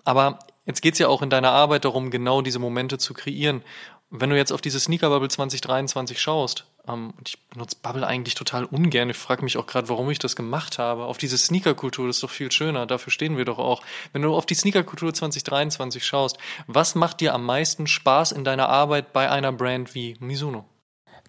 Aber 0.04 0.38
jetzt 0.66 0.82
geht's 0.82 0.98
ja 0.98 1.08
auch 1.08 1.22
in 1.22 1.30
deiner 1.30 1.52
Arbeit 1.52 1.84
darum, 1.84 2.10
genau 2.10 2.42
diese 2.42 2.58
Momente 2.58 2.98
zu 2.98 3.14
kreieren. 3.14 3.62
Wenn 4.10 4.30
du 4.30 4.36
jetzt 4.36 4.52
auf 4.52 4.60
diese 4.60 4.80
Sneaker 4.80 5.08
Bubble 5.08 5.28
2023 5.28 6.20
schaust, 6.20 6.66
ähm, 6.88 7.12
und 7.16 7.28
ich 7.28 7.48
benutze 7.48 7.76
Bubble 7.80 8.06
eigentlich 8.06 8.34
total 8.34 8.64
ungern, 8.64 9.10
ich 9.10 9.16
frage 9.16 9.44
mich 9.44 9.56
auch 9.56 9.66
gerade, 9.66 9.88
warum 9.88 10.10
ich 10.10 10.18
das 10.18 10.34
gemacht 10.34 10.78
habe. 10.78 11.04
Auf 11.04 11.18
diese 11.18 11.38
Sneaker-Kultur, 11.38 12.06
das 12.06 12.16
ist 12.16 12.22
doch 12.22 12.30
viel 12.30 12.50
schöner, 12.50 12.86
dafür 12.86 13.12
stehen 13.12 13.36
wir 13.36 13.44
doch 13.44 13.58
auch. 13.58 13.82
Wenn 14.12 14.22
du 14.22 14.34
auf 14.34 14.46
die 14.46 14.54
Sneaker-Kultur 14.54 15.14
2023 15.14 16.04
schaust, 16.04 16.38
was 16.66 16.94
macht 16.94 17.20
dir 17.20 17.34
am 17.34 17.44
meisten 17.44 17.86
Spaß 17.86 18.32
in 18.32 18.44
deiner 18.44 18.68
Arbeit 18.68 19.12
bei 19.12 19.30
einer 19.30 19.52
Brand 19.52 19.94
wie 19.94 20.16
Mizuno? 20.18 20.64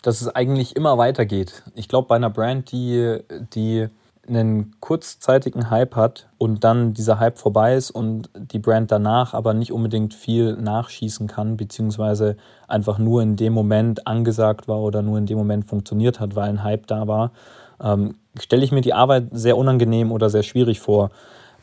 Dass 0.02 0.22
es 0.22 0.28
eigentlich 0.28 0.76
immer 0.76 0.98
weitergeht. 0.98 1.62
Ich 1.76 1.88
glaube, 1.88 2.08
bei 2.08 2.16
einer 2.16 2.32
Brand, 2.32 2.72
die, 2.72 3.20
die 3.54 3.88
einen 4.28 4.76
kurzzeitigen 4.80 5.70
Hype 5.70 5.96
hat 5.96 6.30
und 6.38 6.64
dann 6.64 6.94
dieser 6.94 7.20
Hype 7.20 7.40
vorbei 7.40 7.76
ist 7.76 7.92
und 7.92 8.30
die 8.36 8.60
Brand 8.60 8.92
danach 8.92 9.34
aber 9.34 9.54
nicht 9.54 9.72
unbedingt 9.72 10.14
viel 10.14 10.56
nachschießen 10.56 11.28
kann, 11.28 11.58
beziehungsweise 11.58 12.38
einfach 12.68 13.00
nur 13.00 13.22
in 13.24 13.36
dem 13.36 13.54
Moment 13.54 14.06
angesagt 14.08 14.68
war 14.68 14.80
oder 14.80 15.02
nur 15.02 15.18
in 15.18 15.26
dem 15.26 15.38
Moment 15.38 15.66
funktioniert 15.66 16.20
hat, 16.20 16.36
weil 16.36 16.50
ein 16.50 16.64
Hype 16.64 16.88
da 16.88 17.08
war, 17.08 17.32
ähm, 17.84 18.16
stelle 18.40 18.64
ich 18.64 18.72
mir 18.72 18.82
die 18.82 18.94
Arbeit 18.94 19.30
sehr 19.32 19.58
unangenehm 19.58 20.12
oder 20.12 20.30
sehr 20.30 20.44
schwierig 20.44 20.80
vor. 20.80 21.10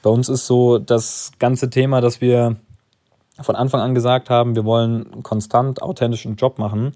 Bei 0.03 0.11
uns 0.11 0.29
ist 0.29 0.47
so 0.47 0.79
das 0.79 1.33
ganze 1.39 1.71
Thema, 1.71 2.01
dass 2.01 2.21
wir 2.21 2.57
von 3.41 3.55
Anfang 3.55 3.81
an 3.81 3.95
gesagt 3.95 4.31
haben, 4.31 4.57
wir 4.57 4.65
wollen 4.65 5.23
konstant 5.23 5.81
authentischen 5.81 6.35
Job 6.37 6.59
machen 6.59 6.93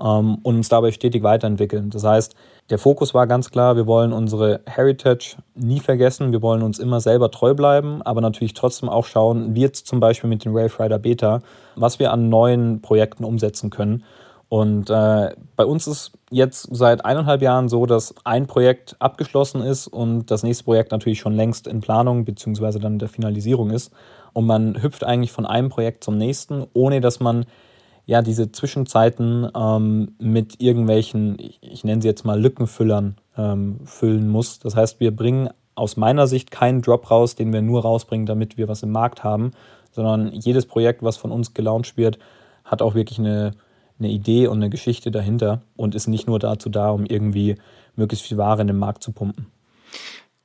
ähm, 0.00 0.36
und 0.42 0.56
uns 0.56 0.68
dabei 0.68 0.92
stetig 0.92 1.22
weiterentwickeln. 1.22 1.90
Das 1.90 2.04
heißt, 2.04 2.34
der 2.70 2.78
Fokus 2.78 3.12
war 3.12 3.26
ganz 3.26 3.50
klar, 3.50 3.76
wir 3.76 3.86
wollen 3.86 4.12
unsere 4.12 4.60
Heritage 4.66 5.36
nie 5.54 5.80
vergessen, 5.80 6.32
wir 6.32 6.40
wollen 6.40 6.62
uns 6.62 6.78
immer 6.78 7.00
selber 7.00 7.30
treu 7.30 7.54
bleiben, 7.54 8.00
aber 8.02 8.20
natürlich 8.20 8.54
trotzdem 8.54 8.88
auch 8.88 9.04
schauen, 9.04 9.54
wie 9.54 9.60
jetzt 9.60 9.86
zum 9.86 10.00
Beispiel 10.00 10.30
mit 10.30 10.44
dem 10.44 10.54
Wave 10.54 10.82
Rider 10.82 10.98
Beta, 10.98 11.40
was 11.76 11.98
wir 11.98 12.12
an 12.12 12.30
neuen 12.30 12.80
Projekten 12.80 13.24
umsetzen 13.24 13.68
können. 13.70 14.02
Und 14.48 14.88
äh, 14.88 15.34
bei 15.56 15.64
uns 15.64 15.86
ist 15.86 16.12
jetzt 16.30 16.68
seit 16.70 17.04
eineinhalb 17.04 17.42
Jahren 17.42 17.68
so, 17.68 17.86
dass 17.86 18.14
ein 18.24 18.46
Projekt 18.46 18.96
abgeschlossen 18.98 19.62
ist 19.62 19.88
und 19.88 20.30
das 20.30 20.42
nächste 20.42 20.64
Projekt 20.64 20.92
natürlich 20.92 21.18
schon 21.18 21.34
längst 21.34 21.66
in 21.66 21.80
Planung 21.80 22.24
beziehungsweise 22.24 22.78
dann 22.78 22.98
der 22.98 23.08
Finalisierung 23.08 23.70
ist. 23.70 23.92
Und 24.32 24.46
man 24.46 24.80
hüpft 24.82 25.04
eigentlich 25.04 25.32
von 25.32 25.44
einem 25.44 25.70
Projekt 25.70 26.04
zum 26.04 26.18
nächsten, 26.18 26.66
ohne 26.72 27.00
dass 27.00 27.20
man 27.20 27.46
ja 28.06 28.22
diese 28.22 28.52
Zwischenzeiten 28.52 29.48
ähm, 29.56 30.14
mit 30.18 30.60
irgendwelchen, 30.60 31.38
ich, 31.60 31.84
nenne 31.84 32.02
sie 32.02 32.08
jetzt 32.08 32.24
mal 32.24 32.40
Lückenfüllern, 32.40 33.16
ähm, 33.36 33.80
füllen 33.84 34.28
muss. 34.28 34.58
Das 34.58 34.76
heißt, 34.76 35.00
wir 35.00 35.14
bringen 35.14 35.50
aus 35.74 35.96
meiner 35.96 36.26
Sicht 36.26 36.50
keinen 36.50 36.82
Drop 36.82 37.10
raus, 37.10 37.34
den 37.34 37.52
wir 37.52 37.62
nur 37.62 37.82
rausbringen, 37.82 38.26
damit 38.26 38.56
wir 38.56 38.68
was 38.68 38.82
im 38.82 38.92
Markt 38.92 39.24
haben, 39.24 39.52
sondern 39.90 40.32
jedes 40.32 40.66
Projekt, 40.66 41.02
was 41.02 41.16
von 41.16 41.32
uns 41.32 41.54
gelauncht 41.54 41.96
wird, 41.96 42.18
hat 42.64 42.82
auch 42.82 42.94
wirklich 42.94 43.18
eine, 43.18 43.52
eine 43.98 44.08
Idee 44.08 44.46
und 44.46 44.58
eine 44.58 44.70
Geschichte 44.70 45.10
dahinter 45.10 45.62
und 45.76 45.94
ist 45.94 46.06
nicht 46.06 46.26
nur 46.26 46.38
dazu 46.38 46.68
da, 46.68 46.90
um 46.90 47.06
irgendwie 47.06 47.56
möglichst 47.96 48.26
viel 48.26 48.36
Ware 48.36 48.60
in 48.60 48.66
den 48.66 48.78
Markt 48.78 49.02
zu 49.02 49.12
pumpen. 49.12 49.46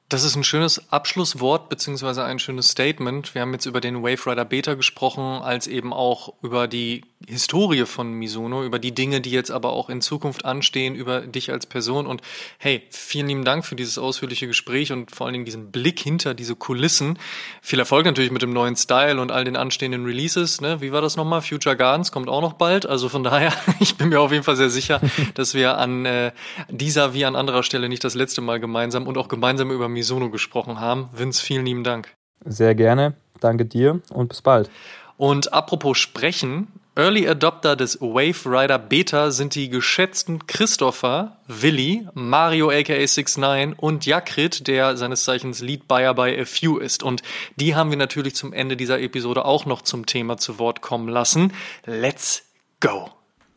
Das 0.08 0.24
ist 0.24 0.36
ein 0.36 0.44
schönes 0.44 0.92
Abschlusswort 0.92 1.70
beziehungsweise 1.70 2.24
ein 2.24 2.40
schönes 2.40 2.70
Statement. 2.70 3.36
Wir 3.36 3.42
haben 3.42 3.54
jetzt 3.54 3.68
über 3.68 3.80
den 3.80 4.02
Wave 4.02 4.26
Rider 4.26 4.46
Beta 4.46 4.74
gesprochen, 4.74 5.22
als 5.22 5.68
eben 5.68 5.94
auch 5.94 6.34
über 6.42 6.68
die 6.68 7.04
Historie 7.28 7.86
von 7.86 8.14
Mizuno, 8.14 8.64
über 8.64 8.80
die 8.80 8.94
Dinge, 8.94 9.20
die 9.20 9.32
jetzt 9.32 9.52
aber 9.52 9.74
auch 9.74 9.90
in 9.90 10.00
Zukunft 10.00 10.46
anstehen, 10.46 10.96
über 10.96 11.22
dich 11.22 11.52
als 11.52 11.66
Person. 11.66 12.08
Und 12.08 12.22
hey, 12.58 12.84
vielen 12.92 13.28
lieben 13.28 13.44
Dank 13.44 13.66
für 13.66 13.76
dieses 13.76 13.98
ausführliche 13.98 14.48
Gespräch 14.48 14.94
und 14.94 15.12
vor 15.12 15.26
allen 15.26 15.34
Dingen 15.34 15.46
diesen 15.46 15.70
Blick 15.70 16.00
hinter 16.00 16.34
diese 16.34 16.56
Kulissen. 16.56 17.20
Viel 17.62 17.80
Erfolg 17.80 18.06
natürlich 18.06 18.32
mit 18.32 18.42
dem 18.42 18.54
neuen 18.54 18.78
Style 18.78 19.20
und 19.20 19.32
all 19.32 19.44
den 19.44 19.58
anstehenden 19.58 20.06
Releases. 20.06 20.62
Ne? 20.62 20.80
Wie 20.80 20.94
war 20.94 21.02
das 21.02 21.18
nochmal? 21.18 21.42
Future 21.42 21.76
Gardens 21.76 22.14
kommt 22.14 22.30
auch 22.30 22.42
noch 22.42 22.54
bald. 22.54 22.86
Also 22.86 23.10
von 23.10 23.24
daher, 23.24 23.52
ich 23.82 23.98
bin 23.98 24.10
mir 24.10 24.22
auf 24.22 24.32
jeden 24.32 24.44
Fall 24.44 24.56
sehr 24.56 24.70
sicher, 24.70 25.02
dass 25.34 25.54
wir 25.54 25.78
an 25.78 26.06
äh, 26.06 26.32
dieser 26.70 27.14
wie 27.14 27.26
an 27.26 27.36
anderer 27.36 27.64
Stelle 27.64 27.90
nicht 27.90 28.04
das 28.06 28.16
letzte 28.16 28.40
Mal 28.40 28.62
gemeinsam 28.62 29.08
und 29.08 29.18
auch 29.18 29.28
gemeinsam 29.28 29.72
über 29.72 29.90
Misono 29.90 30.30
gesprochen 30.30 30.80
haben. 30.80 31.10
Vince, 31.12 31.44
vielen 31.44 31.66
lieben 31.66 31.84
Dank. 31.84 32.14
Sehr 32.46 32.76
gerne. 32.76 33.16
Danke 33.42 33.66
dir 33.66 34.02
und 34.10 34.30
bis 34.30 34.42
bald. 34.42 34.70
Und 35.18 35.52
apropos 35.52 35.98
sprechen, 35.98 36.68
Early 37.00 37.30
Adopter 37.30 37.78
des 37.78 38.02
Wave 38.02 38.46
Rider 38.46 38.78
Beta 38.78 39.32
sind 39.32 39.56
die 39.56 39.70
geschätzten 39.70 40.48
Christopher, 40.48 41.38
Willi, 41.48 42.06
Mario 42.14 42.70
aka 42.72 42.92
69 42.92 43.80
und 43.80 44.06
Jakrit, 44.06 44.68
der 44.68 44.98
seines 44.98 45.24
Zeichens 45.24 45.62
Lead 45.62 45.88
Buyer 45.88 46.14
bei 46.14 46.38
A 46.38 46.44
Few 46.44 46.78
ist. 46.78 47.02
Und 47.02 47.22
die 47.56 47.74
haben 47.74 47.90
wir 47.90 47.98
natürlich 47.98 48.36
zum 48.36 48.52
Ende 48.52 48.76
dieser 48.76 49.00
Episode 49.00 49.46
auch 49.46 49.66
noch 49.66 49.82
zum 49.82 50.08
Thema 50.08 50.36
zu 50.36 50.60
Wort 50.60 50.82
kommen 50.82 51.08
lassen. 51.08 51.54
Let's 51.86 52.44
go! 52.82 53.10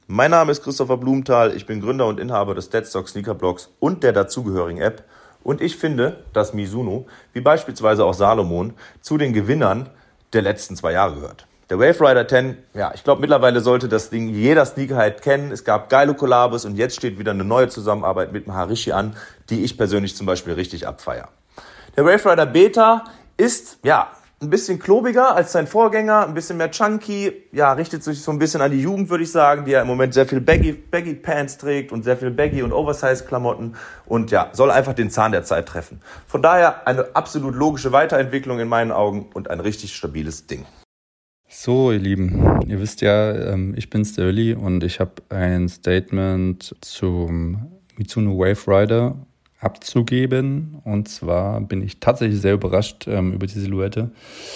Mein 0.06 0.30
Name 0.30 0.52
ist 0.52 0.62
Christopher 0.62 0.96
Blumenthal, 0.96 1.56
ich 1.56 1.66
bin 1.66 1.80
Gründer 1.80 2.06
und 2.06 2.20
Inhaber 2.20 2.54
des 2.54 2.70
Deadstock 2.70 3.08
Sneaker 3.08 3.34
Blogs 3.34 3.70
und 3.80 4.04
der 4.04 4.12
dazugehörigen 4.12 4.80
App 4.80 5.02
und 5.42 5.60
ich 5.60 5.76
finde, 5.76 6.22
dass 6.32 6.54
Mizuno, 6.54 7.08
wie 7.32 7.40
beispielsweise 7.40 8.04
auch 8.04 8.14
Salomon, 8.14 8.74
zu 9.00 9.18
den 9.18 9.32
Gewinnern 9.32 9.90
der 10.32 10.42
letzten 10.42 10.76
zwei 10.76 10.92
Jahre 10.92 11.16
gehört. 11.16 11.48
Der 11.72 11.78
Wave 11.78 12.06
Rider 12.06 12.28
10, 12.28 12.58
ja, 12.74 12.92
ich 12.94 13.02
glaube 13.02 13.22
mittlerweile 13.22 13.62
sollte 13.62 13.88
das 13.88 14.10
Ding 14.10 14.28
jeder 14.28 14.66
Sneakerhead 14.66 15.22
kennen. 15.22 15.50
Es 15.52 15.64
gab 15.64 15.88
geile 15.88 16.12
Kollabos 16.12 16.66
und 16.66 16.76
jetzt 16.76 16.96
steht 16.96 17.18
wieder 17.18 17.30
eine 17.30 17.44
neue 17.44 17.68
Zusammenarbeit 17.68 18.30
mit 18.30 18.46
Maharishi 18.46 18.92
an, 18.92 19.16
die 19.48 19.64
ich 19.64 19.78
persönlich 19.78 20.14
zum 20.14 20.26
Beispiel 20.26 20.52
richtig 20.52 20.86
abfeier. 20.86 21.30
Der 21.96 22.04
Wave 22.04 22.30
Rider 22.30 22.44
Beta 22.44 23.04
ist, 23.38 23.78
ja, 23.84 24.10
ein 24.42 24.50
bisschen 24.50 24.80
klobiger 24.80 25.34
als 25.34 25.52
sein 25.52 25.66
Vorgänger, 25.66 26.26
ein 26.26 26.34
bisschen 26.34 26.58
mehr 26.58 26.70
chunky, 26.70 27.32
ja, 27.52 27.72
richtet 27.72 28.04
sich 28.04 28.20
so 28.20 28.32
ein 28.32 28.38
bisschen 28.38 28.60
an 28.60 28.70
die 28.70 28.82
Jugend, 28.82 29.08
würde 29.08 29.24
ich 29.24 29.32
sagen, 29.32 29.64
die 29.64 29.70
ja 29.70 29.80
im 29.80 29.86
Moment 29.86 30.12
sehr 30.12 30.26
viel 30.26 30.42
Baggy, 30.42 30.72
Baggy 30.74 31.14
Pants 31.14 31.56
trägt 31.56 31.90
und 31.90 32.02
sehr 32.02 32.18
viel 32.18 32.32
Baggy 32.32 32.62
und 32.62 32.74
Oversize 32.74 33.24
Klamotten 33.24 33.76
und 34.04 34.30
ja, 34.30 34.50
soll 34.52 34.70
einfach 34.70 34.92
den 34.92 35.08
Zahn 35.08 35.32
der 35.32 35.44
Zeit 35.44 35.68
treffen. 35.68 36.02
Von 36.26 36.42
daher 36.42 36.86
eine 36.86 37.16
absolut 37.16 37.54
logische 37.54 37.92
Weiterentwicklung 37.92 38.60
in 38.60 38.68
meinen 38.68 38.92
Augen 38.92 39.30
und 39.32 39.48
ein 39.48 39.60
richtig 39.60 39.96
stabiles 39.96 40.46
Ding. 40.46 40.66
So, 41.54 41.92
ihr 41.92 41.98
Lieben, 41.98 42.62
ihr 42.66 42.80
wisst 42.80 43.02
ja, 43.02 43.30
ähm, 43.52 43.74
ich 43.76 43.90
bin 43.90 44.06
Sterli 44.06 44.54
und 44.54 44.82
ich 44.82 45.00
habe 45.00 45.12
ein 45.28 45.68
Statement 45.68 46.74
zum 46.80 47.70
Mitsuno 47.98 48.38
Wave 48.38 48.66
Rider 48.66 49.16
abzugeben. 49.60 50.80
Und 50.84 51.08
zwar 51.08 51.60
bin 51.60 51.82
ich 51.82 52.00
tatsächlich 52.00 52.40
sehr 52.40 52.54
überrascht 52.54 53.06
ähm, 53.06 53.34
über 53.34 53.46
die 53.46 53.60
Silhouette. 53.60 54.10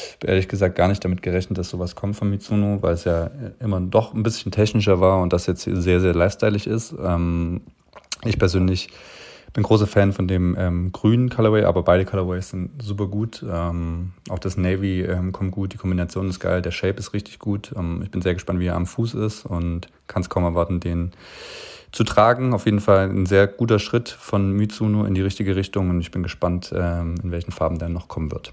Ich 0.09 0.15
habe 0.15 0.33
ehrlich 0.33 0.49
gesagt 0.49 0.75
gar 0.75 0.89
nicht 0.89 1.05
damit 1.05 1.23
gerechnet, 1.23 1.59
dass 1.59 1.69
sowas 1.69 1.95
kommt 1.95 2.17
von 2.17 2.31
Mitsuno, 2.31 2.81
weil 2.81 2.95
es 2.95 3.05
ja 3.05 3.31
immer 3.61 3.81
doch 3.83 4.15
ein 4.15 4.23
bisschen 4.23 4.51
technischer 4.51 4.99
war 4.99 5.21
und 5.21 5.35
das 5.35 5.47
jetzt 5.47 5.65
sehr, 5.65 6.01
sehr 6.01 6.15
lifestyleig 6.15 6.67
ist. 6.67 6.95
Ähm, 6.99 7.61
ich 8.25 8.39
persönlich 8.39 8.89
bin 9.57 9.63
großer 9.63 9.87
Fan 9.87 10.13
von 10.13 10.29
dem 10.29 10.55
ähm, 10.59 10.93
grünen 10.93 11.31
Colorway, 11.31 11.65
aber 11.65 11.83
beide 11.83 12.05
Colorways 12.05 12.51
sind 12.51 12.83
super 12.83 13.07
gut. 13.07 13.43
Ähm, 13.51 14.13
auch 14.29 14.39
das 14.39 14.59
Navy 14.59 15.01
ähm, 15.01 15.33
kommt 15.33 15.53
gut, 15.53 15.73
die 15.73 15.79
Kombination 15.79 16.29
ist 16.29 16.41
geil, 16.41 16.61
der 16.61 16.73
Shape 16.73 16.99
ist 16.99 17.15
richtig 17.15 17.39
gut. 17.39 17.73
Ähm, 17.75 18.03
ich 18.05 18.11
bin 18.11 18.21
sehr 18.21 18.35
gespannt, 18.35 18.61
wie 18.61 18.67
er 18.67 18.77
am 18.77 18.85
Fuß 18.85 19.15
ist 19.15 19.47
und 19.47 19.89
kann 20.09 20.21
es 20.21 20.29
kaum 20.29 20.45
erwarten, 20.45 20.79
den 20.81 21.13
zu 21.91 22.05
tragen. 22.05 22.53
Auf 22.53 22.67
jeden 22.67 22.81
Fall 22.81 23.09
ein 23.09 23.25
sehr 23.25 23.47
guter 23.47 23.79
Schritt 23.79 24.11
von 24.11 24.53
Mitsuno 24.53 25.07
in 25.07 25.15
die 25.15 25.23
richtige 25.23 25.57
Richtung 25.57 25.89
und 25.89 26.03
ich 26.03 26.11
bin 26.11 26.23
gespannt, 26.23 26.75
ähm, 26.77 27.15
in 27.23 27.31
welchen 27.31 27.51
Farben 27.51 27.79
der 27.79 27.89
noch 27.89 28.09
kommen 28.09 28.31
wird. 28.31 28.53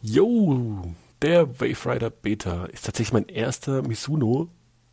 Yo, 0.00 0.94
der 1.20 1.60
Wave 1.60 1.92
Rider 1.92 2.08
Beta 2.08 2.64
ist 2.72 2.86
tatsächlich 2.86 3.12
mein 3.12 3.28
erster 3.28 3.82
Mizuno. 3.82 4.48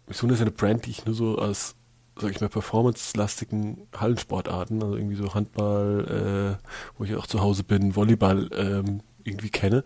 Mizuno 0.06 0.34
ist 0.34 0.42
eine 0.42 0.52
Brand, 0.52 0.86
die 0.86 0.92
ich 0.92 1.06
nur 1.06 1.16
so 1.16 1.38
aus, 1.38 1.76
sag 2.20 2.32
ich 2.32 2.42
mal, 2.42 2.50
performance-lastigen 2.50 3.88
Hallensportarten, 3.96 4.82
also 4.82 4.96
irgendwie 4.96 5.16
so 5.16 5.34
Handball, 5.34 6.58
äh, 6.60 6.68
wo 6.98 7.04
ich 7.04 7.16
auch 7.16 7.28
zu 7.28 7.42
Hause 7.42 7.64
bin, 7.64 7.96
Volleyball, 7.96 8.50
ähm, 8.56 9.02
irgendwie 9.24 9.50
kenne. 9.50 9.84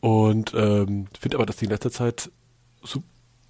Und 0.00 0.52
ähm, 0.54 1.06
finde 1.18 1.36
aber, 1.36 1.46
dass 1.46 1.56
die 1.56 1.66
in 1.66 1.70
letzter 1.70 1.92
Zeit 1.92 2.30
so 2.82 3.02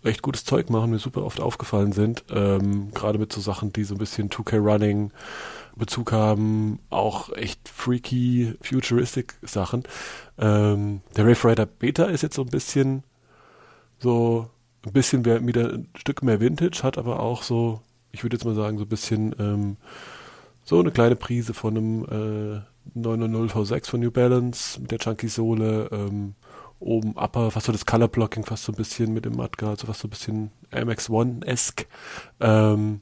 recht 0.05 0.23
gutes 0.23 0.45
Zeug 0.45 0.69
machen, 0.69 0.91
mir 0.91 0.99
super 0.99 1.25
oft 1.25 1.41
aufgefallen 1.41 1.93
sind. 1.93 2.25
Ähm, 2.31 2.93
Gerade 2.93 3.19
mit 3.19 3.33
so 3.33 3.41
Sachen, 3.41 3.73
die 3.73 3.85
so 3.85 3.95
ein 3.95 3.99
bisschen 3.99 4.31
2K 4.31 4.59
Running 4.59 5.13
Bezug 5.77 6.13
haben, 6.13 6.81
auch 6.91 7.33
echt 7.33 7.69
freaky, 7.69 8.55
futuristic 8.61 9.35
Sachen. 9.43 9.85
Ähm, 10.39 11.01
der 11.17 11.27
Wave 11.27 11.49
Rider 11.49 11.67
Beta 11.67 12.05
ist 12.05 12.23
jetzt 12.23 12.35
so 12.35 12.43
ein 12.43 12.51
bisschen 12.51 13.05
so 13.99 14.51
ein 14.85 14.93
bisschen 14.93 15.25
wieder 15.25 15.73
ein 15.73 15.89
Stück 15.97 16.23
mehr 16.23 16.41
Vintage, 16.41 16.83
hat 16.83 16.99
aber 16.99 17.21
auch 17.21 17.43
so, 17.43 17.81
ich 18.13 18.23
würde 18.23 18.37
jetzt 18.37 18.45
mal 18.45 18.55
sagen, 18.55 18.79
so 18.79 18.85
ein 18.85 18.89
bisschen 18.89 19.35
ähm, 19.39 19.77
so 20.65 20.79
eine 20.79 20.91
kleine 20.91 21.17
Prise 21.17 21.55
von 21.55 21.77
einem 21.77 22.05
äh, 22.05 22.61
990 22.95 23.57
V6 23.57 23.89
von 23.89 24.01
New 24.01 24.11
Balance 24.11 24.81
mit 24.81 24.91
der 24.91 24.99
Chunky 24.99 25.29
Sohle, 25.29 25.89
ähm, 25.93 26.35
oben 26.79 27.17
Upper, 27.17 27.51
fast 27.51 27.67
so 27.67 27.73
das 27.73 27.87
Color 27.87 28.09
Blocking, 28.09 28.45
fast 28.45 28.65
so 28.65 28.73
ein 28.73 28.77
bisschen 28.77 29.13
mit 29.13 29.25
dem 29.25 29.35
Mudguard, 29.35 29.81
so 29.81 29.87
fast 29.87 30.01
so 30.01 30.09
ein 30.09 30.11
bisschen 30.11 30.51
MX1-esque. 30.73 31.87
Ähm, 32.41 33.01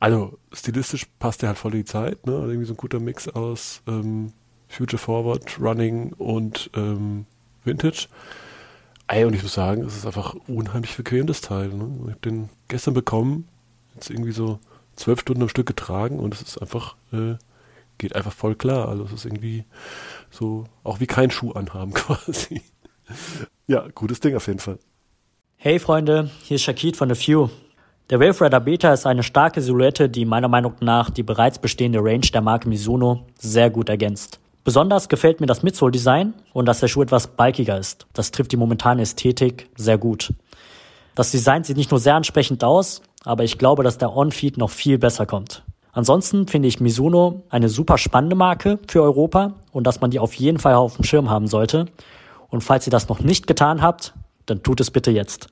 also 0.00 0.38
stilistisch 0.52 1.06
passt 1.18 1.42
der 1.42 1.50
halt 1.50 1.58
voll 1.58 1.72
in 1.72 1.78
die 1.78 1.84
Zeit, 1.84 2.26
ne? 2.26 2.34
Also 2.34 2.48
irgendwie 2.48 2.66
so 2.66 2.74
ein 2.74 2.78
guter 2.78 3.00
Mix 3.00 3.28
aus 3.28 3.82
ähm, 3.86 4.32
Future 4.68 4.98
Forward, 4.98 5.60
Running 5.60 6.12
und 6.14 6.70
ähm, 6.74 7.26
Vintage. 7.64 8.08
Ey, 9.08 9.24
und 9.24 9.34
ich 9.34 9.42
muss 9.42 9.54
sagen, 9.54 9.82
es 9.84 9.96
ist 9.96 10.06
einfach 10.06 10.34
unheimlich 10.46 10.96
bequem, 10.96 11.26
das 11.26 11.42
Teil. 11.42 11.68
Ne? 11.68 11.90
Ich 12.04 12.10
habe 12.10 12.20
den 12.24 12.48
gestern 12.68 12.94
bekommen, 12.94 13.48
jetzt 13.94 14.10
irgendwie 14.10 14.32
so 14.32 14.58
zwölf 14.96 15.20
Stunden 15.20 15.42
am 15.42 15.48
Stück 15.48 15.66
getragen 15.66 16.18
und 16.18 16.34
es 16.34 16.42
ist 16.42 16.58
einfach, 16.58 16.96
äh, 17.12 17.34
geht 17.98 18.14
einfach 18.16 18.32
voll 18.32 18.54
klar. 18.54 18.88
Also 18.88 19.04
es 19.04 19.12
ist 19.12 19.24
irgendwie 19.24 19.64
so, 20.30 20.64
auch 20.84 21.00
wie 21.00 21.06
kein 21.06 21.30
Schuh 21.30 21.52
anhaben 21.52 21.92
quasi. 21.94 22.62
ja, 23.66 23.86
gutes 23.94 24.20
Ding 24.20 24.36
auf 24.36 24.46
jeden 24.46 24.58
Fall. 24.58 24.78
Hey 25.56 25.78
Freunde, 25.78 26.30
hier 26.42 26.56
ist 26.56 26.62
Shakit 26.62 26.96
von 26.96 27.12
The 27.12 27.14
Few. 27.14 27.48
Der 28.10 28.20
Wave 28.20 28.44
Rider 28.44 28.60
Beta 28.60 28.92
ist 28.92 29.06
eine 29.06 29.22
starke 29.22 29.62
Silhouette, 29.62 30.08
die 30.08 30.24
meiner 30.24 30.48
Meinung 30.48 30.74
nach 30.80 31.08
die 31.08 31.22
bereits 31.22 31.58
bestehende 31.58 32.00
Range 32.00 32.26
der 32.32 32.42
Marke 32.42 32.68
Mizuno 32.68 33.26
sehr 33.38 33.70
gut 33.70 33.88
ergänzt. 33.88 34.38
Besonders 34.64 35.08
gefällt 35.08 35.40
mir 35.40 35.46
das 35.46 35.62
Midsole-Design 35.62 36.34
und 36.52 36.66
dass 36.66 36.80
der 36.80 36.88
Schuh 36.88 37.02
etwas 37.02 37.26
bulkiger 37.26 37.78
ist. 37.78 38.06
Das 38.12 38.30
trifft 38.30 38.52
die 38.52 38.56
momentane 38.56 39.02
Ästhetik 39.02 39.68
sehr 39.76 39.98
gut. 39.98 40.34
Das 41.14 41.30
Design 41.30 41.64
sieht 41.64 41.76
nicht 41.76 41.90
nur 41.90 42.00
sehr 42.00 42.14
ansprechend 42.14 42.62
aus, 42.64 43.02
aber 43.24 43.44
ich 43.44 43.58
glaube, 43.58 43.82
dass 43.82 43.98
der 43.98 44.16
On-Feed 44.16 44.58
noch 44.58 44.70
viel 44.70 44.98
besser 44.98 45.26
kommt. 45.26 45.62
Ansonsten 45.92 46.48
finde 46.48 46.68
ich 46.68 46.80
Mizuno 46.80 47.42
eine 47.50 47.68
super 47.68 47.98
spannende 47.98 48.36
Marke 48.36 48.78
für 48.88 49.02
Europa 49.02 49.54
und 49.72 49.86
dass 49.86 50.00
man 50.00 50.10
die 50.10 50.18
auf 50.18 50.34
jeden 50.34 50.58
Fall 50.58 50.74
auf 50.74 50.96
dem 50.96 51.04
Schirm 51.04 51.28
haben 51.28 51.46
sollte. 51.46 51.86
Und 52.48 52.62
falls 52.62 52.86
ihr 52.86 52.90
das 52.90 53.08
noch 53.08 53.20
nicht 53.20 53.46
getan 53.46 53.82
habt, 53.82 54.14
dann 54.46 54.62
tut 54.62 54.80
es 54.80 54.90
bitte 54.90 55.10
jetzt. 55.10 55.48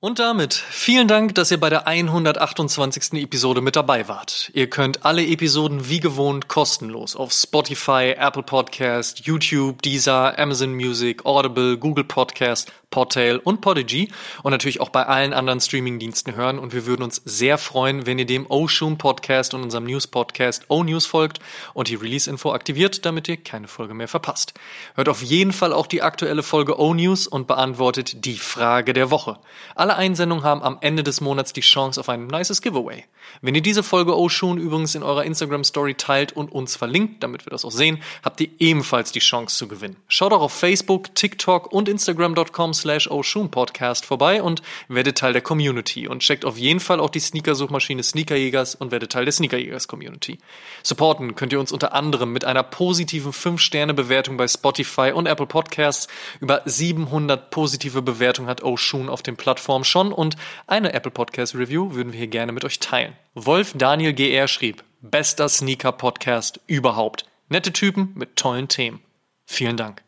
Und 0.00 0.20
damit 0.20 0.54
vielen 0.54 1.08
Dank, 1.08 1.34
dass 1.34 1.50
ihr 1.50 1.58
bei 1.58 1.70
der 1.70 1.88
128. 1.88 3.14
Episode 3.14 3.60
mit 3.60 3.74
dabei 3.74 4.06
wart. 4.06 4.48
Ihr 4.54 4.70
könnt 4.70 5.04
alle 5.04 5.26
Episoden 5.26 5.88
wie 5.88 5.98
gewohnt 5.98 6.46
kostenlos 6.46 7.16
auf 7.16 7.32
Spotify, 7.32 8.14
Apple 8.16 8.44
Podcast, 8.44 9.26
YouTube, 9.26 9.82
Deezer, 9.82 10.38
Amazon 10.38 10.72
Music, 10.72 11.26
Audible, 11.26 11.78
Google 11.78 12.04
Podcast 12.04 12.70
Podtail 12.90 13.38
und 13.38 13.60
Podigy 13.60 14.10
und 14.42 14.52
natürlich 14.52 14.80
auch 14.80 14.88
bei 14.88 15.06
allen 15.06 15.32
anderen 15.32 15.60
Streamingdiensten 15.60 16.34
hören. 16.34 16.58
Und 16.58 16.72
wir 16.72 16.86
würden 16.86 17.02
uns 17.02 17.20
sehr 17.24 17.58
freuen, 17.58 18.06
wenn 18.06 18.18
ihr 18.18 18.26
dem 18.26 18.46
Oshun 18.50 18.98
Podcast 18.98 19.54
und 19.54 19.62
unserem 19.62 19.84
News 19.84 20.06
Podcast 20.06 20.64
O 20.68 20.82
News 20.82 21.06
folgt 21.06 21.40
und 21.74 21.88
die 21.88 21.96
Release-Info 21.96 22.52
aktiviert, 22.52 23.04
damit 23.04 23.28
ihr 23.28 23.36
keine 23.36 23.68
Folge 23.68 23.94
mehr 23.94 24.08
verpasst. 24.08 24.54
Hört 24.94 25.08
auf 25.08 25.22
jeden 25.22 25.52
Fall 25.52 25.72
auch 25.72 25.86
die 25.86 26.02
aktuelle 26.02 26.42
Folge 26.42 26.78
O 26.78 26.94
News 26.94 27.26
und 27.26 27.46
beantwortet 27.46 28.24
die 28.24 28.38
Frage 28.38 28.92
der 28.92 29.10
Woche. 29.10 29.38
Alle 29.74 29.96
Einsendungen 29.96 30.44
haben 30.44 30.62
am 30.62 30.78
Ende 30.80 31.02
des 31.02 31.20
Monats 31.20 31.52
die 31.52 31.60
Chance 31.60 32.00
auf 32.00 32.08
ein 32.08 32.26
nices 32.26 32.62
Giveaway. 32.62 33.04
Wenn 33.42 33.54
ihr 33.54 33.60
diese 33.60 33.82
Folge 33.82 34.16
Oshun 34.16 34.58
übrigens 34.58 34.94
in 34.94 35.02
eurer 35.02 35.24
Instagram 35.24 35.64
Story 35.64 35.94
teilt 35.94 36.32
und 36.32 36.50
uns 36.50 36.76
verlinkt, 36.76 37.22
damit 37.22 37.44
wir 37.44 37.50
das 37.50 37.64
auch 37.64 37.70
sehen, 37.70 38.02
habt 38.24 38.40
ihr 38.40 38.48
ebenfalls 38.58 39.12
die 39.12 39.18
Chance 39.18 39.56
zu 39.56 39.68
gewinnen. 39.68 39.96
Schaut 40.08 40.32
auch 40.32 40.40
auf 40.40 40.52
Facebook, 40.52 41.14
TikTok 41.14 41.70
und 41.72 41.88
Instagram.com 41.88 42.72
slash 42.78 43.08
Podcast 43.50 44.06
vorbei 44.06 44.42
und 44.42 44.62
werdet 44.88 45.18
Teil 45.18 45.32
der 45.32 45.42
Community 45.42 46.08
und 46.08 46.20
checkt 46.20 46.44
auf 46.44 46.56
jeden 46.56 46.80
Fall 46.80 47.00
auch 47.00 47.10
die 47.10 47.20
Sneaker-Suchmaschine 47.20 48.02
Sneakerjägers 48.02 48.74
und 48.74 48.90
werdet 48.90 49.12
Teil 49.12 49.24
der 49.24 49.32
Sneakerjägers-Community. 49.32 50.38
Supporten 50.82 51.34
könnt 51.34 51.52
ihr 51.52 51.60
uns 51.60 51.72
unter 51.72 51.94
anderem 51.94 52.32
mit 52.32 52.44
einer 52.44 52.62
positiven 52.62 53.32
5-Sterne-Bewertung 53.32 54.36
bei 54.36 54.48
Spotify 54.48 55.12
und 55.14 55.26
Apple 55.26 55.46
Podcasts. 55.46 56.08
Über 56.40 56.62
700 56.64 57.50
positive 57.50 58.02
Bewertungen 58.02 58.48
hat 58.48 58.62
Oshun 58.62 59.08
auf 59.08 59.22
den 59.22 59.36
Plattformen 59.36 59.84
schon 59.84 60.12
und 60.12 60.36
eine 60.66 60.92
Apple 60.92 61.10
Podcast 61.10 61.54
Review 61.54 61.94
würden 61.94 62.12
wir 62.12 62.18
hier 62.18 62.28
gerne 62.28 62.52
mit 62.52 62.64
euch 62.64 62.78
teilen. 62.78 63.14
Wolf 63.34 63.72
Daniel 63.74 64.12
GR 64.12 64.48
schrieb, 64.48 64.82
bester 65.00 65.48
Sneaker-Podcast 65.48 66.60
überhaupt. 66.66 67.26
Nette 67.48 67.72
Typen 67.72 68.12
mit 68.14 68.36
tollen 68.36 68.68
Themen. 68.68 69.00
Vielen 69.46 69.76
Dank. 69.76 70.07